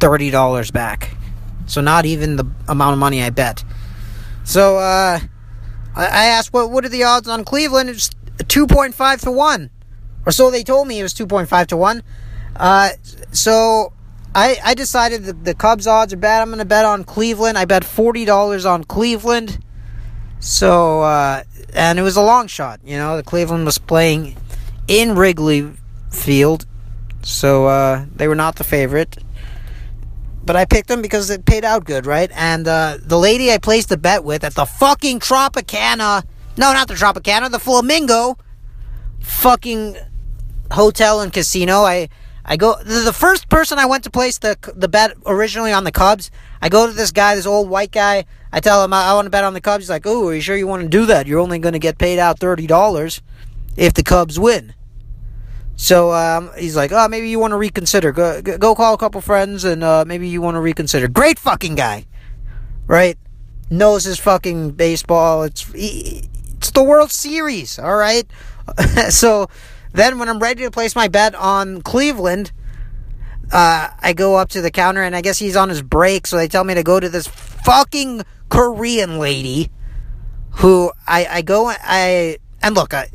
thirty 0.00 0.30
dollars 0.30 0.70
back. 0.70 1.16
So 1.66 1.80
not 1.80 2.06
even 2.06 2.37
the 2.37 2.46
amount 2.66 2.94
of 2.94 2.98
money 2.98 3.22
I 3.22 3.30
bet. 3.30 3.62
So 4.44 4.78
uh, 4.78 5.20
I, 5.94 6.04
I 6.04 6.24
asked, 6.26 6.52
what 6.52 6.70
what 6.70 6.85
are 6.85 6.88
the 6.88 7.04
odds 7.04 7.28
on 7.28 7.44
Cleveland? 7.44 7.90
It's 7.90 8.11
two 8.48 8.66
point 8.66 8.94
five 8.94 9.20
to 9.20 9.30
one, 9.30 9.70
or 10.26 10.33
so 10.33 10.50
they 10.50 10.64
told 10.64 10.88
me 10.88 10.98
it 10.98 11.02
was 11.02 11.14
two 11.14 11.26
point 11.26 11.48
five 11.48 11.68
to 11.68 11.76
one. 11.76 12.02
Uh, 12.56 12.90
so 13.33 13.92
I 14.35 14.59
I 14.64 14.74
decided 14.74 15.44
the 15.44 15.54
Cubs 15.54 15.87
odds 15.87 16.12
are 16.12 16.16
bad. 16.16 16.42
I'm 16.42 16.48
going 16.48 16.59
to 16.59 16.64
bet 16.64 16.85
on 16.85 17.04
Cleveland. 17.04 17.59
I 17.59 17.64
bet 17.64 17.85
forty 17.85 18.24
dollars 18.24 18.64
on 18.64 18.85
Cleveland. 18.85 19.62
So 20.40 21.03
uh, 21.03 21.44
and 21.74 21.98
it 21.98 22.03
was 22.03 22.16
a 22.16 22.22
long 22.22 22.46
shot. 22.46 22.81
You 22.85 22.96
know, 22.96 23.16
the 23.16 23.22
Cleveland 23.22 23.64
was 23.64 23.79
playing 23.79 24.37
in 24.88 25.14
Wrigley 25.14 25.72
Field, 26.11 26.66
so 27.22 27.66
uh, 27.66 28.05
they 28.14 28.26
were 28.26 28.35
not 28.35 28.57
the 28.57 28.64
favorite. 28.64 29.18
But 30.42 30.57
I 30.57 30.64
picked 30.64 30.88
them 30.88 31.03
because 31.03 31.31
it 31.31 31.44
paid 31.44 31.64
out 31.64 31.85
good, 31.85 32.07
right? 32.07 32.31
And 32.35 32.66
uh, 32.66 32.96
the 33.00 33.18
lady 33.18 33.53
I 33.53 33.59
placed 33.59 33.90
the 33.90 33.96
bet 33.96 34.24
with 34.24 34.42
at 34.42 34.55
the 34.55 34.64
fucking 34.64 35.20
Tropicana, 35.20 36.24
no, 36.57 36.72
not 36.72 36.88
the 36.88 36.94
Tropicana, 36.94 37.50
the 37.50 37.59
Flamingo, 37.59 38.38
fucking 39.20 39.96
hotel 40.72 41.20
and 41.20 41.33
casino. 41.33 41.83
I 41.83 42.09
I 42.50 42.56
go 42.56 42.74
the, 42.82 43.12
first 43.12 43.48
person 43.48 43.78
I 43.78 43.86
went 43.86 44.02
to 44.04 44.10
place 44.10 44.38
the 44.38 44.58
the 44.74 44.88
bet 44.88 45.16
originally 45.24 45.72
on 45.72 45.84
the 45.84 45.92
Cubs. 45.92 46.32
I 46.60 46.68
go 46.68 46.88
to 46.88 46.92
this 46.92 47.12
guy, 47.12 47.36
this 47.36 47.46
old 47.46 47.70
white 47.70 47.92
guy. 47.92 48.24
I 48.52 48.58
tell 48.58 48.82
him 48.82 48.92
I, 48.92 49.04
I 49.04 49.14
want 49.14 49.26
to 49.26 49.30
bet 49.30 49.44
on 49.44 49.54
the 49.54 49.60
Cubs. 49.60 49.84
He's 49.84 49.90
like, 49.90 50.04
"Oh, 50.04 50.26
are 50.26 50.34
you 50.34 50.40
sure 50.40 50.56
you 50.56 50.66
want 50.66 50.82
to 50.82 50.88
do 50.88 51.06
that? 51.06 51.28
You're 51.28 51.38
only 51.38 51.60
going 51.60 51.74
to 51.74 51.78
get 51.78 51.96
paid 51.96 52.18
out 52.18 52.40
thirty 52.40 52.66
dollars 52.66 53.22
if 53.76 53.94
the 53.94 54.02
Cubs 54.02 54.36
win." 54.36 54.74
So 55.76 56.12
um, 56.12 56.50
he's 56.58 56.74
like, 56.74 56.90
"Oh, 56.90 57.06
maybe 57.06 57.28
you 57.28 57.38
want 57.38 57.52
to 57.52 57.56
reconsider. 57.56 58.10
Go 58.10 58.42
go 58.42 58.58
go 58.58 58.74
call 58.74 58.94
a 58.94 58.98
couple 58.98 59.20
friends 59.20 59.62
and 59.62 59.84
uh, 59.84 60.04
maybe 60.04 60.26
you 60.26 60.42
want 60.42 60.56
to 60.56 60.60
reconsider." 60.60 61.06
Great 61.06 61.38
fucking 61.38 61.76
guy, 61.76 62.04
right? 62.88 63.16
Knows 63.70 64.02
his 64.02 64.18
fucking 64.18 64.72
baseball. 64.72 65.44
It's 65.44 65.72
he, 65.72 66.28
it's 66.56 66.72
the 66.72 66.82
World 66.82 67.12
Series, 67.12 67.78
all 67.78 67.94
right. 67.94 68.26
so 69.10 69.48
then 69.92 70.18
when 70.18 70.29
I'm 70.29 70.38
ready 70.38 70.62
to 70.64 70.70
place 70.70 70.94
my 70.94 71.09
bet 71.09 71.35
on 71.35 71.83
Cleveland, 71.83 72.53
uh, 73.53 73.88
I 74.00 74.12
go 74.12 74.37
up 74.37 74.50
to 74.50 74.61
the 74.61 74.70
counter 74.70 75.03
and 75.03 75.16
I 75.16 75.22
guess 75.22 75.38
he's 75.38 75.57
on 75.57 75.68
his 75.68 75.83
break, 75.83 76.26
so 76.26 76.37
they 76.37 76.48
tell 76.48 76.64
me 76.64 76.74
to 76.74 76.83
go 76.83 77.00
to 77.00 77.09
this 77.09 77.26
fucking 77.26 78.22
Korean 78.48 79.18
lady 79.18 79.70
who 80.57 80.92
I, 81.07 81.26
I 81.26 81.42
go 81.42 81.68
I 81.68 82.38
and 82.62 82.74
look 82.74 82.92
I 82.92 83.09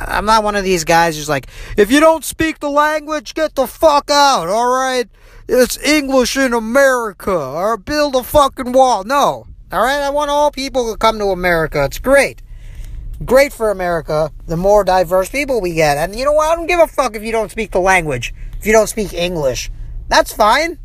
I'm 0.00 0.24
not 0.24 0.44
one 0.44 0.54
of 0.54 0.62
these 0.62 0.84
guys 0.84 1.16
who's 1.16 1.28
like 1.28 1.48
if 1.76 1.90
you 1.90 1.98
don't 1.98 2.24
speak 2.24 2.60
the 2.60 2.70
language 2.70 3.34
get 3.34 3.56
the 3.56 3.66
fuck 3.66 4.10
out 4.10 4.48
all 4.48 4.68
right? 4.68 5.08
It's 5.48 5.78
English 5.78 6.36
in 6.36 6.52
America 6.52 7.36
or 7.36 7.76
build 7.76 8.14
a 8.14 8.22
fucking 8.22 8.72
wall. 8.72 9.04
No 9.04 9.46
all 9.72 9.82
right? 9.82 10.00
I 10.00 10.10
want 10.10 10.30
all 10.30 10.50
people 10.50 10.92
to 10.92 10.98
come 10.98 11.18
to 11.18 11.26
America. 11.26 11.84
It's 11.84 11.98
great 11.98 12.42
great 13.24 13.52
for 13.52 13.70
America 13.70 14.30
the 14.46 14.56
more 14.56 14.84
diverse 14.84 15.28
people 15.28 15.60
we 15.60 15.74
get 15.74 15.96
and 15.96 16.16
you 16.16 16.24
know 16.24 16.32
what 16.32 16.50
I 16.50 16.56
don't 16.56 16.66
give 16.66 16.80
a 16.80 16.86
fuck 16.86 17.16
if 17.16 17.22
you 17.22 17.32
don't 17.32 17.50
speak 17.50 17.72
the 17.72 17.80
language 17.80 18.34
if 18.58 18.66
you 18.66 18.72
don't 18.72 18.86
speak 18.86 19.12
English 19.12 19.70
that's 20.08 20.32
fine 20.32 20.78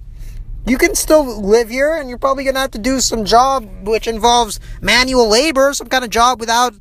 you 0.65 0.77
can 0.77 0.95
still 0.95 1.41
live 1.41 1.69
here 1.69 1.93
and 1.95 2.07
you're 2.07 2.17
probably 2.17 2.43
going 2.43 2.53
to 2.55 2.61
have 2.61 2.71
to 2.71 2.79
do 2.79 2.99
some 2.99 3.25
job 3.25 3.67
which 3.85 4.07
involves 4.07 4.59
manual 4.81 5.27
labor, 5.27 5.73
some 5.73 5.87
kind 5.87 6.05
of 6.05 6.09
job 6.09 6.39
without, 6.39 6.73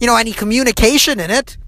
you 0.00 0.06
know, 0.06 0.16
any 0.16 0.32
communication 0.32 1.20
in 1.20 1.30
it. 1.30 1.58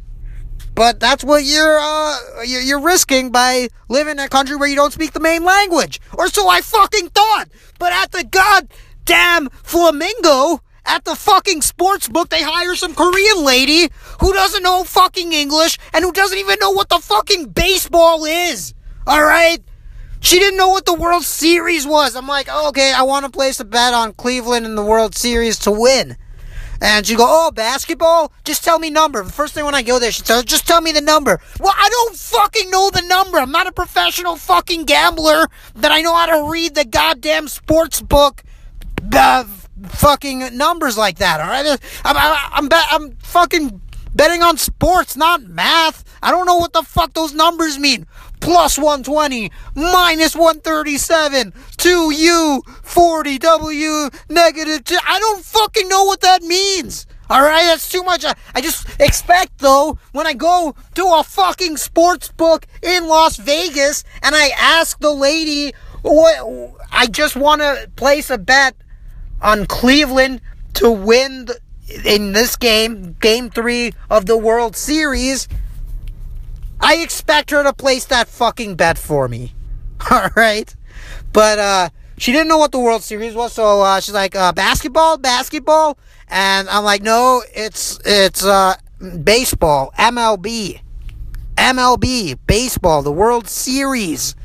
But 0.75 1.01
that's 1.01 1.25
what 1.25 1.45
you're, 1.45 1.79
uh, 1.79 2.43
you're 2.47 2.63
you're 2.63 2.81
risking 2.81 3.31
by 3.31 3.69
living 3.89 4.13
in 4.13 4.19
a 4.21 4.29
country 4.29 4.57
where 4.57 4.69
you 4.69 4.77
don't 4.77 4.93
speak 4.93 5.13
the 5.13 5.21
main 5.21 5.45
language. 5.45 6.01
Or 6.17 6.29
so 6.29 6.49
I 6.49 6.61
fucking 6.61 7.11
thought. 7.11 7.47
But 7.79 7.93
at 7.93 8.13
the 8.13 8.25
goddamn 8.25 9.51
Flamingo, 9.51 10.63
at 10.89 11.05
the 11.05 11.15
fucking 11.15 11.63
sports 11.63 12.09
book, 12.09 12.31
they 12.31 12.43
hire 12.43 12.75
some 12.75 12.95
Korean 12.95 13.45
lady 13.45 13.89
who 14.21 14.33
doesn't 14.33 14.63
know 14.63 14.85
fucking 14.85 15.33
English 15.33 15.79
and 15.93 16.05
who 16.05 16.13
doesn't 16.13 16.39
even 16.39 16.59
know 16.61 16.71
what 16.71 16.89
the 16.89 16.99
fucking 16.99 17.51
baseball 17.51 18.25
is. 18.25 18.75
Alright? 19.07 19.63
She 20.21 20.39
didn't 20.39 20.57
know 20.57 20.69
what 20.69 20.87
the 20.87 20.95
World 20.95 21.23
Series 21.23 21.87
was. 21.87 22.17
I'm 22.17 22.27
like, 22.27 22.49
oh, 22.51 22.69
okay, 22.71 22.93
I 22.93 23.03
want 23.03 23.25
to 23.25 23.31
place 23.31 23.61
a 23.61 23.65
bet 23.65 23.95
on 23.95 24.15
Cleveland 24.15 24.67
in 24.67 24.75
the 24.75 24.85
World 24.85 25.15
Series 25.15 25.59
to 25.61 25.71
win. 25.71 26.17
And 26.81 27.07
she 27.07 27.17
go, 27.17 27.25
oh, 27.27 27.51
basketball? 27.51 28.33
Just 28.45 28.65
tell 28.65 28.79
me 28.79 28.89
number. 28.91 29.23
The 29.23 29.33
first 29.33 29.55
thing 29.55 29.65
when 29.65 29.75
I 29.75 29.83
go 29.83 29.99
there, 29.99 30.13
she 30.13 30.23
says, 30.23 30.45
just 30.45 30.67
tell 30.67 30.81
me 30.81 30.93
the 30.93 31.01
number. 31.01 31.41
Well, 31.61 31.75
I 31.77 31.89
don't 31.89 32.17
fucking 32.17 32.71
know 32.71 32.91
the 32.91 33.03
number. 33.03 33.39
I'm 33.39 33.51
not 33.51 33.67
a 33.67 33.73
professional 33.73 34.37
fucking 34.37 34.85
gambler 34.85 35.49
that 35.75 35.91
I 35.91 36.03
know 36.03 36.15
how 36.15 36.27
to 36.27 36.51
read 36.51 36.75
the 36.75 36.85
goddamn 36.85 37.49
sports 37.49 38.01
book. 38.01 38.43
Uh, 39.13 39.45
fucking 39.87 40.57
numbers 40.57 40.97
like 40.97 41.19
that. 41.19 41.41
All 41.41 41.47
right, 41.47 41.79
I'm 42.05 42.17
I'm 42.17 42.69
I'm, 42.73 42.81
I'm 42.91 43.17
fucking 43.17 43.81
betting 44.15 44.43
on 44.43 44.57
sports, 44.57 45.17
not 45.17 45.43
math. 45.45 46.05
I 46.23 46.31
don't 46.31 46.47
know 46.47 46.57
what 46.57 46.73
the 46.73 46.83
fuck 46.83 47.15
those 47.15 47.35
numbers 47.35 47.79
mean. 47.79 48.07
Plus 48.41 48.79
120, 48.79 49.51
minus 49.75 50.35
137, 50.35 51.53
2U, 51.53 52.63
40W, 52.63 54.25
negative 54.29 54.85
2. 54.85 54.97
I 55.07 55.19
don't 55.19 55.45
fucking 55.45 55.89
know 55.89 56.05
what 56.05 56.21
that 56.21 56.43
means. 56.43 57.07
Alright, 57.31 57.65
that's 57.65 57.91
too 57.91 58.03
much. 58.03 58.25
I, 58.25 58.35
I 58.55 58.61
just 58.61 58.87
expect, 58.99 59.59
though, 59.59 59.99
when 60.13 60.27
I 60.27 60.33
go 60.33 60.75
to 60.95 61.05
a 61.05 61.23
fucking 61.23 61.77
sports 61.77 62.31
book 62.33 62.67
in 62.83 63.07
Las 63.07 63.37
Vegas 63.37 64.03
and 64.23 64.35
I 64.35 64.49
ask 64.57 64.99
the 64.99 65.13
lady, 65.13 65.75
what, 66.03 66.75
I 66.91 67.07
just 67.07 67.37
want 67.37 67.61
to 67.61 67.91
place 67.97 68.31
a 68.31 68.39
bet 68.39 68.77
on 69.43 69.67
Cleveland 69.67 70.41
to 70.75 70.91
win 70.91 71.47
the, 71.47 71.61
in 72.05 72.33
this 72.33 72.57
game, 72.57 73.17
game 73.21 73.51
three 73.51 73.93
of 74.11 74.27
the 74.27 74.37
World 74.37 74.77
Series. 74.77 75.49
I 76.81 76.97
expect 76.97 77.51
her 77.51 77.63
to 77.63 77.73
place 77.73 78.05
that 78.07 78.29
fucking 78.29 78.77
bet 78.77 78.99
for 78.99 79.29
me. 79.29 79.55
All 80.11 80.29
right. 80.37 80.75
But 81.33 81.59
uh, 81.59 81.89
she 82.17 82.33
didn't 82.33 82.49
know 82.49 82.59
what 82.59 82.73
the 82.73 82.79
World 82.79 83.03
Series 83.03 83.35
was, 83.35 83.53
so 83.53 83.83
uh, 83.83 84.01
she's 84.01 84.15
like, 84.15 84.37
uh, 84.37 84.53
basketball, 84.53 85.19
basketball. 85.19 85.99
And 86.29 86.69
I'm 86.69 86.85
like, 86.85 87.03
no, 87.03 87.43
it's 87.55 87.99
it's 88.05 88.45
uh, 88.45 88.75
baseball, 89.25 89.93
MLB. 89.99 90.81
MLB, 91.57 92.39
baseball, 92.47 93.03
the 93.03 93.13
World 93.13 93.49
Series. 93.49 94.37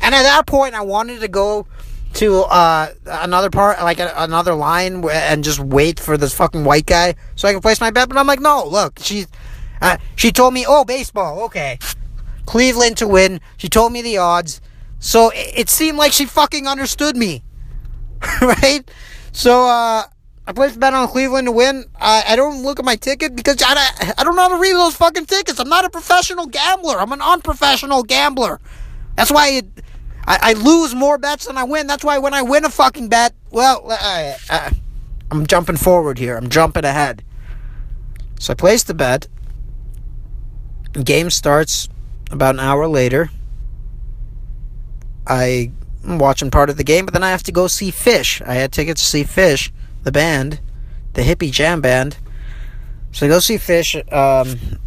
And 0.00 0.14
at 0.14 0.22
that 0.22 0.46
point, 0.46 0.74
I 0.74 0.82
wanted 0.82 1.20
to 1.20 1.28
go 1.28 1.66
to 2.14 2.42
uh, 2.42 2.92
another 3.06 3.50
part, 3.50 3.78
like 3.80 3.98
a, 3.98 4.12
another 4.16 4.54
line, 4.54 5.04
and 5.08 5.44
just 5.44 5.58
wait 5.58 5.98
for 6.00 6.16
this 6.16 6.34
fucking 6.34 6.64
white 6.64 6.86
guy 6.86 7.14
so 7.34 7.48
I 7.48 7.52
can 7.52 7.60
place 7.60 7.80
my 7.80 7.90
bet. 7.90 8.08
But 8.08 8.18
I'm 8.18 8.26
like, 8.26 8.40
no, 8.40 8.64
look, 8.66 8.98
she, 9.00 9.26
uh, 9.80 9.98
she 10.16 10.32
told 10.32 10.54
me, 10.54 10.64
oh, 10.66 10.84
baseball, 10.84 11.42
okay, 11.44 11.78
Cleveland 12.46 12.96
to 12.98 13.08
win. 13.08 13.40
She 13.56 13.68
told 13.68 13.92
me 13.92 14.02
the 14.02 14.18
odds, 14.18 14.60
so 14.98 15.30
it, 15.30 15.52
it 15.56 15.68
seemed 15.68 15.98
like 15.98 16.12
she 16.12 16.24
fucking 16.24 16.66
understood 16.66 17.16
me, 17.16 17.42
right? 18.40 18.88
So 19.32 19.66
uh, 19.66 20.04
I 20.46 20.52
placed 20.52 20.76
a 20.76 20.78
bet 20.78 20.94
on 20.94 21.08
Cleveland 21.08 21.46
to 21.46 21.52
win. 21.52 21.84
I, 21.98 22.24
I 22.28 22.36
don't 22.36 22.62
look 22.62 22.78
at 22.78 22.84
my 22.84 22.96
ticket 22.96 23.34
because 23.34 23.56
I, 23.62 24.12
I 24.18 24.24
don't 24.24 24.36
know 24.36 24.42
how 24.42 24.48
to 24.48 24.60
read 24.60 24.74
those 24.74 24.94
fucking 24.94 25.26
tickets. 25.26 25.58
I'm 25.58 25.68
not 25.68 25.84
a 25.84 25.90
professional 25.90 26.46
gambler. 26.46 27.00
I'm 27.00 27.12
an 27.12 27.22
unprofessional 27.22 28.02
gambler. 28.02 28.60
That's 29.16 29.32
why 29.32 29.48
it, 29.48 29.66
I, 30.26 30.38
I 30.42 30.52
lose 30.54 30.94
more 30.94 31.18
bets 31.18 31.46
than 31.46 31.56
I 31.56 31.64
win. 31.64 31.86
That's 31.86 32.04
why 32.04 32.18
when 32.18 32.34
I 32.34 32.42
win 32.42 32.64
a 32.64 32.70
fucking 32.70 33.08
bet, 33.08 33.34
well, 33.50 33.86
I, 33.90 34.36
I, 34.48 34.72
I'm 35.30 35.46
jumping 35.46 35.76
forward 35.76 36.18
here. 36.18 36.36
I'm 36.36 36.48
jumping 36.48 36.84
ahead. 36.84 37.22
So 38.38 38.52
I 38.52 38.54
place 38.54 38.82
the 38.82 38.94
bet. 38.94 39.28
Game 40.92 41.30
starts 41.30 41.88
about 42.30 42.54
an 42.54 42.60
hour 42.60 42.86
later. 42.86 43.30
I 45.26 45.72
am 46.06 46.18
watching 46.18 46.50
part 46.50 46.70
of 46.70 46.76
the 46.76 46.84
game, 46.84 47.06
but 47.06 47.14
then 47.14 47.24
I 47.24 47.30
have 47.30 47.42
to 47.44 47.52
go 47.52 47.66
see 47.66 47.90
Phish. 47.90 48.46
I 48.46 48.54
had 48.54 48.72
tickets 48.72 49.00
to 49.02 49.06
see 49.06 49.24
Phish, 49.24 49.70
the 50.02 50.12
band, 50.12 50.60
the 51.14 51.22
hippie 51.22 51.50
jam 51.50 51.80
band. 51.80 52.18
So 53.12 53.26
I 53.26 53.28
go 53.28 53.38
see 53.38 53.56
Phish 53.56 53.96
um, 54.12 54.78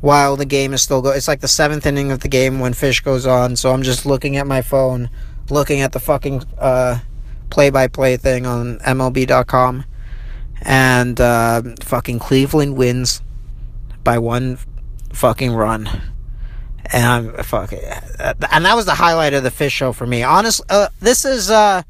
while 0.00 0.36
the 0.36 0.44
game 0.44 0.72
is 0.74 0.82
still 0.82 1.02
going. 1.02 1.16
It's 1.16 1.28
like 1.28 1.40
the 1.40 1.48
seventh 1.48 1.86
inning 1.86 2.10
of 2.10 2.20
the 2.20 2.28
game 2.28 2.60
when 2.60 2.72
Phish 2.74 3.02
goes 3.02 3.26
on. 3.26 3.56
So 3.56 3.72
I'm 3.72 3.82
just 3.82 4.06
looking 4.06 4.36
at 4.36 4.46
my 4.46 4.62
phone, 4.62 5.10
looking 5.50 5.80
at 5.80 5.92
the 5.92 6.00
fucking 6.00 6.42
uh, 6.58 6.98
play-by-play 7.50 8.16
thing 8.18 8.46
on 8.46 8.78
MLB.com, 8.80 9.84
and 10.62 11.20
uh, 11.20 11.62
fucking 11.80 12.18
Cleveland 12.18 12.76
wins 12.76 13.22
by 14.04 14.18
one 14.18 14.58
fucking 15.12 15.52
run. 15.54 15.88
And 16.92 17.04
I'm 17.04 17.42
fuck 17.42 17.72
it. 17.72 17.82
and 18.20 18.64
that 18.64 18.76
was 18.76 18.84
the 18.86 18.94
highlight 18.94 19.34
of 19.34 19.42
the 19.42 19.50
Phish 19.50 19.72
show 19.72 19.92
for 19.92 20.06
me. 20.06 20.22
Honestly, 20.22 20.64
uh, 20.70 20.88
this 21.00 21.24
is 21.24 21.50
uh, 21.50 21.82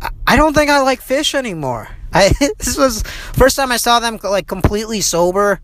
I- 0.00 0.10
I 0.26 0.36
don't 0.36 0.54
think 0.54 0.70
I 0.70 0.80
like 0.80 1.02
Phish 1.02 1.34
anymore. 1.34 1.88
I 2.14 2.30
this 2.58 2.78
was 2.78 3.02
first 3.34 3.56
time 3.56 3.70
I 3.70 3.76
saw 3.76 4.00
them 4.00 4.18
like 4.24 4.46
completely 4.46 5.02
sober. 5.02 5.60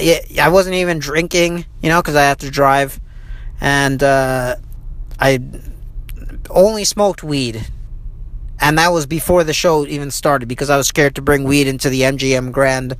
Yeah, 0.00 0.44
I 0.44 0.48
wasn't 0.48 0.76
even 0.76 0.98
drinking, 0.98 1.64
you 1.82 1.88
know, 1.88 2.00
because 2.00 2.14
I 2.14 2.24
have 2.24 2.38
to 2.38 2.50
drive, 2.50 3.00
and 3.60 4.02
uh, 4.02 4.56
I 5.18 5.40
only 6.50 6.84
smoked 6.84 7.22
weed, 7.22 7.66
and 8.60 8.78
that 8.78 8.92
was 8.92 9.06
before 9.06 9.44
the 9.44 9.52
show 9.52 9.86
even 9.86 10.10
started 10.10 10.46
because 10.46 10.70
I 10.70 10.76
was 10.76 10.86
scared 10.86 11.14
to 11.16 11.22
bring 11.22 11.44
weed 11.44 11.66
into 11.66 11.88
the 11.88 12.02
MGM 12.02 12.52
Grand 12.52 12.96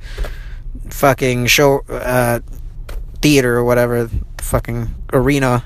fucking 0.89 1.47
show 1.47 1.81
uh, 1.89 2.39
theater 3.21 3.57
or 3.57 3.63
whatever, 3.63 4.09
fucking 4.39 4.89
arena, 5.13 5.63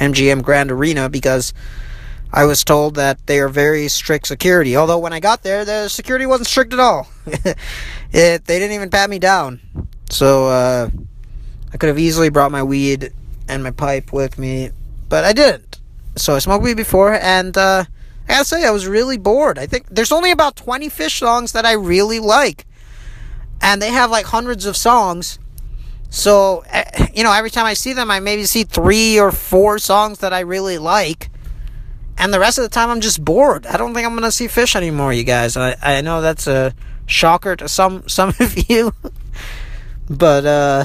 MGM 0.00 0.42
Grand 0.42 0.70
Arena, 0.70 1.08
because 1.08 1.52
I 2.32 2.44
was 2.44 2.62
told 2.62 2.94
that 2.96 3.26
they 3.26 3.40
are 3.40 3.48
very 3.48 3.88
strict 3.88 4.26
security. 4.26 4.76
Although 4.76 4.98
when 4.98 5.12
I 5.12 5.20
got 5.20 5.42
there, 5.42 5.64
the 5.64 5.88
security 5.88 6.26
wasn't 6.26 6.48
strict 6.48 6.72
at 6.72 6.80
all. 6.80 7.08
it, 7.26 8.44
they 8.44 8.58
didn't 8.58 8.72
even 8.72 8.90
pat 8.90 9.08
me 9.08 9.18
down. 9.18 9.60
So 10.10 10.46
uh, 10.48 10.90
I 11.72 11.76
could 11.76 11.88
have 11.88 11.98
easily 11.98 12.28
brought 12.28 12.50
my 12.50 12.62
weed 12.62 13.12
and 13.48 13.62
my 13.62 13.70
pipe 13.70 14.12
with 14.12 14.38
me, 14.38 14.70
but 15.08 15.24
I 15.24 15.32
didn't. 15.32 15.80
So 16.16 16.34
I 16.34 16.38
smoked 16.38 16.64
weed 16.64 16.76
before, 16.76 17.14
and 17.14 17.56
uh, 17.56 17.84
I 18.28 18.32
gotta 18.32 18.44
say 18.44 18.64
I 18.64 18.70
was 18.70 18.86
really 18.86 19.18
bored. 19.18 19.58
I 19.58 19.66
think 19.66 19.86
there's 19.88 20.12
only 20.12 20.30
about 20.30 20.56
20 20.56 20.88
Phish 20.88 21.18
songs 21.18 21.52
that 21.52 21.64
I 21.64 21.72
really 21.72 22.20
like, 22.20 22.66
and 23.60 23.80
they 23.80 23.90
have 23.90 24.10
like 24.10 24.26
hundreds 24.26 24.66
of 24.66 24.76
songs. 24.76 25.38
So 26.10 26.64
eh, 26.68 27.08
you 27.14 27.22
know, 27.22 27.32
every 27.32 27.50
time 27.50 27.66
I 27.66 27.74
see 27.74 27.92
them, 27.92 28.10
I 28.10 28.20
maybe 28.20 28.44
see 28.44 28.64
three 28.64 29.20
or 29.20 29.30
four 29.30 29.78
songs 29.78 30.18
that 30.18 30.32
I 30.32 30.40
really 30.40 30.78
like 30.78 31.30
and 32.18 32.34
the 32.34 32.40
rest 32.40 32.58
of 32.58 32.62
the 32.62 32.68
time 32.68 32.90
I'm 32.90 33.00
just 33.00 33.24
bored. 33.24 33.64
I 33.66 33.76
don't 33.76 33.94
think 33.94 34.06
I'm 34.06 34.14
gonna 34.14 34.32
see 34.32 34.46
Phish 34.46 34.74
anymore, 34.74 35.12
you 35.12 35.24
guys. 35.24 35.56
I 35.56 35.76
I 35.80 36.00
know 36.00 36.20
that's 36.20 36.46
a 36.46 36.74
shocker 37.06 37.56
to 37.56 37.68
some 37.68 38.06
some 38.08 38.30
of 38.40 38.68
you, 38.68 38.92
but 40.08 40.44
uh, 40.44 40.84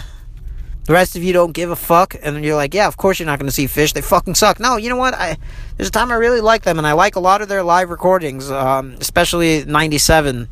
the 0.86 0.94
rest 0.94 1.16
of 1.16 1.24
you 1.24 1.34
don't 1.34 1.54
give 1.54 1.72
a 1.72 1.76
fuck, 1.76 2.16
and 2.22 2.44
you're 2.44 2.56
like, 2.56 2.74
yeah, 2.74 2.88
of 2.88 2.98
course 2.98 3.20
you're 3.20 3.26
not 3.26 3.40
gonna 3.40 3.52
see 3.52 3.66
Phish. 3.66 3.94
They 3.94 4.02
fucking 4.02 4.36
suck. 4.36 4.60
No, 4.60 4.78
you 4.78 4.90
know 4.90 4.98
what? 4.98 5.14
I 5.14 5.38
there's 5.78 5.90
a 5.90 5.92
time 5.92 6.12
I 6.12 6.16
really 6.16 6.42
like 6.42 6.64
them, 6.64 6.78
and 6.78 6.86
I 6.86 6.94
like 6.94 7.16
a 7.16 7.20
lot 7.20 7.42
of 7.42 7.48
their 7.48 7.64
live 7.64 7.90
recordings, 7.90 8.52
um, 8.52 8.96
especially 9.00 9.64
'97. 9.66 10.50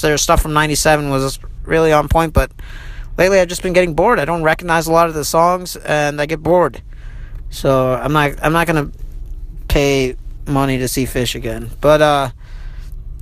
Their 0.00 0.16
stuff 0.16 0.40
from 0.40 0.54
'97 0.54 1.10
was 1.10 1.38
really 1.64 1.92
on 1.92 2.08
point, 2.08 2.32
but 2.32 2.50
lately 3.18 3.40
I've 3.40 3.48
just 3.48 3.62
been 3.62 3.74
getting 3.74 3.94
bored. 3.94 4.18
I 4.18 4.24
don't 4.24 4.42
recognize 4.42 4.86
a 4.86 4.92
lot 4.92 5.08
of 5.08 5.14
the 5.14 5.24
songs, 5.24 5.76
and 5.76 6.20
I 6.20 6.26
get 6.26 6.42
bored. 6.42 6.82
So 7.50 7.94
I'm 7.94 8.12
not 8.12 8.32
I'm 8.42 8.52
not 8.52 8.66
gonna 8.66 8.90
pay 9.68 10.16
money 10.46 10.78
to 10.78 10.88
see 10.88 11.04
Phish 11.04 11.34
again. 11.34 11.70
But 11.80 12.02
uh 12.02 12.30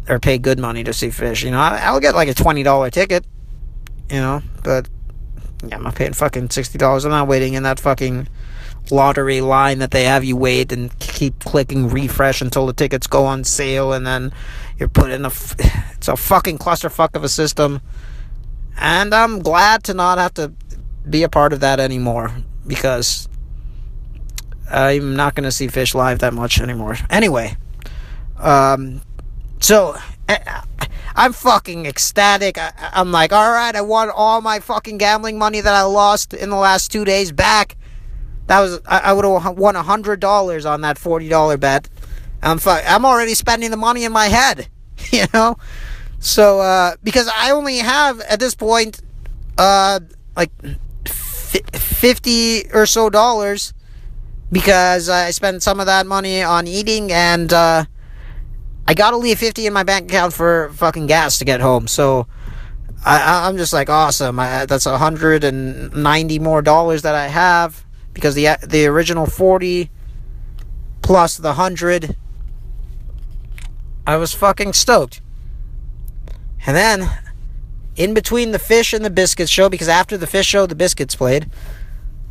or 0.09 0.19
pay 0.19 0.39
good 0.39 0.59
money 0.59 0.85
to 0.85 0.93
see 0.93 1.09
Phish. 1.09 1.45
You 1.45 1.51
know, 1.51 1.59
I'll 1.59 2.01
get 2.01 2.15
like 2.15 2.29
a 2.29 2.35
twenty 2.35 2.63
dollar 2.63 2.91
ticket. 2.91 3.25
You 4.13 4.21
know, 4.21 4.43
but 4.63 4.91
yeah, 5.67 5.77
I'm 5.77 5.85
not 5.85 5.95
paying 5.95 6.13
fucking 6.13 6.51
sixty 6.51 6.77
dollars. 6.77 7.07
I'm 7.07 7.11
not 7.11 7.29
waiting 7.29 7.55
in 7.55 7.63
that 7.63 7.81
fucking 7.81 8.29
lottery 8.91 9.41
line 9.41 9.79
that 9.79 9.91
they 9.91 10.05
have 10.05 10.23
you 10.23 10.37
wait 10.37 10.71
and 10.71 10.97
keep 10.99 11.39
clicking 11.41 11.89
refresh 11.89 12.43
until 12.43 12.67
the 12.67 12.75
tickets 12.75 13.07
go 13.07 13.25
on 13.25 13.43
sale, 13.43 13.95
and 13.95 14.07
then 14.07 14.33
you're 14.79 14.89
put 14.89 15.11
in 15.11 15.25
a. 15.25 15.29
F- 15.29 15.57
it's 15.97 16.09
a 16.09 16.17
fucking 16.17 16.59
clusterfuck 16.59 17.17
of 17.17 17.25
a 17.25 17.29
system, 17.29 17.81
and 18.77 19.15
I'm 19.15 19.39
glad 19.39 19.83
to 19.85 19.95
not 19.95 20.19
have 20.19 20.35
to 20.35 20.53
be 21.09 21.23
a 21.23 21.29
part 21.31 21.55
of 21.55 21.61
that 21.61 21.81
anymore 21.81 22.31
because 22.67 23.29
I'm 24.71 25.17
not 25.17 25.35
going 25.35 25.45
to 25.45 25.53
see 25.53 25.69
Phish 25.69 25.95
live 25.95 26.19
that 26.19 26.35
much 26.35 26.61
anymore. 26.61 26.99
Anyway, 27.09 27.57
um, 28.39 29.01
so 29.61 29.97
I, 30.29 30.65
I'm 31.15 31.33
fucking 31.33 31.87
ecstatic. 31.87 32.59
I, 32.59 32.73
I'm 32.93 33.13
like, 33.13 33.33
all 33.33 33.51
right, 33.53 33.75
I 33.75 33.81
won 33.81 34.11
all 34.11 34.41
my 34.41 34.61
fucking 34.61 34.99
gambling 34.99 35.39
money 35.39 35.61
that 35.61 35.75
I 35.75 35.83
lost 35.83 36.35
in 36.35 36.51
the 36.51 36.57
last 36.57 36.91
two 36.91 37.05
days 37.05 37.33
back. 37.33 37.77
That 38.47 38.61
was 38.61 38.81
I, 38.87 38.99
I 38.99 39.13
would 39.13 39.25
have 39.25 39.57
won 39.59 39.75
hundred 39.75 40.21
dollars 40.21 40.67
on 40.67 40.81
that 40.83 40.99
forty 40.99 41.29
dollar 41.29 41.57
bet. 41.57 41.89
I'm 42.43 42.59
fu- 42.59 42.71
I'm 42.71 43.05
already 43.05 43.35
spending 43.35 43.71
the 43.71 43.77
money 43.77 44.05
in 44.05 44.13
my 44.13 44.27
head, 44.27 44.69
you 45.11 45.25
know. 45.33 45.57
So 46.19 46.61
uh, 46.61 46.97
because 47.03 47.29
I 47.35 47.51
only 47.51 47.79
have 47.79 48.21
at 48.21 48.41
this 48.41 48.55
point, 48.55 49.01
uh, 49.59 50.01
like 50.37 50.51
fi- 51.07 51.63
fifty 51.73 52.71
or 52.73 52.87
so 52.87 53.11
dollars 53.11 53.75
because 54.51 55.09
I 55.09 55.31
spent 55.31 55.63
some 55.63 55.81
of 55.81 55.87
that 55.87 56.07
money 56.07 56.43
on 56.43 56.67
eating 56.67 57.11
and 57.11 57.53
uh, 57.53 57.85
I 58.87 58.95
gotta 58.95 59.17
leave 59.17 59.39
50 59.39 59.67
in 59.67 59.73
my 59.73 59.83
bank 59.83 60.11
account 60.11 60.33
for 60.33 60.71
fucking 60.75 61.07
gas 61.07 61.39
to 61.39 61.45
get 61.45 61.61
home. 61.61 61.87
So 61.87 62.27
I, 63.05 63.49
I'm 63.49 63.57
just 63.57 63.73
like 63.73 63.89
awesome. 63.89 64.39
I, 64.39 64.67
that's 64.67 64.87
190 64.87 66.39
more 66.39 66.63
dollars 66.63 67.03
that 67.03 67.15
I 67.15 67.29
have 67.29 67.85
because 68.13 68.35
the 68.35 68.57
the 68.67 68.87
original 68.87 69.27
40 69.27 69.91
plus 71.03 71.37
the 71.37 71.49
100 71.49 72.17
I 74.07 74.17
was 74.17 74.35
fucking 74.35 74.73
stoked. 74.73 75.21
And 76.67 76.77
then 76.77 77.11
in 77.97 78.15
between 78.15 78.53
the 78.53 78.59
Phish 78.59 78.93
and 78.93 79.05
the 79.05 79.11
biscuits 79.11 79.51
show 79.51 79.69
because 79.69 79.89
after 79.89 80.17
the 80.17 80.27
Phish 80.27 80.45
show 80.45 80.67
the 80.67 80.75
biscuits 80.75 81.15
played. 81.15 81.51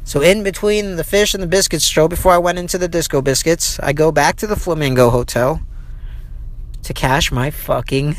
So 0.03 0.21
in 0.21 0.43
between 0.43 0.95
the 0.95 1.03
Phish 1.03 1.33
and 1.33 1.43
the 1.43 1.47
biscuits 1.47 1.85
show, 1.85 2.07
before 2.07 2.31
I 2.31 2.37
went 2.39 2.57
into 2.57 2.77
the 2.77 2.87
disco 2.87 3.21
biscuits, 3.21 3.79
I 3.79 3.93
go 3.93 4.11
back 4.11 4.35
to 4.37 4.47
the 4.47 4.55
Flamingo 4.55 5.09
Hotel 5.11 5.61
to 6.83 6.93
cash 6.93 7.31
my 7.31 7.51
fucking 7.51 8.15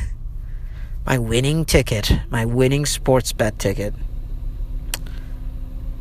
my 1.04 1.18
winning 1.18 1.64
ticket, 1.64 2.12
my 2.30 2.44
winning 2.44 2.86
sports 2.86 3.32
bet 3.32 3.58
ticket. 3.58 3.94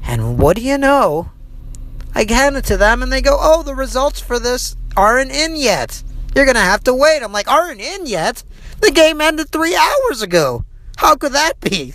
And 0.04 0.38
what 0.38 0.58
do 0.58 0.62
you 0.62 0.78
know? 0.78 1.32
I 2.14 2.26
hand 2.28 2.58
it 2.58 2.66
to 2.66 2.78
them 2.78 3.02
and 3.02 3.12
they 3.12 3.22
go, 3.22 3.38
"Oh, 3.40 3.64
the 3.64 3.76
results 3.76 4.20
for 4.20 4.40
this 4.40 4.76
aren't 4.96 5.32
in 5.32 5.56
yet. 5.56 6.04
You're 6.36 6.46
gonna 6.46 6.60
have 6.60 6.84
to 6.84 6.94
wait." 6.94 7.24
I'm 7.24 7.32
like, 7.32 7.50
"Aren't 7.50 7.82
in 7.82 8.06
yet? 8.06 8.44
The 8.82 8.92
game 8.92 9.22
ended 9.22 9.50
three 9.50 9.76
hours 9.76 10.22
ago. 10.22 10.66
How 10.98 11.16
could 11.16 11.34
that 11.34 11.60
be?" 11.62 11.94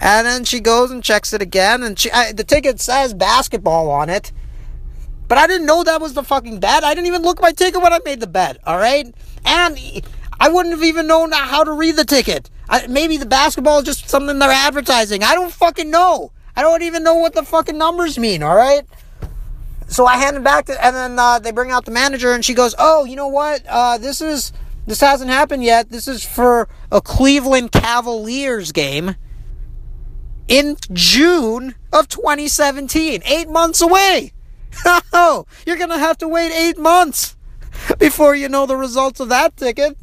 And 0.00 0.26
then 0.26 0.44
she 0.44 0.60
goes 0.60 0.90
and 0.90 1.02
checks 1.02 1.32
it 1.32 1.42
again, 1.42 1.82
and 1.82 1.98
she, 1.98 2.10
I, 2.10 2.32
the 2.32 2.44
ticket 2.44 2.80
says 2.80 3.14
basketball 3.14 3.90
on 3.90 4.08
it. 4.08 4.32
But 5.26 5.38
I 5.38 5.46
didn't 5.46 5.66
know 5.66 5.84
that 5.84 6.00
was 6.00 6.14
the 6.14 6.22
fucking 6.22 6.58
bet. 6.60 6.84
I 6.84 6.94
didn't 6.94 7.06
even 7.06 7.22
look 7.22 7.38
at 7.38 7.42
my 7.42 7.52
ticket 7.52 7.82
when 7.82 7.92
I 7.92 8.00
made 8.04 8.20
the 8.20 8.26
bet, 8.26 8.58
all 8.64 8.78
right? 8.78 9.14
And 9.44 9.78
I 10.40 10.48
wouldn't 10.48 10.74
have 10.74 10.84
even 10.84 11.06
known 11.06 11.32
how 11.32 11.64
to 11.64 11.72
read 11.72 11.96
the 11.96 12.04
ticket. 12.04 12.50
I, 12.68 12.86
maybe 12.86 13.16
the 13.16 13.26
basketball 13.26 13.78
is 13.78 13.84
just 13.84 14.08
something 14.08 14.38
they're 14.38 14.50
advertising. 14.50 15.22
I 15.22 15.34
don't 15.34 15.52
fucking 15.52 15.90
know. 15.90 16.32
I 16.54 16.62
don't 16.62 16.82
even 16.82 17.02
know 17.02 17.14
what 17.14 17.34
the 17.34 17.44
fucking 17.44 17.78
numbers 17.78 18.18
mean, 18.18 18.42
all 18.42 18.56
right? 18.56 18.82
So 19.88 20.04
I 20.06 20.16
hand 20.16 20.36
it 20.36 20.44
back 20.44 20.66
to, 20.66 20.84
and 20.84 20.94
then 20.94 21.18
uh, 21.18 21.38
they 21.38 21.50
bring 21.50 21.70
out 21.70 21.84
the 21.84 21.90
manager, 21.90 22.32
and 22.32 22.44
she 22.44 22.52
goes, 22.52 22.74
"Oh, 22.78 23.04
you 23.06 23.16
know 23.16 23.28
what? 23.28 23.62
Uh, 23.66 23.96
this 23.96 24.20
is 24.20 24.52
this 24.86 25.00
hasn't 25.00 25.30
happened 25.30 25.64
yet. 25.64 25.88
This 25.88 26.06
is 26.06 26.24
for 26.24 26.68
a 26.92 27.00
Cleveland 27.00 27.72
Cavaliers 27.72 28.72
game." 28.72 29.16
in 30.48 30.76
June 30.92 31.74
of 31.92 32.08
2017. 32.08 33.22
Eight 33.24 33.48
months 33.48 33.80
away. 33.80 34.32
Oh, 35.12 35.46
you're 35.66 35.76
to 35.76 35.98
have 35.98 36.18
to 36.18 36.28
wait 36.28 36.52
eight 36.52 36.78
months 36.78 37.36
before 37.98 38.34
you 38.34 38.48
know 38.48 38.66
the 38.66 38.76
results 38.76 39.20
of 39.20 39.28
that 39.28 39.56
ticket. 39.56 39.96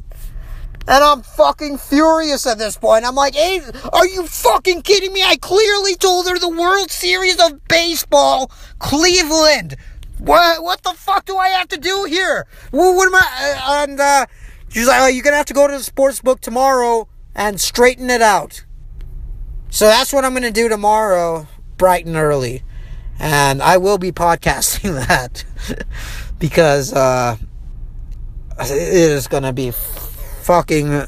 And 0.88 1.02
I'm 1.02 1.22
fucking 1.22 1.78
furious 1.78 2.46
at 2.46 2.58
this 2.58 2.76
point. 2.76 3.04
I'm 3.04 3.16
like, 3.16 3.34
hey, 3.34 3.60
are 3.92 4.06
you 4.06 4.24
fucking 4.26 4.82
kidding 4.82 5.12
me? 5.12 5.22
I 5.24 5.36
clearly 5.36 5.96
told 5.96 6.28
her 6.28 6.38
the 6.38 6.48
World 6.48 6.92
Series 6.92 7.42
of 7.44 7.66
Baseball, 7.66 8.52
Cleveland. 8.78 9.76
What, 10.18 10.62
what 10.62 10.82
the 10.84 10.92
fuck 10.92 11.24
do 11.24 11.36
I 11.36 11.48
have 11.48 11.68
to 11.68 11.76
do 11.76 12.04
here? 12.04 12.46
What, 12.70 12.94
what 12.94 13.08
am 13.08 13.16
I? 13.16 13.54
uh, 13.58 13.82
And 13.88 14.00
uh, 14.00 14.26
she's 14.68 14.86
like, 14.86 15.00
oh, 15.00 15.06
you're 15.08 15.24
going 15.24 15.32
to 15.32 15.38
have 15.38 15.46
to 15.46 15.54
go 15.54 15.66
to 15.66 15.76
the 15.76 15.82
sports 15.82 16.20
book 16.20 16.40
tomorrow 16.40 17.08
and 17.34 17.60
straighten 17.60 18.08
it 18.08 18.22
out. 18.22 18.64
So 19.70 19.86
that's 19.86 20.12
what 20.12 20.24
I'm 20.24 20.32
going 20.32 20.44
to 20.44 20.52
do 20.52 20.68
tomorrow, 20.68 21.48
bright 21.76 22.06
and 22.06 22.14
early. 22.16 22.62
And 23.18 23.60
I 23.60 23.76
will 23.78 23.98
be 23.98 24.12
podcasting 24.12 24.94
that 25.08 25.44
because 26.38 26.92
uh, 26.92 27.36
it 28.58 28.70
is 28.70 29.28
to 29.28 29.52
be 29.52 29.70
fucking. 29.70 31.06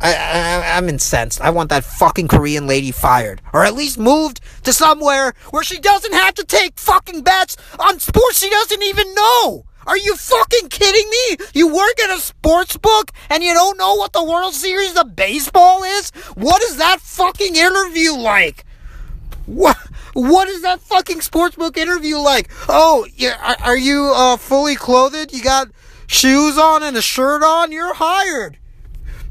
I, 0.00 0.12
I, 0.14 0.76
I'm 0.76 0.88
incensed. 0.88 1.40
I 1.40 1.50
want 1.50 1.70
that 1.70 1.84
fucking 1.84 2.28
Korean 2.28 2.66
lady 2.66 2.90
fired. 2.90 3.40
Or 3.52 3.64
at 3.64 3.74
least 3.74 3.98
moved 3.98 4.40
to 4.64 4.72
somewhere 4.72 5.34
where 5.50 5.64
she 5.64 5.78
doesn't 5.78 6.12
have 6.12 6.34
to 6.34 6.44
take 6.44 6.78
fucking 6.78 7.22
bets 7.22 7.56
on 7.78 8.00
sports 8.00 8.38
she 8.38 8.50
doesn't 8.50 8.82
even 8.82 9.14
know. 9.14 9.64
Are 9.86 9.96
you 9.98 10.16
fucking 10.16 10.68
kidding 10.70 11.08
me? 11.10 11.46
You 11.54 11.68
work 11.68 12.00
at 12.00 12.16
a 12.16 12.20
sports 12.20 12.76
book 12.76 13.12
and 13.30 13.42
you 13.42 13.52
don't 13.54 13.78
know 13.78 13.94
what 13.94 14.12
the 14.12 14.24
World 14.24 14.54
Series 14.54 14.96
of 14.96 15.14
Baseball 15.14 15.84
is? 15.84 16.10
What 16.34 16.62
is 16.62 16.78
that 16.78 17.00
fucking 17.00 17.54
interview 17.54 18.12
like? 18.12 18.64
What? 19.46 19.76
What 20.14 20.48
is 20.48 20.62
that 20.62 20.80
fucking 20.80 21.18
sportsbook 21.18 21.76
interview 21.76 22.16
like? 22.16 22.50
Oh, 22.68 23.06
yeah, 23.16 23.36
are, 23.42 23.70
are 23.70 23.76
you 23.76 24.12
uh, 24.14 24.36
fully 24.36 24.76
clothed? 24.76 25.32
You 25.32 25.42
got 25.42 25.68
shoes 26.14 26.56
on 26.56 26.82
and 26.82 26.96
a 26.96 27.02
shirt 27.02 27.42
on? 27.42 27.72
You're 27.72 27.94
hired. 27.94 28.56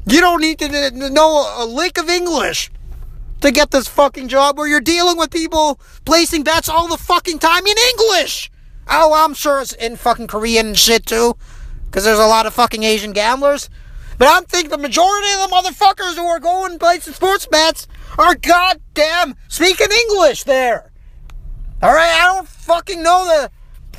You 0.06 0.20
don't 0.20 0.40
need 0.40 0.58
to 0.58 1.10
know 1.10 1.46
a 1.56 1.64
lick 1.64 1.98
of 1.98 2.10
English 2.10 2.70
to 3.40 3.50
get 3.50 3.70
this 3.70 3.88
fucking 3.88 4.28
job 4.28 4.58
where 4.58 4.68
you're 4.68 4.80
dealing 4.80 5.16
with 5.16 5.30
people 5.30 5.80
placing 6.04 6.42
bets 6.42 6.68
all 6.68 6.88
the 6.88 6.98
fucking 6.98 7.38
time 7.38 7.66
in 7.66 7.76
English. 7.90 8.50
Oh, 8.88 9.14
I'm 9.14 9.32
sure 9.32 9.62
it's 9.62 9.72
in 9.72 9.96
fucking 9.96 10.26
Korean 10.26 10.66
and 10.68 10.78
shit 10.78 11.06
too, 11.06 11.36
because 11.86 12.04
there's 12.04 12.18
a 12.18 12.26
lot 12.26 12.44
of 12.44 12.52
fucking 12.52 12.82
Asian 12.82 13.12
gamblers. 13.12 13.70
But 14.18 14.28
I'm 14.28 14.44
think 14.44 14.68
the 14.68 14.78
majority 14.78 15.28
of 15.32 15.48
the 15.48 15.56
motherfuckers 15.56 16.14
who 16.14 16.26
are 16.26 16.38
going 16.38 16.78
placing 16.78 17.14
sports 17.14 17.46
bets 17.46 17.88
are 18.18 18.34
goddamn 18.34 19.36
speaking 19.48 19.88
English 19.90 20.44
there. 20.44 20.92
All 21.82 21.92
right, 21.92 22.20
I 22.22 22.34
don't 22.34 22.46
fucking 22.46 23.02
know 23.02 23.24
the 23.24 23.50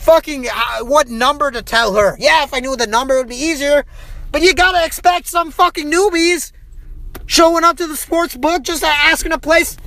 fucking 0.06 0.48
uh, 0.48 0.86
what 0.86 1.10
number 1.10 1.50
to 1.50 1.62
tell 1.62 1.96
her. 1.96 2.16
Yeah, 2.20 2.44
if 2.44 2.54
I 2.54 2.60
knew 2.60 2.76
the 2.76 2.88
number, 2.88 3.16
it 3.16 3.18
would 3.18 3.30
be 3.30 3.36
easier. 3.36 3.86
But 4.32 4.44
you 4.44 4.54
gotta 4.54 4.86
expect 4.86 5.28
some 5.28 5.52
fucking 5.52 5.92
newbies 5.92 6.52
showing 7.26 7.64
up 7.64 7.78
to 7.78 7.88
the 7.88 7.98
sports 7.98 8.36
book 8.36 8.62
just 8.62 8.84
asking 8.84 9.32
to 9.32 9.40
place 9.40 9.78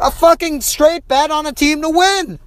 a 0.00 0.10
fucking 0.10 0.62
straight 0.62 1.06
bet 1.08 1.30
on 1.30 1.46
a 1.46 1.52
team 1.52 1.82
to 1.82 1.90
win. 1.90 2.38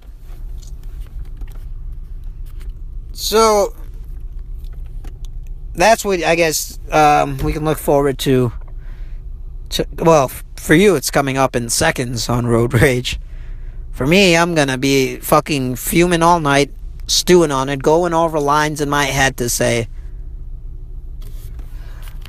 So 3.12 3.76
that's 5.74 6.04
what 6.04 6.22
I 6.24 6.34
guess 6.34 6.78
um, 6.90 7.38
we 7.38 7.52
can 7.52 7.64
look 7.64 7.78
forward 7.78 8.18
to. 8.20 8.52
to 9.70 9.86
well, 9.98 10.28
for 10.56 10.74
you, 10.74 10.96
it's 10.96 11.10
coming 11.10 11.38
up 11.38 11.54
in 11.54 11.68
seconds 11.68 12.28
on 12.28 12.46
Road 12.46 12.74
Rage. 12.74 13.20
For 13.92 14.06
me, 14.06 14.36
I'm 14.36 14.54
gonna 14.54 14.78
be 14.78 15.16
fucking 15.18 15.76
fuming 15.76 16.22
all 16.22 16.40
night, 16.40 16.72
stewing 17.10 17.50
on 17.50 17.68
it, 17.68 17.82
going 17.82 18.14
over 18.14 18.38
lines 18.38 18.80
in 18.80 18.88
my 18.88 19.04
head 19.04 19.36
to 19.38 19.48
say. 19.48 19.88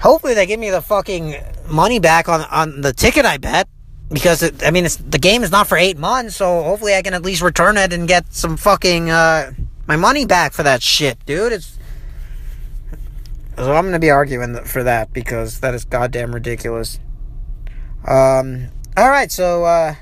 Hopefully, 0.01 0.33
they 0.33 0.45
give 0.45 0.59
me 0.59 0.71
the 0.71 0.81
fucking 0.81 1.35
money 1.69 1.99
back 1.99 2.27
on 2.27 2.41
on 2.41 2.81
the 2.81 2.91
ticket 2.91 3.25
I 3.25 3.37
bet 3.37 3.67
because 4.11 4.41
it, 4.43 4.63
I 4.65 4.71
mean, 4.71 4.87
the 5.07 5.19
game 5.19 5.43
is 5.43 5.51
not 5.51 5.67
for 5.67 5.77
eight 5.77 5.97
months, 5.97 6.35
so 6.35 6.63
hopefully 6.63 6.95
I 6.95 7.01
can 7.01 7.13
at 7.13 7.21
least 7.21 7.41
return 7.41 7.77
it 7.77 7.93
and 7.93 8.07
get 8.07 8.33
some 8.33 8.57
fucking 8.57 9.09
uh, 9.09 9.51
my 9.87 9.95
money 9.95 10.25
back 10.25 10.53
for 10.53 10.63
that 10.63 10.81
shit, 10.81 11.23
dude. 11.25 11.53
It's 11.53 11.77
so 13.55 13.75
I'm 13.75 13.85
gonna 13.85 13.99
be 13.99 14.09
arguing 14.09 14.55
for 14.63 14.83
that 14.83 15.13
because 15.13 15.59
that 15.59 15.75
is 15.75 15.85
goddamn 15.85 16.33
ridiculous. 16.33 16.99
Um. 18.05 18.69
All 18.97 19.09
right, 19.09 19.31
so 19.31 19.63
uh, 19.63 19.95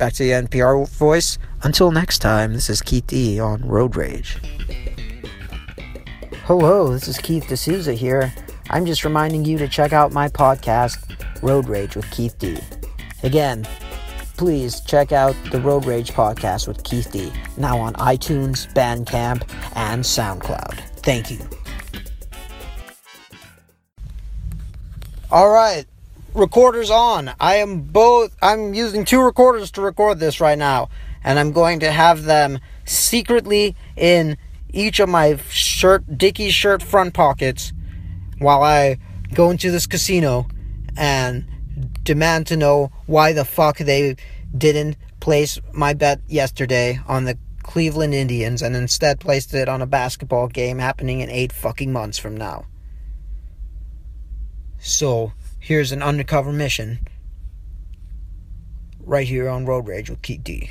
back 0.00 0.14
to 0.14 0.22
the 0.22 0.30
NPR 0.30 0.88
voice. 0.88 1.38
Until 1.62 1.92
next 1.92 2.20
time, 2.20 2.54
this 2.54 2.70
is 2.70 2.80
Keith 2.80 3.06
D 3.06 3.38
on 3.38 3.60
Road 3.68 3.96
Rage. 3.96 4.38
Hello, 6.44 6.90
this 6.90 7.06
is 7.06 7.18
Keith 7.18 7.46
D'Souza 7.48 7.92
here. 7.92 8.32
I'm 8.70 8.86
just 8.86 9.04
reminding 9.04 9.44
you 9.44 9.58
to 9.58 9.68
check 9.68 9.92
out 9.92 10.10
my 10.10 10.26
podcast, 10.28 10.98
Road 11.42 11.68
Rage 11.68 11.96
with 11.96 12.10
Keith 12.10 12.38
D. 12.38 12.56
Again, 13.22 13.68
please 14.38 14.80
check 14.80 15.12
out 15.12 15.36
the 15.52 15.60
Road 15.60 15.84
Rage 15.84 16.12
podcast 16.12 16.66
with 16.66 16.82
Keith 16.82 17.12
D. 17.12 17.30
Now 17.58 17.78
on 17.78 17.92
iTunes, 17.94 18.72
Bandcamp, 18.72 19.42
and 19.76 20.02
SoundCloud. 20.02 20.80
Thank 21.00 21.30
you. 21.30 21.40
All 25.30 25.50
right, 25.50 25.84
recorders 26.34 26.90
on. 26.90 27.32
I 27.40 27.56
am 27.56 27.82
both. 27.82 28.36
I'm 28.42 28.74
using 28.74 29.04
two 29.04 29.20
recorders 29.20 29.70
to 29.72 29.80
record 29.80 30.18
this 30.18 30.40
right 30.40 30.58
now, 30.58 30.88
and 31.24 31.38
I'm 31.38 31.52
going 31.52 31.80
to 31.80 31.90
have 31.90 32.24
them 32.24 32.58
secretly 32.84 33.76
in 33.96 34.36
each 34.72 35.00
of 35.00 35.08
my 35.08 35.36
shirt, 35.48 36.18
Dickies 36.18 36.54
shirt 36.54 36.82
front 36.82 37.14
pockets, 37.14 37.72
while 38.38 38.62
I 38.62 38.98
go 39.34 39.50
into 39.50 39.70
this 39.70 39.86
casino 39.86 40.48
and 40.96 41.46
demand 42.02 42.46
to 42.48 42.56
know 42.56 42.90
why 43.06 43.32
the 43.32 43.44
fuck 43.44 43.78
they 43.78 44.16
didn't 44.56 44.96
place 45.20 45.58
my 45.72 45.94
bet 45.94 46.20
yesterday 46.26 46.98
on 47.06 47.24
the 47.24 47.38
Cleveland 47.62 48.14
Indians 48.14 48.62
and 48.62 48.74
instead 48.74 49.20
placed 49.20 49.54
it 49.54 49.68
on 49.68 49.82
a 49.82 49.86
basketball 49.86 50.48
game 50.48 50.78
happening 50.78 51.20
in 51.20 51.30
eight 51.30 51.52
fucking 51.52 51.92
months 51.92 52.18
from 52.18 52.36
now. 52.36 52.64
So, 54.78 55.32
here's 55.60 55.92
an 55.92 56.02
undercover 56.02 56.52
mission 56.52 57.06
right 59.04 59.28
here 59.28 59.48
on 59.48 59.66
Road 59.66 59.86
Rage 59.86 60.10
with 60.10 60.22
Keith 60.22 60.42
D. 60.42 60.70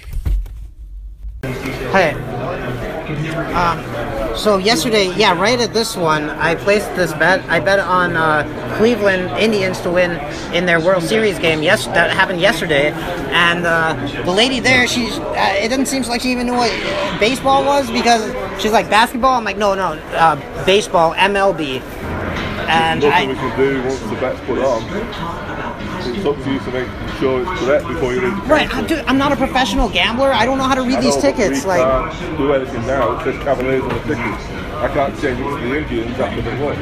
Hey. 1.44 2.14
Um, 3.54 4.36
so 4.36 4.58
yesterday, 4.58 5.14
yeah, 5.16 5.40
right 5.40 5.60
at 5.60 5.74
this 5.74 5.96
one, 5.96 6.30
I 6.30 6.56
placed 6.56 6.96
this 6.96 7.14
bet. 7.14 7.44
I 7.50 7.60
bet 7.60 7.80
on 7.80 8.16
uh, 8.16 8.76
Cleveland 8.78 9.32
Indians 9.40 9.80
to 9.82 9.90
win 9.90 10.12
in 10.54 10.66
their 10.66 10.80
World 10.80 11.04
Series 11.04 11.40
game. 11.40 11.64
Yes, 11.64 11.86
that 11.88 12.12
happened 12.12 12.40
yesterday, 12.40 12.92
and 12.92 13.66
uh, 13.66 13.94
the 14.26 14.32
lady 14.32 14.60
there, 14.60 14.86
she's. 14.86 15.18
Uh, 15.18 15.56
it 15.58 15.70
doesn't 15.70 15.88
seem 15.88 16.04
like 16.04 16.22
she 16.22 16.32
even 16.32 16.46
knew 16.46 16.54
what 16.54 16.72
uh, 16.72 17.20
baseball 17.20 17.66
was 17.66 17.90
because 17.90 18.22
she's 18.62 18.72
like 18.72 18.90
basketball. 18.90 19.36
I'm 19.36 19.44
like, 19.44 19.58
no, 19.58 19.74
no, 19.74 19.94
uh, 20.14 20.66
baseball, 20.66 21.14
MLB. 21.16 21.82
And 22.70 23.02
Nothing 23.02 23.30
I, 23.30 23.32
we 23.32 23.36
can 23.36 23.58
do 23.58 23.82
once 23.84 24.00
the 24.02 24.16
bet's 24.22 24.40
put 24.46 24.60
on. 24.60 24.84
It's 26.16 26.26
up 26.26 26.36
to 26.44 26.52
you 26.54 26.60
to 26.60 26.72
make 26.72 26.88
sure 27.20 27.42
it's 27.42 27.62
correct 27.62 27.88
before 27.88 28.14
you 28.14 28.22
leave 28.22 28.36
the 28.36 28.42
right, 28.44 28.70
country. 28.70 28.98
dude, 28.98 29.06
I'm 29.06 29.18
not 29.18 29.32
a 29.32 29.36
professional 29.36 29.90
gambler. 29.90 30.32
I 30.32 30.46
don't 30.46 30.58
know 30.58 30.66
how 30.66 30.76
to 30.76 30.84
read 30.84 30.98
I 30.98 31.02
these 31.02 31.16
know, 31.16 31.22
tickets. 31.22 31.66
Like, 31.66 31.82
can't 31.82 32.38
do 32.38 32.54
anything 32.54 32.86
now. 32.86 33.20
It 33.20 33.24
says 33.24 33.44
Cavaliers 33.44 33.82
on 33.82 33.90
the 33.90 34.00
tickets. 34.16 34.44
I 34.80 34.88
can't 34.94 35.20
change 35.20 35.40
it 35.40 35.44
to 35.44 35.68
the 35.68 35.78
Indians 35.78 36.20
after 36.20 36.42
the 36.42 36.52
win. 36.52 36.82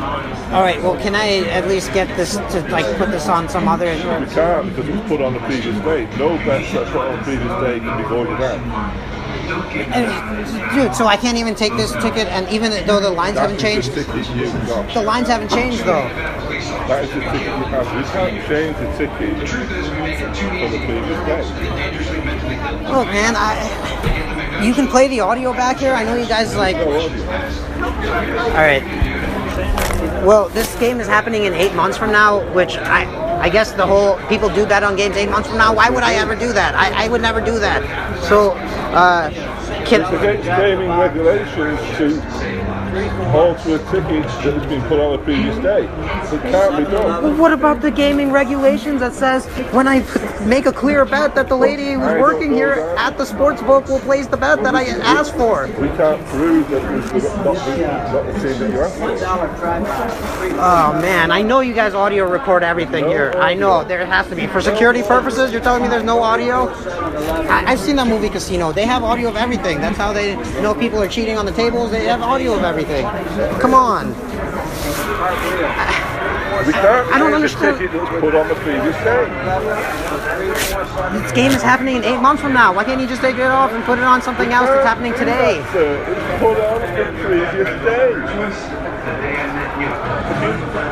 all 0.53 0.61
right, 0.61 0.77
well, 0.83 0.97
can 1.01 1.15
I 1.15 1.47
at 1.49 1.67
least 1.67 1.93
get 1.93 2.07
this 2.15 2.35
to 2.35 2.67
like 2.69 2.85
put 2.97 3.09
this 3.09 3.27
on 3.27 3.49
some 3.49 3.67
other? 3.67 3.85
We 3.85 4.01
can't 4.01 4.69
because 4.69 4.87
it 4.89 4.95
was 4.95 5.07
put 5.07 5.21
on 5.21 5.33
the 5.33 5.39
previous 5.39 5.77
day. 5.83 6.05
No 6.17 6.37
bets 6.45 6.71
that 6.73 6.87
are 6.87 6.91
put 6.91 7.01
on 7.01 7.17
the 7.17 7.23
previous 7.23 7.61
day 7.61 7.79
can 7.79 7.97
be 7.97 8.07
voided 8.07 8.41
out. 8.43 9.16
Dude, 9.47 10.93
so 10.93 11.07
I 11.07 11.15
can't 11.15 11.37
even 11.37 11.55
take 11.55 11.75
this 11.77 11.93
ticket, 11.93 12.27
and 12.27 12.47
even 12.49 12.71
though 12.85 12.99
the 12.99 13.09
lines 13.09 13.37
haven't 13.37 13.59
changed, 13.59 13.93
the 13.93 14.03
ticket 14.03 14.29
you 14.35 14.45
got. 14.67 14.93
the 14.93 15.01
lines 15.01 15.27
haven't 15.27 15.49
changed 15.49 15.79
though. 15.85 16.07
That 16.87 17.05
is 17.05 17.13
the 17.13 17.19
ticket 17.21 17.41
you 17.41 17.65
have. 17.71 17.87
We 17.95 18.03
can't 18.11 18.47
change 18.47 18.77
the 18.77 18.87
ticket 18.97 19.49
from 19.49 20.71
the 20.71 20.79
previous 20.85 21.19
day. 21.25 21.43
Look, 22.91 23.07
man, 23.07 23.35
I 23.37 24.63
you 24.63 24.73
can 24.73 24.87
play 24.87 25.07
the 25.07 25.19
audio 25.21 25.53
back 25.53 25.77
here. 25.77 25.93
I 25.93 26.03
know 26.03 26.15
you 26.15 26.27
guys 26.27 26.55
like. 26.55 26.75
All 26.77 26.93
right. 28.53 28.83
Well, 30.25 30.49
this 30.49 30.75
game 30.79 30.99
is 30.99 31.07
happening 31.07 31.45
in 31.45 31.53
eight 31.53 31.73
months 31.73 31.97
from 31.97 32.11
now, 32.11 32.41
which 32.53 32.75
I 32.75 33.26
I 33.39 33.49
guess 33.49 33.71
the 33.71 33.85
whole 33.85 34.17
people 34.27 34.49
do 34.49 34.65
bet 34.65 34.83
on 34.83 34.95
games 34.95 35.15
eight 35.15 35.29
months 35.29 35.49
from 35.49 35.57
now. 35.57 35.73
Why 35.73 35.89
would 35.89 36.03
I 36.03 36.15
ever 36.15 36.35
do 36.35 36.51
that? 36.53 36.75
I, 36.75 37.05
I 37.05 37.07
would 37.07 37.21
never 37.21 37.39
do 37.41 37.59
that. 37.59 37.81
So, 38.23 38.51
uh, 38.93 39.29
can 39.85 40.01
gaming 40.43 40.89
regulations 40.89 41.79
to 41.97 42.66
alter 43.35 43.75
a 43.75 43.79
ticket 43.91 44.23
that 44.43 44.53
has 44.53 44.65
been 44.67 44.81
put 44.83 44.99
on 44.99 45.17
the 45.17 45.23
previous 45.23 45.55
day. 45.57 45.83
It 45.83 46.41
can't 46.41 46.77
be 46.77 46.91
done. 46.91 47.23
Well, 47.23 47.35
what 47.35 47.53
about 47.53 47.81
the 47.81 47.91
gaming 47.91 48.31
regulations 48.31 48.99
that 49.01 49.13
says 49.13 49.45
when 49.73 49.87
I 49.87 49.99
make 50.45 50.65
a 50.65 50.73
clear 50.73 51.05
bet 51.05 51.35
that 51.35 51.49
the 51.49 51.57
lady 51.57 51.93
who's 51.93 52.03
I 52.03 52.19
working 52.19 52.53
here 52.53 52.75
that. 52.75 53.11
at 53.13 53.17
the 53.17 53.25
sports 53.25 53.61
book 53.61 53.87
will 53.87 53.99
place 53.99 54.27
the 54.27 54.37
bet 54.37 54.63
that 54.63 54.75
I 54.75 54.85
asked 54.85 55.35
for? 55.35 55.67
We 55.79 55.87
can't 55.89 56.23
prove 56.27 56.69
that 56.69 57.13
was 57.13 57.23
the, 57.23 57.43
not, 57.43 58.13
not 58.13 58.25
the 58.25 58.33
team 58.33 58.59
that 58.59 58.71
you 58.71 58.79
asked 58.79 58.97
for. 58.97 60.57
Oh 60.59 61.01
man, 61.01 61.31
I 61.31 61.41
know 61.41 61.59
you 61.59 61.73
guys 61.73 61.93
audio 61.93 62.29
record 62.29 62.63
everything 62.63 63.05
here. 63.05 63.33
I 63.37 63.53
know 63.53 63.83
there 63.83 64.05
has 64.05 64.27
to 64.27 64.35
be 64.35 64.47
for 64.47 64.61
security 64.61 65.03
purposes. 65.03 65.51
You're 65.51 65.61
telling 65.61 65.83
me 65.83 65.89
there's 65.89 66.03
no 66.03 66.21
audio? 66.21 66.67
I, 67.27 67.71
I've 67.71 67.79
seen 67.79 67.95
that 67.97 68.07
movie 68.07 68.29
Casino. 68.29 68.71
They 68.71 68.85
have 68.85 69.03
audio 69.03 69.29
of 69.29 69.35
everything. 69.35 69.81
That's 69.81 69.97
how 69.97 70.13
they 70.13 70.35
know 70.61 70.73
people 70.73 71.01
are 71.01 71.07
cheating 71.07 71.37
on 71.37 71.45
the 71.45 71.51
tables. 71.51 71.91
They 71.91 72.05
have 72.05 72.21
audio 72.21 72.53
of 72.53 72.63
everything. 72.63 73.05
Come 73.59 73.73
on. 73.73 74.13
I 76.59 77.17
don't 77.19 77.33
understand. 77.33 77.77
ticket 77.77 77.93
that 77.93 78.01
was 78.01 78.09
put 78.21 78.35
on 78.35 78.47
the. 78.47 78.55
This 81.21 81.31
game 81.31 81.51
is 81.51 81.61
happening 81.61 81.97
in 81.97 82.03
eight 82.03 82.19
months 82.19 82.41
from 82.41 82.53
now. 82.53 82.73
Why 82.73 82.83
can't 82.83 82.99
you 82.99 83.07
just 83.07 83.21
take 83.21 83.37
it 83.37 83.41
off 83.41 83.71
and 83.71 83.83
put 83.83 83.99
it 83.99 84.05
on 84.05 84.21
something 84.21 84.51
else 84.51 84.67
that's 84.67 84.85
happening 84.85 85.13
today? 85.13 85.63
Sir, 85.71 85.95
it 85.95 86.17
was 86.17 86.39
put 86.39 86.59
on 86.59 86.81
the 86.81 86.87
previous 87.23 87.67
day. 87.83 88.07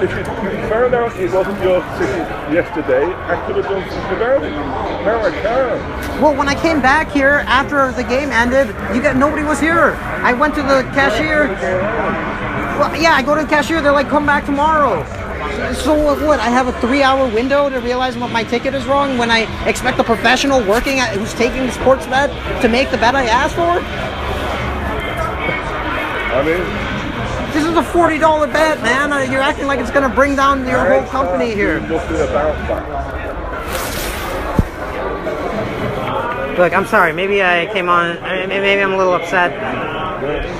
If 0.04 0.12
you, 0.12 0.24
found 0.70 0.94
out 0.94 1.16
it 1.18 1.32
wasn't 1.32 1.62
your 1.64 1.82
ticket 1.98 2.28
yesterday, 2.52 3.06
I 3.06 3.46
could 3.46 3.56
have 3.58 3.66
done 3.66 3.90
something 3.90 4.18
about 4.18 4.44
it. 4.44 4.52
Now 4.52 5.24
I 5.24 5.32
can't. 5.32 6.22
Well, 6.22 6.36
when 6.36 6.50
I 6.50 6.56
came 6.56 6.82
back 6.82 7.12
here 7.12 7.44
after 7.48 7.92
the 7.94 8.04
game 8.04 8.32
ended, 8.32 8.68
you 8.96 9.02
got 9.02 9.16
nobody 9.16 9.44
was 9.44 9.60
here. 9.60 9.94
I 10.24 10.34
went 10.34 10.56
to 10.56 10.62
the 10.62 10.84
cashier. 10.94 11.48
Well, 12.80 12.96
yeah, 13.02 13.14
I 13.14 13.22
go 13.22 13.36
to 13.36 13.44
the 13.44 13.48
cashier. 13.48 13.82
They're 13.82 13.92
like, 13.92 14.10
come 14.10 14.26
back 14.26 14.46
tomorrow. 14.46 15.04
So 15.76 15.94
what? 16.04 16.22
what, 16.22 16.40
I 16.40 16.50
have 16.50 16.68
a 16.68 16.74
three-hour 16.82 17.34
window 17.34 17.70
to 17.70 17.80
realize 17.80 18.18
what 18.18 18.32
my 18.32 18.44
ticket 18.44 18.74
is 18.74 18.86
wrong 18.86 19.18
when 19.18 19.32
I 19.32 19.48
expect 19.68 20.00
a 20.00 20.04
professional 20.04 20.60
working 20.66 21.00
at 21.00 21.16
who's 21.16 21.34
taking 21.34 21.66
the 21.66 21.72
sports 21.72 22.06
bet 22.08 22.30
to 22.62 22.68
make 22.68 22.92
the 22.92 22.98
bet 22.98 23.16
I 23.16 23.26
asked 23.26 23.56
for. 23.56 23.80
I 26.36 26.44
mean, 26.44 26.85
This 27.56 27.64
is 27.64 27.78
a 27.78 27.84
forty-dollar 27.84 28.48
bet, 28.48 28.82
man. 28.82 29.14
Uh, 29.14 29.20
You're 29.20 29.40
acting 29.40 29.66
like 29.66 29.80
it's 29.80 29.90
gonna 29.90 30.14
bring 30.14 30.36
down 30.36 30.68
your 30.68 30.86
whole 30.86 31.08
company 31.08 31.56
here. 31.56 31.80
Look, 36.58 36.74
I'm 36.74 36.86
sorry. 36.86 37.14
Maybe 37.14 37.42
I 37.42 37.70
came 37.72 37.88
on. 37.88 38.22
Maybe 38.22 38.82
I'm 38.82 38.92
a 38.92 38.98
little 38.98 39.14
upset. 39.14 39.54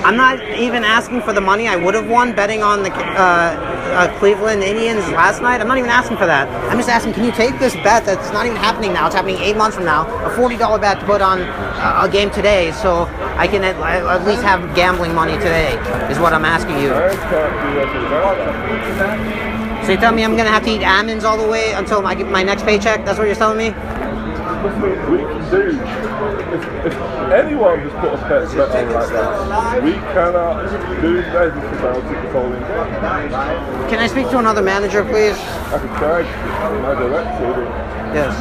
I'm 0.04 0.16
not 0.16 0.40
even 0.58 0.84
asking 0.84 1.22
for 1.22 1.32
the 1.32 1.40
money 1.40 1.68
I 1.68 1.76
would 1.76 1.94
have 1.94 2.08
won 2.08 2.34
betting 2.34 2.62
on 2.62 2.82
the 2.82 2.92
uh, 2.92 3.76
uh, 3.96 4.18
Cleveland 4.18 4.62
Indians 4.62 5.08
last 5.10 5.40
night. 5.40 5.60
I'm 5.60 5.68
not 5.68 5.78
even 5.78 5.90
asking 5.90 6.18
for 6.18 6.26
that. 6.26 6.48
I'm 6.70 6.76
just 6.76 6.88
asking, 6.88 7.14
can 7.14 7.24
you 7.24 7.32
take 7.32 7.58
this 7.58 7.74
bet 7.76 8.04
that's 8.04 8.32
not 8.32 8.46
even 8.46 8.56
happening 8.58 8.92
now? 8.92 9.06
It's 9.06 9.14
happening 9.14 9.38
eight 9.38 9.56
months 9.56 9.76
from 9.76 9.86
now. 9.86 10.06
A 10.26 10.30
$40 10.30 10.80
bet 10.80 11.00
to 11.00 11.06
put 11.06 11.22
on 11.22 11.40
uh, 11.40 12.02
a 12.04 12.08
game 12.08 12.30
today, 12.30 12.72
so 12.72 13.04
I 13.36 13.46
can 13.46 13.64
at, 13.64 13.76
at 13.76 14.26
least 14.26 14.42
have 14.42 14.74
gambling 14.74 15.14
money 15.14 15.34
today. 15.34 15.74
Is 16.10 16.18
what 16.18 16.32
I'm 16.32 16.44
asking 16.44 16.78
you. 16.78 16.90
So 19.86 19.92
you 19.92 19.98
tell 19.98 20.12
me 20.12 20.24
I'm 20.24 20.36
gonna 20.36 20.50
have 20.50 20.64
to 20.64 20.70
eat 20.70 20.82
almonds 20.84 21.24
all 21.24 21.38
the 21.38 21.48
way 21.48 21.72
until 21.72 22.02
my 22.02 22.14
my 22.16 22.42
next 22.42 22.64
paycheck? 22.64 23.04
That's 23.04 23.18
what 23.18 23.26
you're 23.26 23.36
telling 23.36 23.58
me? 23.58 23.70
We 24.66 25.18
can 25.18 25.50
do. 25.50 25.80
If, 26.52 26.86
if 26.86 26.94
anyone 27.30 27.80
has 27.80 27.92
put 27.92 28.14
a 28.14 28.16
bet, 28.28 28.56
bet 28.56 28.86
on 28.86 28.92
like 28.92 29.08
that, 29.10 29.82
we 29.82 29.92
cannot 29.92 31.00
do 31.00 31.18
anything 31.18 31.78
about 31.78 31.96
it 31.98 32.22
the 32.22 32.32
following 32.32 32.60
day. 32.60 33.88
Can 33.88 33.98
I 34.00 34.06
speak 34.08 34.28
to 34.30 34.38
another 34.38 34.62
manager, 34.62 35.04
please? 35.04 35.36
I 35.38 35.78
could 35.78 35.90
try 35.96 36.22
my 36.82 36.94
director, 36.94 37.64
Yes. 38.12 38.34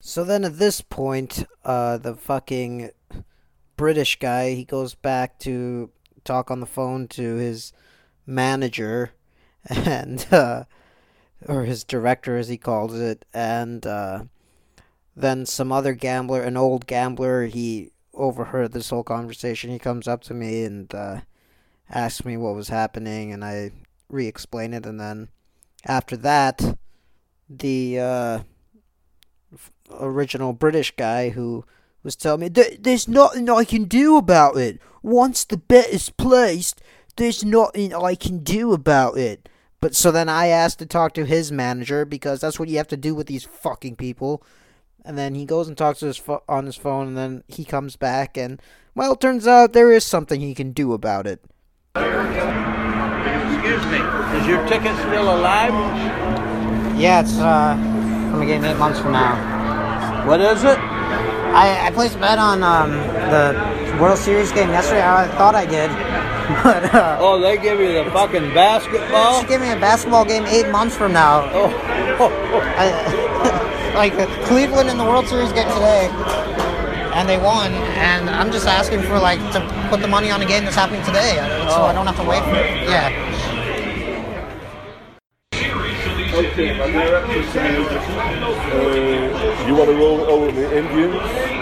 So 0.00 0.24
then 0.24 0.44
at 0.44 0.58
this 0.58 0.80
point, 0.80 1.44
uh, 1.64 1.98
the 1.98 2.14
fucking 2.14 2.90
British 3.76 4.18
guy, 4.18 4.54
he 4.54 4.64
goes 4.64 4.94
back 4.94 5.38
to 5.40 5.90
talk 6.24 6.50
on 6.50 6.60
the 6.60 6.66
phone 6.66 7.08
to 7.08 7.36
his 7.36 7.72
manager 8.26 9.12
and, 9.66 10.26
uh, 10.32 10.64
or 11.46 11.64
his 11.64 11.84
director 11.84 12.36
as 12.36 12.48
he 12.48 12.56
calls 12.56 12.98
it, 12.98 13.24
and, 13.32 13.86
uh, 13.86 14.24
then 15.20 15.46
some 15.46 15.72
other 15.72 15.94
gambler, 15.94 16.42
an 16.42 16.56
old 16.56 16.86
gambler, 16.86 17.46
he 17.46 17.92
overheard 18.14 18.72
this 18.72 18.90
whole 18.90 19.02
conversation. 19.02 19.70
He 19.70 19.78
comes 19.78 20.08
up 20.08 20.22
to 20.24 20.34
me 20.34 20.64
and, 20.64 20.94
uh, 20.94 21.20
asks 21.88 22.24
me 22.24 22.36
what 22.36 22.54
was 22.54 22.68
happening, 22.68 23.32
and 23.32 23.44
I 23.44 23.72
re 24.08 24.26
explain 24.26 24.74
it, 24.74 24.86
and 24.86 25.00
then 25.00 25.28
after 25.84 26.16
that, 26.18 26.76
the, 27.48 27.98
uh, 27.98 28.38
original 29.98 30.52
British 30.52 30.94
guy 30.96 31.30
who 31.30 31.64
was 32.02 32.16
telling 32.16 32.40
me 32.40 32.48
"There- 32.48 32.76
there's 32.78 33.08
nothing 33.08 33.48
I 33.50 33.64
can 33.64 33.84
do 33.84 34.16
about 34.16 34.56
it. 34.56 34.78
Once 35.02 35.44
the 35.44 35.56
bet 35.56 35.88
is 35.88 36.10
placed, 36.10 36.80
there's 37.16 37.44
nothing 37.44 37.94
I 37.94 38.14
can 38.14 38.38
do 38.38 38.72
about 38.72 39.18
it. 39.18 39.48
But 39.80 39.94
so 39.94 40.10
then 40.10 40.28
I 40.28 40.48
asked 40.48 40.78
to 40.80 40.86
talk 40.86 41.14
to 41.14 41.24
his 41.24 41.50
manager 41.50 42.04
because 42.04 42.40
that's 42.40 42.58
what 42.58 42.68
you 42.68 42.76
have 42.76 42.88
to 42.88 42.96
do 42.96 43.14
with 43.14 43.26
these 43.26 43.44
fucking 43.44 43.96
people. 43.96 44.42
And 45.04 45.16
then 45.18 45.34
he 45.34 45.44
goes 45.46 45.66
and 45.68 45.76
talks 45.76 46.00
to 46.00 46.06
his 46.06 46.16
pho- 46.18 46.42
on 46.48 46.66
his 46.66 46.76
phone, 46.76 47.08
and 47.08 47.16
then 47.16 47.42
he 47.48 47.64
comes 47.64 47.96
back, 47.96 48.36
and 48.36 48.60
well, 48.94 49.12
it 49.12 49.20
turns 49.20 49.46
out 49.46 49.72
there 49.72 49.90
is 49.92 50.04
something 50.04 50.40
he 50.40 50.54
can 50.54 50.72
do 50.72 50.92
about 50.92 51.26
it. 51.26 51.40
Excuse 51.94 53.84
me, 53.86 53.98
is 54.38 54.46
your 54.46 54.66
ticket 54.68 54.96
still 54.98 55.34
alive? 55.34 55.72
Yeah, 56.98 57.20
it's 57.20 57.38
uh, 57.38 57.74
from 58.30 58.42
a 58.42 58.46
game 58.46 58.64
eight 58.64 58.76
months 58.78 58.98
from 59.00 59.12
now. 59.12 60.26
What 60.26 60.40
is 60.40 60.64
it? 60.64 60.78
I, 60.78 61.86
I 61.86 61.90
placed 61.92 62.16
a 62.16 62.18
bet 62.18 62.38
on 62.38 62.62
um, 62.62 62.90
the 63.30 63.98
World 64.00 64.18
Series 64.18 64.52
game 64.52 64.68
yesterday. 64.70 65.02
I 65.02 65.26
thought 65.36 65.54
I 65.54 65.66
did, 65.66 65.90
but 66.62 66.94
uh, 66.94 67.16
Oh, 67.20 67.40
they 67.40 67.56
give 67.58 67.80
you 67.80 67.92
the 68.04 68.10
fucking 68.10 68.52
basketball? 68.54 69.40
she 69.40 69.46
gave 69.48 69.60
me 69.60 69.70
a 69.72 69.76
basketball 69.80 70.24
game 70.24 70.44
eight 70.46 70.68
months 70.70 70.96
from 70.96 71.12
now. 71.12 71.48
Oh, 71.52 71.66
I, 72.76 73.46
like 73.94 74.14
Cleveland 74.46 74.88
in 74.88 74.98
the 74.98 75.04
World 75.04 75.26
Series 75.26 75.52
game 75.52 75.68
today, 75.68 76.08
and 77.14 77.28
they 77.28 77.38
won. 77.38 77.72
And 77.72 78.30
I'm 78.30 78.50
just 78.52 78.66
asking 78.66 79.02
for 79.02 79.18
like 79.18 79.40
to 79.52 79.60
put 79.90 80.00
the 80.00 80.08
money 80.08 80.30
on 80.30 80.42
a 80.42 80.46
game 80.46 80.64
that's 80.64 80.76
happening 80.76 81.02
today, 81.04 81.36
so 81.68 81.82
I 81.82 81.92
don't 81.92 82.06
have 82.06 82.16
to 82.16 82.24
wait 82.24 82.42
for 82.44 82.56
it. 82.56 82.88
Yeah. 82.88 83.10
Okay, 86.32 86.78
my 86.78 86.86
director 86.90 87.42
said, 87.50 87.74
uh, 88.72 89.66
you 89.66 89.74
want 89.74 89.90
to 89.90 89.96
roll 89.96 90.20
over 90.20 90.50
the 90.52 90.78
Indians 90.78 91.60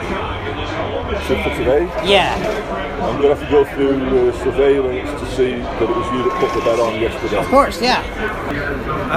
so 1.26 1.42
for 1.42 1.50
today? 1.56 1.84
Yeah. 2.04 2.36
I'm 3.00 3.20
going 3.20 3.34
to 3.34 3.36
have 3.36 3.40
to 3.40 3.50
go 3.50 3.64
through 3.64 4.28
uh, 4.28 4.44
surveillance 4.44 5.08
to 5.20 5.26
see 5.36 5.52
that 5.52 5.82
it 5.82 5.88
was 5.88 6.06
you 6.12 6.22
that 6.24 6.40
put 6.40 6.52
the 6.52 6.60
bet 6.64 6.80
on 6.80 7.00
yesterday. 7.00 7.36
Of 7.36 7.46
course, 7.46 7.80
yeah. 7.80 8.02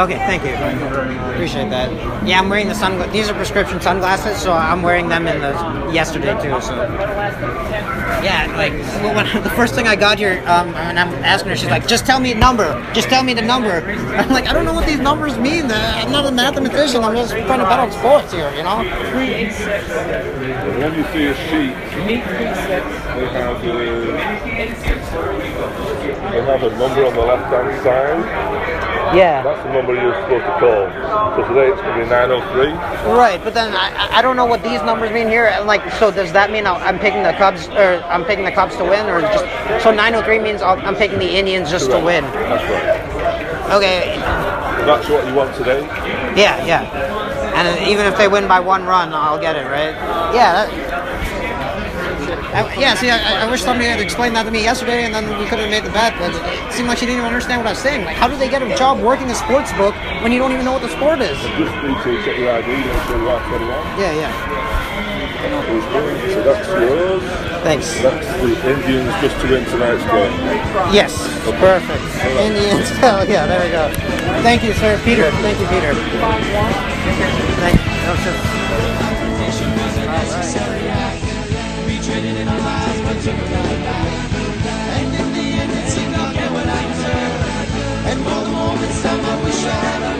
Okay, 0.04 0.18
thank 0.18 0.44
you. 0.44 0.54
Appreciate 1.34 1.70
that. 1.70 1.92
Yeah, 2.26 2.40
I'm 2.40 2.50
wearing 2.50 2.68
the 2.68 2.76
sun. 2.76 3.12
These 3.12 3.30
are 3.30 3.34
prescription 3.34 3.82
sunglasses, 3.82 4.42
so 4.42 4.54
I'm 4.54 4.84
wearing 4.84 5.10
them 5.10 5.28
in 5.28 5.42
the 5.42 5.52
yesterday 5.92 6.34
too. 6.42 6.62
So 6.62 6.76
yeah, 8.24 8.54
like 8.56 8.74
when, 9.16 9.26
the 9.44 9.50
first 9.50 9.74
thing 9.74 9.88
I 9.88 9.96
got 9.96 10.20
here, 10.20 10.44
um, 10.46 10.76
and 10.76 11.00
I'm 11.00 11.10
asking 11.24 11.50
her, 11.50 11.56
she's 11.56 11.70
like, 11.70 11.88
"Just 11.88 12.06
tell 12.06 12.20
me 12.20 12.32
a 12.32 12.36
number. 12.36 12.68
Just 12.94 13.10
tell 13.10 13.24
me 13.24 13.34
the 13.34 13.42
number." 13.42 13.82
I'm 14.16 14.30
like, 14.30 14.48
"I 14.48 14.54
don't 14.54 14.66
know 14.66 14.74
what 14.74 14.86
these 14.86 15.00
numbers 15.00 15.38
mean. 15.38 15.72
Uh, 15.72 15.76
I'm 15.96 16.12
not 16.12 16.26
a 16.26 16.32
mathematician. 16.32 17.04
I'm 17.04 17.16
just 17.16 17.32
trying 17.32 17.60
to 17.60 17.66
bet 17.66 17.80
on 17.80 17.92
sports 17.92 18.32
here, 18.32 18.52
you 18.56 18.64
know." 18.64 18.80
And 18.82 20.78
when 20.78 20.94
you 20.94 21.04
see 21.12 21.26
a 21.26 21.36
sheet, 21.50 21.74
they 22.06 23.28
have, 23.34 23.58
uh, 23.58 23.71
they 26.32 26.42
have 26.46 26.64
a 26.64 26.70
number 26.78 27.06
on 27.06 27.14
the 27.14 27.22
left-hand 27.22 27.84
side. 27.84 29.16
Yeah. 29.16 29.42
That's 29.44 29.62
the 29.64 29.74
number 29.74 29.94
you're 29.94 30.14
supposed 30.14 30.46
to 30.46 30.56
call. 30.60 30.88
So 31.36 31.48
today 31.50 31.68
it's 31.72 31.82
going 31.82 32.00
to 32.00 32.04
be 32.06 32.10
903. 32.10 32.72
Right, 33.18 33.44
but 33.44 33.54
then 33.54 33.74
I, 33.74 33.90
I- 34.08 34.20
I 34.20 34.22
don't 34.22 34.36
know 34.36 34.46
what 34.46 34.62
these 34.64 34.82
numbers 34.84 35.12
mean 35.12 35.28
here. 35.28 35.48
And, 35.48 35.66
Like, 35.68 35.82
so 35.94 36.12
does 36.12 36.32
that 36.34 36.52
mean 36.52 36.66
I'm 36.68 37.00
picking 37.00 37.24
the 37.24 37.34
Cubs, 37.34 37.68
or 37.70 38.04
I'm 38.08 38.24
picking 38.26 38.46
the 38.46 38.52
Cubs 38.52 38.76
to 38.78 38.84
win, 38.84 39.08
or 39.10 39.22
just 39.22 39.84
so 39.84 39.92
903 39.92 40.40
means 40.40 40.62
I'll, 40.62 40.80
I'm 40.86 40.96
picking 40.96 41.20
the 41.20 41.30
Indians 41.38 41.70
just 41.72 41.90
to 41.92 42.00
win? 42.00 42.24
That's 42.24 42.64
right. 42.64 43.72
Okay, 43.76 44.18
That's 44.86 45.08
what 45.10 45.26
you 45.28 45.34
want 45.34 45.56
today. 45.56 45.82
yeah, 46.36 46.64
yeah. 46.66 46.84
And 47.56 47.88
even 47.88 48.06
if 48.06 48.18
they 48.18 48.28
win 48.28 48.48
by 48.48 48.60
one 48.60 48.84
run, 48.86 49.14
I'll 49.14 49.40
get 49.40 49.56
it, 49.56 49.66
right? 49.66 49.96
Yeah. 50.36 50.66
That, 50.68 51.01
I, 52.52 52.68
yeah, 52.76 52.96
see, 52.96 53.10
I, 53.10 53.48
I 53.48 53.50
wish 53.50 53.62
somebody 53.64 53.88
had 53.88 54.02
explained 54.02 54.36
that 54.36 54.44
to 54.44 54.52
me 54.52 54.64
yesterday, 54.64 55.06
and 55.08 55.16
then 55.16 55.24
we 55.40 55.46
could 55.48 55.60
have 55.60 55.70
made 55.72 55.86
the 55.88 55.92
bet. 55.96 56.12
But 56.20 56.36
it 56.36 56.74
seemed 56.74 56.90
like 56.92 56.98
she 57.00 57.06
didn't 57.06 57.20
even 57.24 57.32
understand 57.32 57.62
what 57.64 57.68
I 57.68 57.72
was 57.72 57.80
saying. 57.80 58.04
Like, 58.04 58.18
how 58.18 58.28
do 58.28 58.36
they 58.36 58.50
get 58.50 58.62
a 58.62 58.76
job 58.76 59.00
working 59.00 59.30
a 59.32 59.36
sports 59.36 59.72
book 59.80 59.96
when 60.20 60.32
you 60.32 60.40
don't 60.40 60.52
even 60.52 60.66
know 60.66 60.74
what 60.76 60.82
the 60.84 60.92
sport 60.92 61.22
is? 61.24 61.40
Just 61.56 61.72
need 61.80 61.96
to 62.04 62.12
check 62.28 62.36
your 62.36 62.52
ID, 62.52 62.68
make 62.68 63.04
sure 63.08 63.16
you 63.24 63.30
are 63.32 63.40
21. 63.48 63.72
Yeah, 64.00 64.12
yeah. 64.20 64.32
So 65.42 65.48
that's 66.44 66.68
yours. 66.68 67.24
Thanks. 67.64 67.88
That's 68.02 68.28
the 68.44 68.52
Indians 68.68 69.14
just 69.22 69.40
to 69.42 69.48
win 69.48 69.64
tonight's 69.66 70.04
game. 70.04 70.12
Oh, 70.12 70.92
yes. 70.94 71.16
Perfect. 71.56 72.04
Indians. 72.36 72.90
Hell 73.00 73.24
yeah, 73.28 73.48
there 73.48 73.64
we 73.64 73.70
go. 73.72 73.90
Thank 74.44 74.64
you, 74.64 74.74
sir. 74.74 75.00
Peter. 75.04 75.32
Thank 75.40 75.60
you, 75.60 75.68
Peter. 75.68 75.94
Thank 77.64 77.80
you. 77.80 77.86
Oh, 78.12 78.16
sure 78.24 78.36
in 82.20 82.48
our 82.48 82.60
lives, 82.60 83.02
but 83.02 83.18
took 83.24 83.38
life. 83.38 84.36
And 84.98 85.16
in 85.16 85.34
the 85.34 85.48
end, 85.62 85.72
it 85.72 85.90
seemed 85.90 86.16
I 86.16 86.34
get 86.34 86.52
what 86.52 86.68
I 86.68 86.82
deserve. 86.92 87.40
And 88.10 88.20
for 88.26 88.40
the 88.46 88.52
moment, 88.52 89.06
I 89.06 89.44
wish 89.44 89.64
I 89.64 89.70
had. 89.70 90.11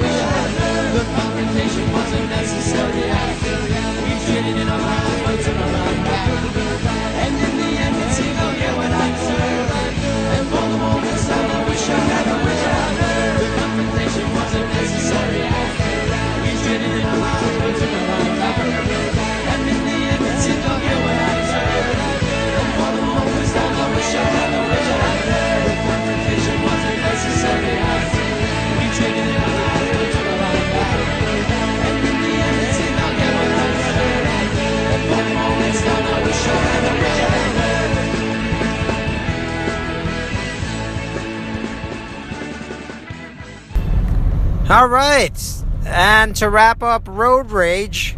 All 44.72 44.88
right. 44.88 45.38
And 45.86 46.34
to 46.38 46.50
wrap 46.50 46.82
up 46.82 47.06
Road 47.06 47.52
Rage, 47.52 48.16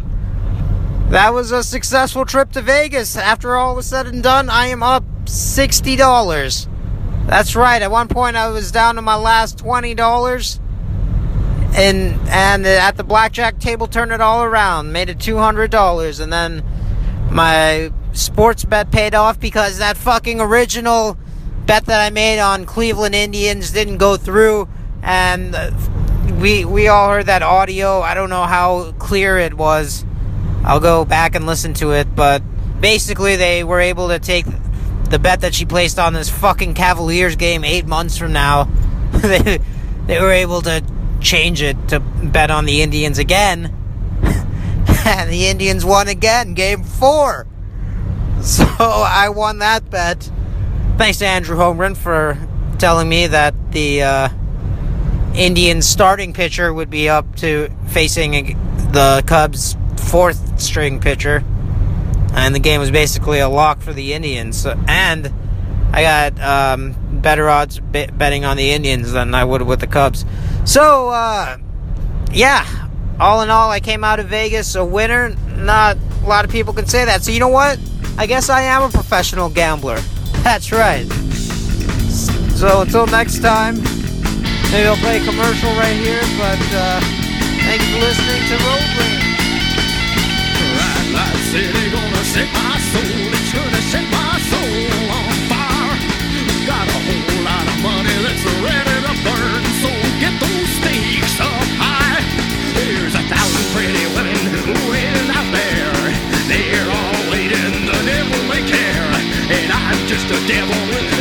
that 1.08 1.34
was 1.34 1.50
a 1.50 1.64
successful 1.64 2.24
trip 2.24 2.52
to 2.52 2.62
Vegas. 2.62 3.16
After 3.16 3.56
all 3.56 3.74
was 3.74 3.86
said 3.86 4.06
and 4.06 4.22
done, 4.22 4.48
I 4.48 4.66
am 4.66 4.80
up 4.80 5.02
$60. 5.24 6.68
That's 7.26 7.56
right. 7.56 7.82
At 7.82 7.90
one 7.90 8.06
point, 8.06 8.36
I 8.36 8.50
was 8.50 8.70
down 8.70 8.94
to 8.94 9.02
my 9.02 9.16
last 9.16 9.58
$20. 9.58 10.60
And, 11.76 12.20
and 12.28 12.64
at 12.64 12.96
the 12.96 13.02
blackjack 13.02 13.58
table, 13.58 13.88
turned 13.88 14.12
it 14.12 14.20
all 14.20 14.44
around. 14.44 14.92
Made 14.92 15.08
it 15.08 15.18
$200. 15.18 16.20
And 16.20 16.32
then 16.32 16.62
my 17.32 17.90
sports 18.12 18.64
bet 18.64 18.92
paid 18.92 19.16
off 19.16 19.40
because 19.40 19.78
that 19.78 19.96
fucking 19.96 20.40
original 20.40 21.18
bet 21.66 21.86
that 21.86 22.00
I 22.00 22.10
made 22.10 22.38
on 22.38 22.64
Cleveland 22.64 23.16
Indians 23.16 23.72
didn't 23.72 23.96
go 23.96 24.16
through. 24.16 24.68
And 25.02 25.52
we 26.40 26.64
we 26.64 26.88
all 26.88 27.10
heard 27.10 27.26
that 27.26 27.42
audio. 27.42 28.00
I 28.00 28.14
don't 28.14 28.30
know 28.30 28.44
how 28.44 28.92
clear 28.98 29.38
it 29.38 29.54
was. 29.54 30.04
I'll 30.64 30.80
go 30.80 31.04
back 31.04 31.34
and 31.34 31.46
listen 31.46 31.74
to 31.74 31.92
it, 31.92 32.14
but 32.14 32.42
basically 32.80 33.36
they 33.36 33.64
were 33.64 33.80
able 33.80 34.08
to 34.08 34.18
take 34.18 34.46
the 35.10 35.18
bet 35.18 35.42
that 35.42 35.54
she 35.54 35.64
placed 35.64 35.98
on 35.98 36.12
this 36.12 36.30
fucking 36.30 36.74
Cavaliers 36.74 37.36
game 37.36 37.64
8 37.64 37.86
months 37.86 38.16
from 38.16 38.32
now. 38.32 38.64
they 39.12 39.60
they 40.06 40.20
were 40.20 40.32
able 40.32 40.62
to 40.62 40.82
change 41.20 41.62
it 41.62 41.76
to 41.88 42.00
bet 42.00 42.50
on 42.50 42.64
the 42.64 42.82
Indians 42.82 43.18
again. 43.18 43.74
and 45.06 45.30
the 45.30 45.46
Indians 45.46 45.84
won 45.84 46.08
again, 46.08 46.54
game 46.54 46.82
4. 46.82 47.46
So 48.42 48.64
I 48.78 49.28
won 49.30 49.58
that 49.58 49.88
bet. 49.90 50.30
Thanks 50.98 51.18
to 51.18 51.26
Andrew 51.26 51.56
Holmgren 51.56 51.96
for 51.96 52.38
telling 52.78 53.08
me 53.08 53.26
that 53.26 53.54
the 53.72 54.02
uh, 54.02 54.28
Indian 55.34 55.82
starting 55.82 56.32
pitcher 56.32 56.72
would 56.72 56.90
be 56.90 57.08
up 57.08 57.36
to 57.36 57.68
facing 57.88 58.56
the 58.92 59.24
Cubs' 59.26 59.76
fourth 59.96 60.60
string 60.60 61.00
pitcher. 61.00 61.44
And 62.34 62.54
the 62.54 62.60
game 62.60 62.80
was 62.80 62.90
basically 62.90 63.40
a 63.40 63.48
lock 63.48 63.80
for 63.80 63.92
the 63.92 64.12
Indians. 64.12 64.66
And 64.66 65.32
I 65.92 66.02
got 66.02 66.40
um, 66.40 66.94
better 67.20 67.48
odds 67.48 67.80
betting 67.80 68.44
on 68.44 68.56
the 68.56 68.70
Indians 68.70 69.12
than 69.12 69.34
I 69.34 69.44
would 69.44 69.62
with 69.62 69.80
the 69.80 69.86
Cubs. 69.86 70.24
So, 70.64 71.08
uh, 71.08 71.58
yeah, 72.32 72.88
all 73.18 73.42
in 73.42 73.50
all, 73.50 73.70
I 73.70 73.80
came 73.80 74.04
out 74.04 74.20
of 74.20 74.26
Vegas 74.26 74.74
a 74.74 74.84
winner. 74.84 75.34
Not 75.56 75.96
a 76.22 76.26
lot 76.26 76.44
of 76.44 76.50
people 76.50 76.72
can 76.72 76.86
say 76.86 77.04
that. 77.04 77.22
So, 77.22 77.32
you 77.32 77.40
know 77.40 77.48
what? 77.48 77.78
I 78.18 78.26
guess 78.26 78.48
I 78.48 78.62
am 78.62 78.82
a 78.82 78.88
professional 78.88 79.48
gambler. 79.48 79.98
That's 80.42 80.70
right. 80.72 81.06
So, 82.56 82.82
until 82.82 83.06
next 83.06 83.40
time. 83.40 84.03
Maybe 84.74 84.88
I'll 84.88 84.98
play 84.98 85.22
a 85.22 85.24
commercial 85.24 85.70
right 85.78 85.94
here, 85.94 86.18
but 86.34 86.58
uh, 86.74 86.98
thank 87.62 87.78
you 87.78 87.94
for 87.94 88.02
listening 88.10 88.42
to 88.50 88.58
Road 88.66 88.82
Rage. 88.98 89.38
Ride 90.74 91.10
like 91.14 91.38
city, 91.54 91.94
gonna 91.94 92.24
set 92.26 92.50
my 92.50 92.74
soul. 92.90 93.06
It's 93.38 93.54
gonna 93.54 93.82
set 93.94 94.02
my 94.10 94.34
soul 94.50 95.14
on 95.14 95.30
fire. 95.46 95.94
Got 96.66 96.90
a 96.90 96.98
whole 97.06 97.38
lot 97.46 97.62
of 97.70 97.78
money 97.86 98.18
that's 98.26 98.42
ready 98.66 98.98
to 98.98 99.14
burn, 99.22 99.62
so 99.78 99.94
get 100.18 100.34
those 100.42 100.66
stakes 100.82 101.38
up 101.38 101.70
high. 101.78 102.18
There's 102.74 103.14
a 103.14 103.22
thousand 103.30 103.64
pretty 103.78 104.10
women 104.10 104.34
waiting 104.90 105.30
out 105.30 105.54
there. 105.54 105.94
They're 106.50 106.90
all 106.90 107.22
waiting, 107.30 107.86
the 107.86 107.98
devil 108.02 108.42
may 108.50 108.66
care, 108.66 109.06
and 109.54 109.70
I'm 109.70 110.02
just 110.10 110.26
a 110.34 110.38
devil 110.50 110.74
with 110.90 111.13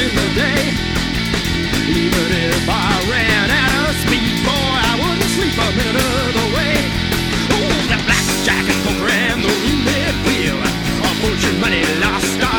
single 0.00 0.34
day. 0.34 0.62
Even 1.92 2.28
if 2.48 2.64
I 2.68 2.88
ran 3.12 3.48
out 3.50 3.90
of 3.90 3.96
speed, 4.00 4.32
boy, 4.48 4.72
I 4.88 4.92
wouldn't 4.96 5.30
sleep 5.36 5.56
a 5.66 5.68
minute 5.76 6.00
of 6.00 6.32
the 6.40 6.46
way. 6.56 6.76
Oh, 7.52 7.68
the 7.92 7.98
blackjack 8.08 8.64
and 8.72 8.80
poker 8.86 9.10
and 9.12 9.44
the 9.44 9.52
roulette 9.64 10.18
wheel, 10.24 10.58
a 11.04 11.10
fortune 11.20 11.60
money 11.60 11.84
lost. 12.00 12.49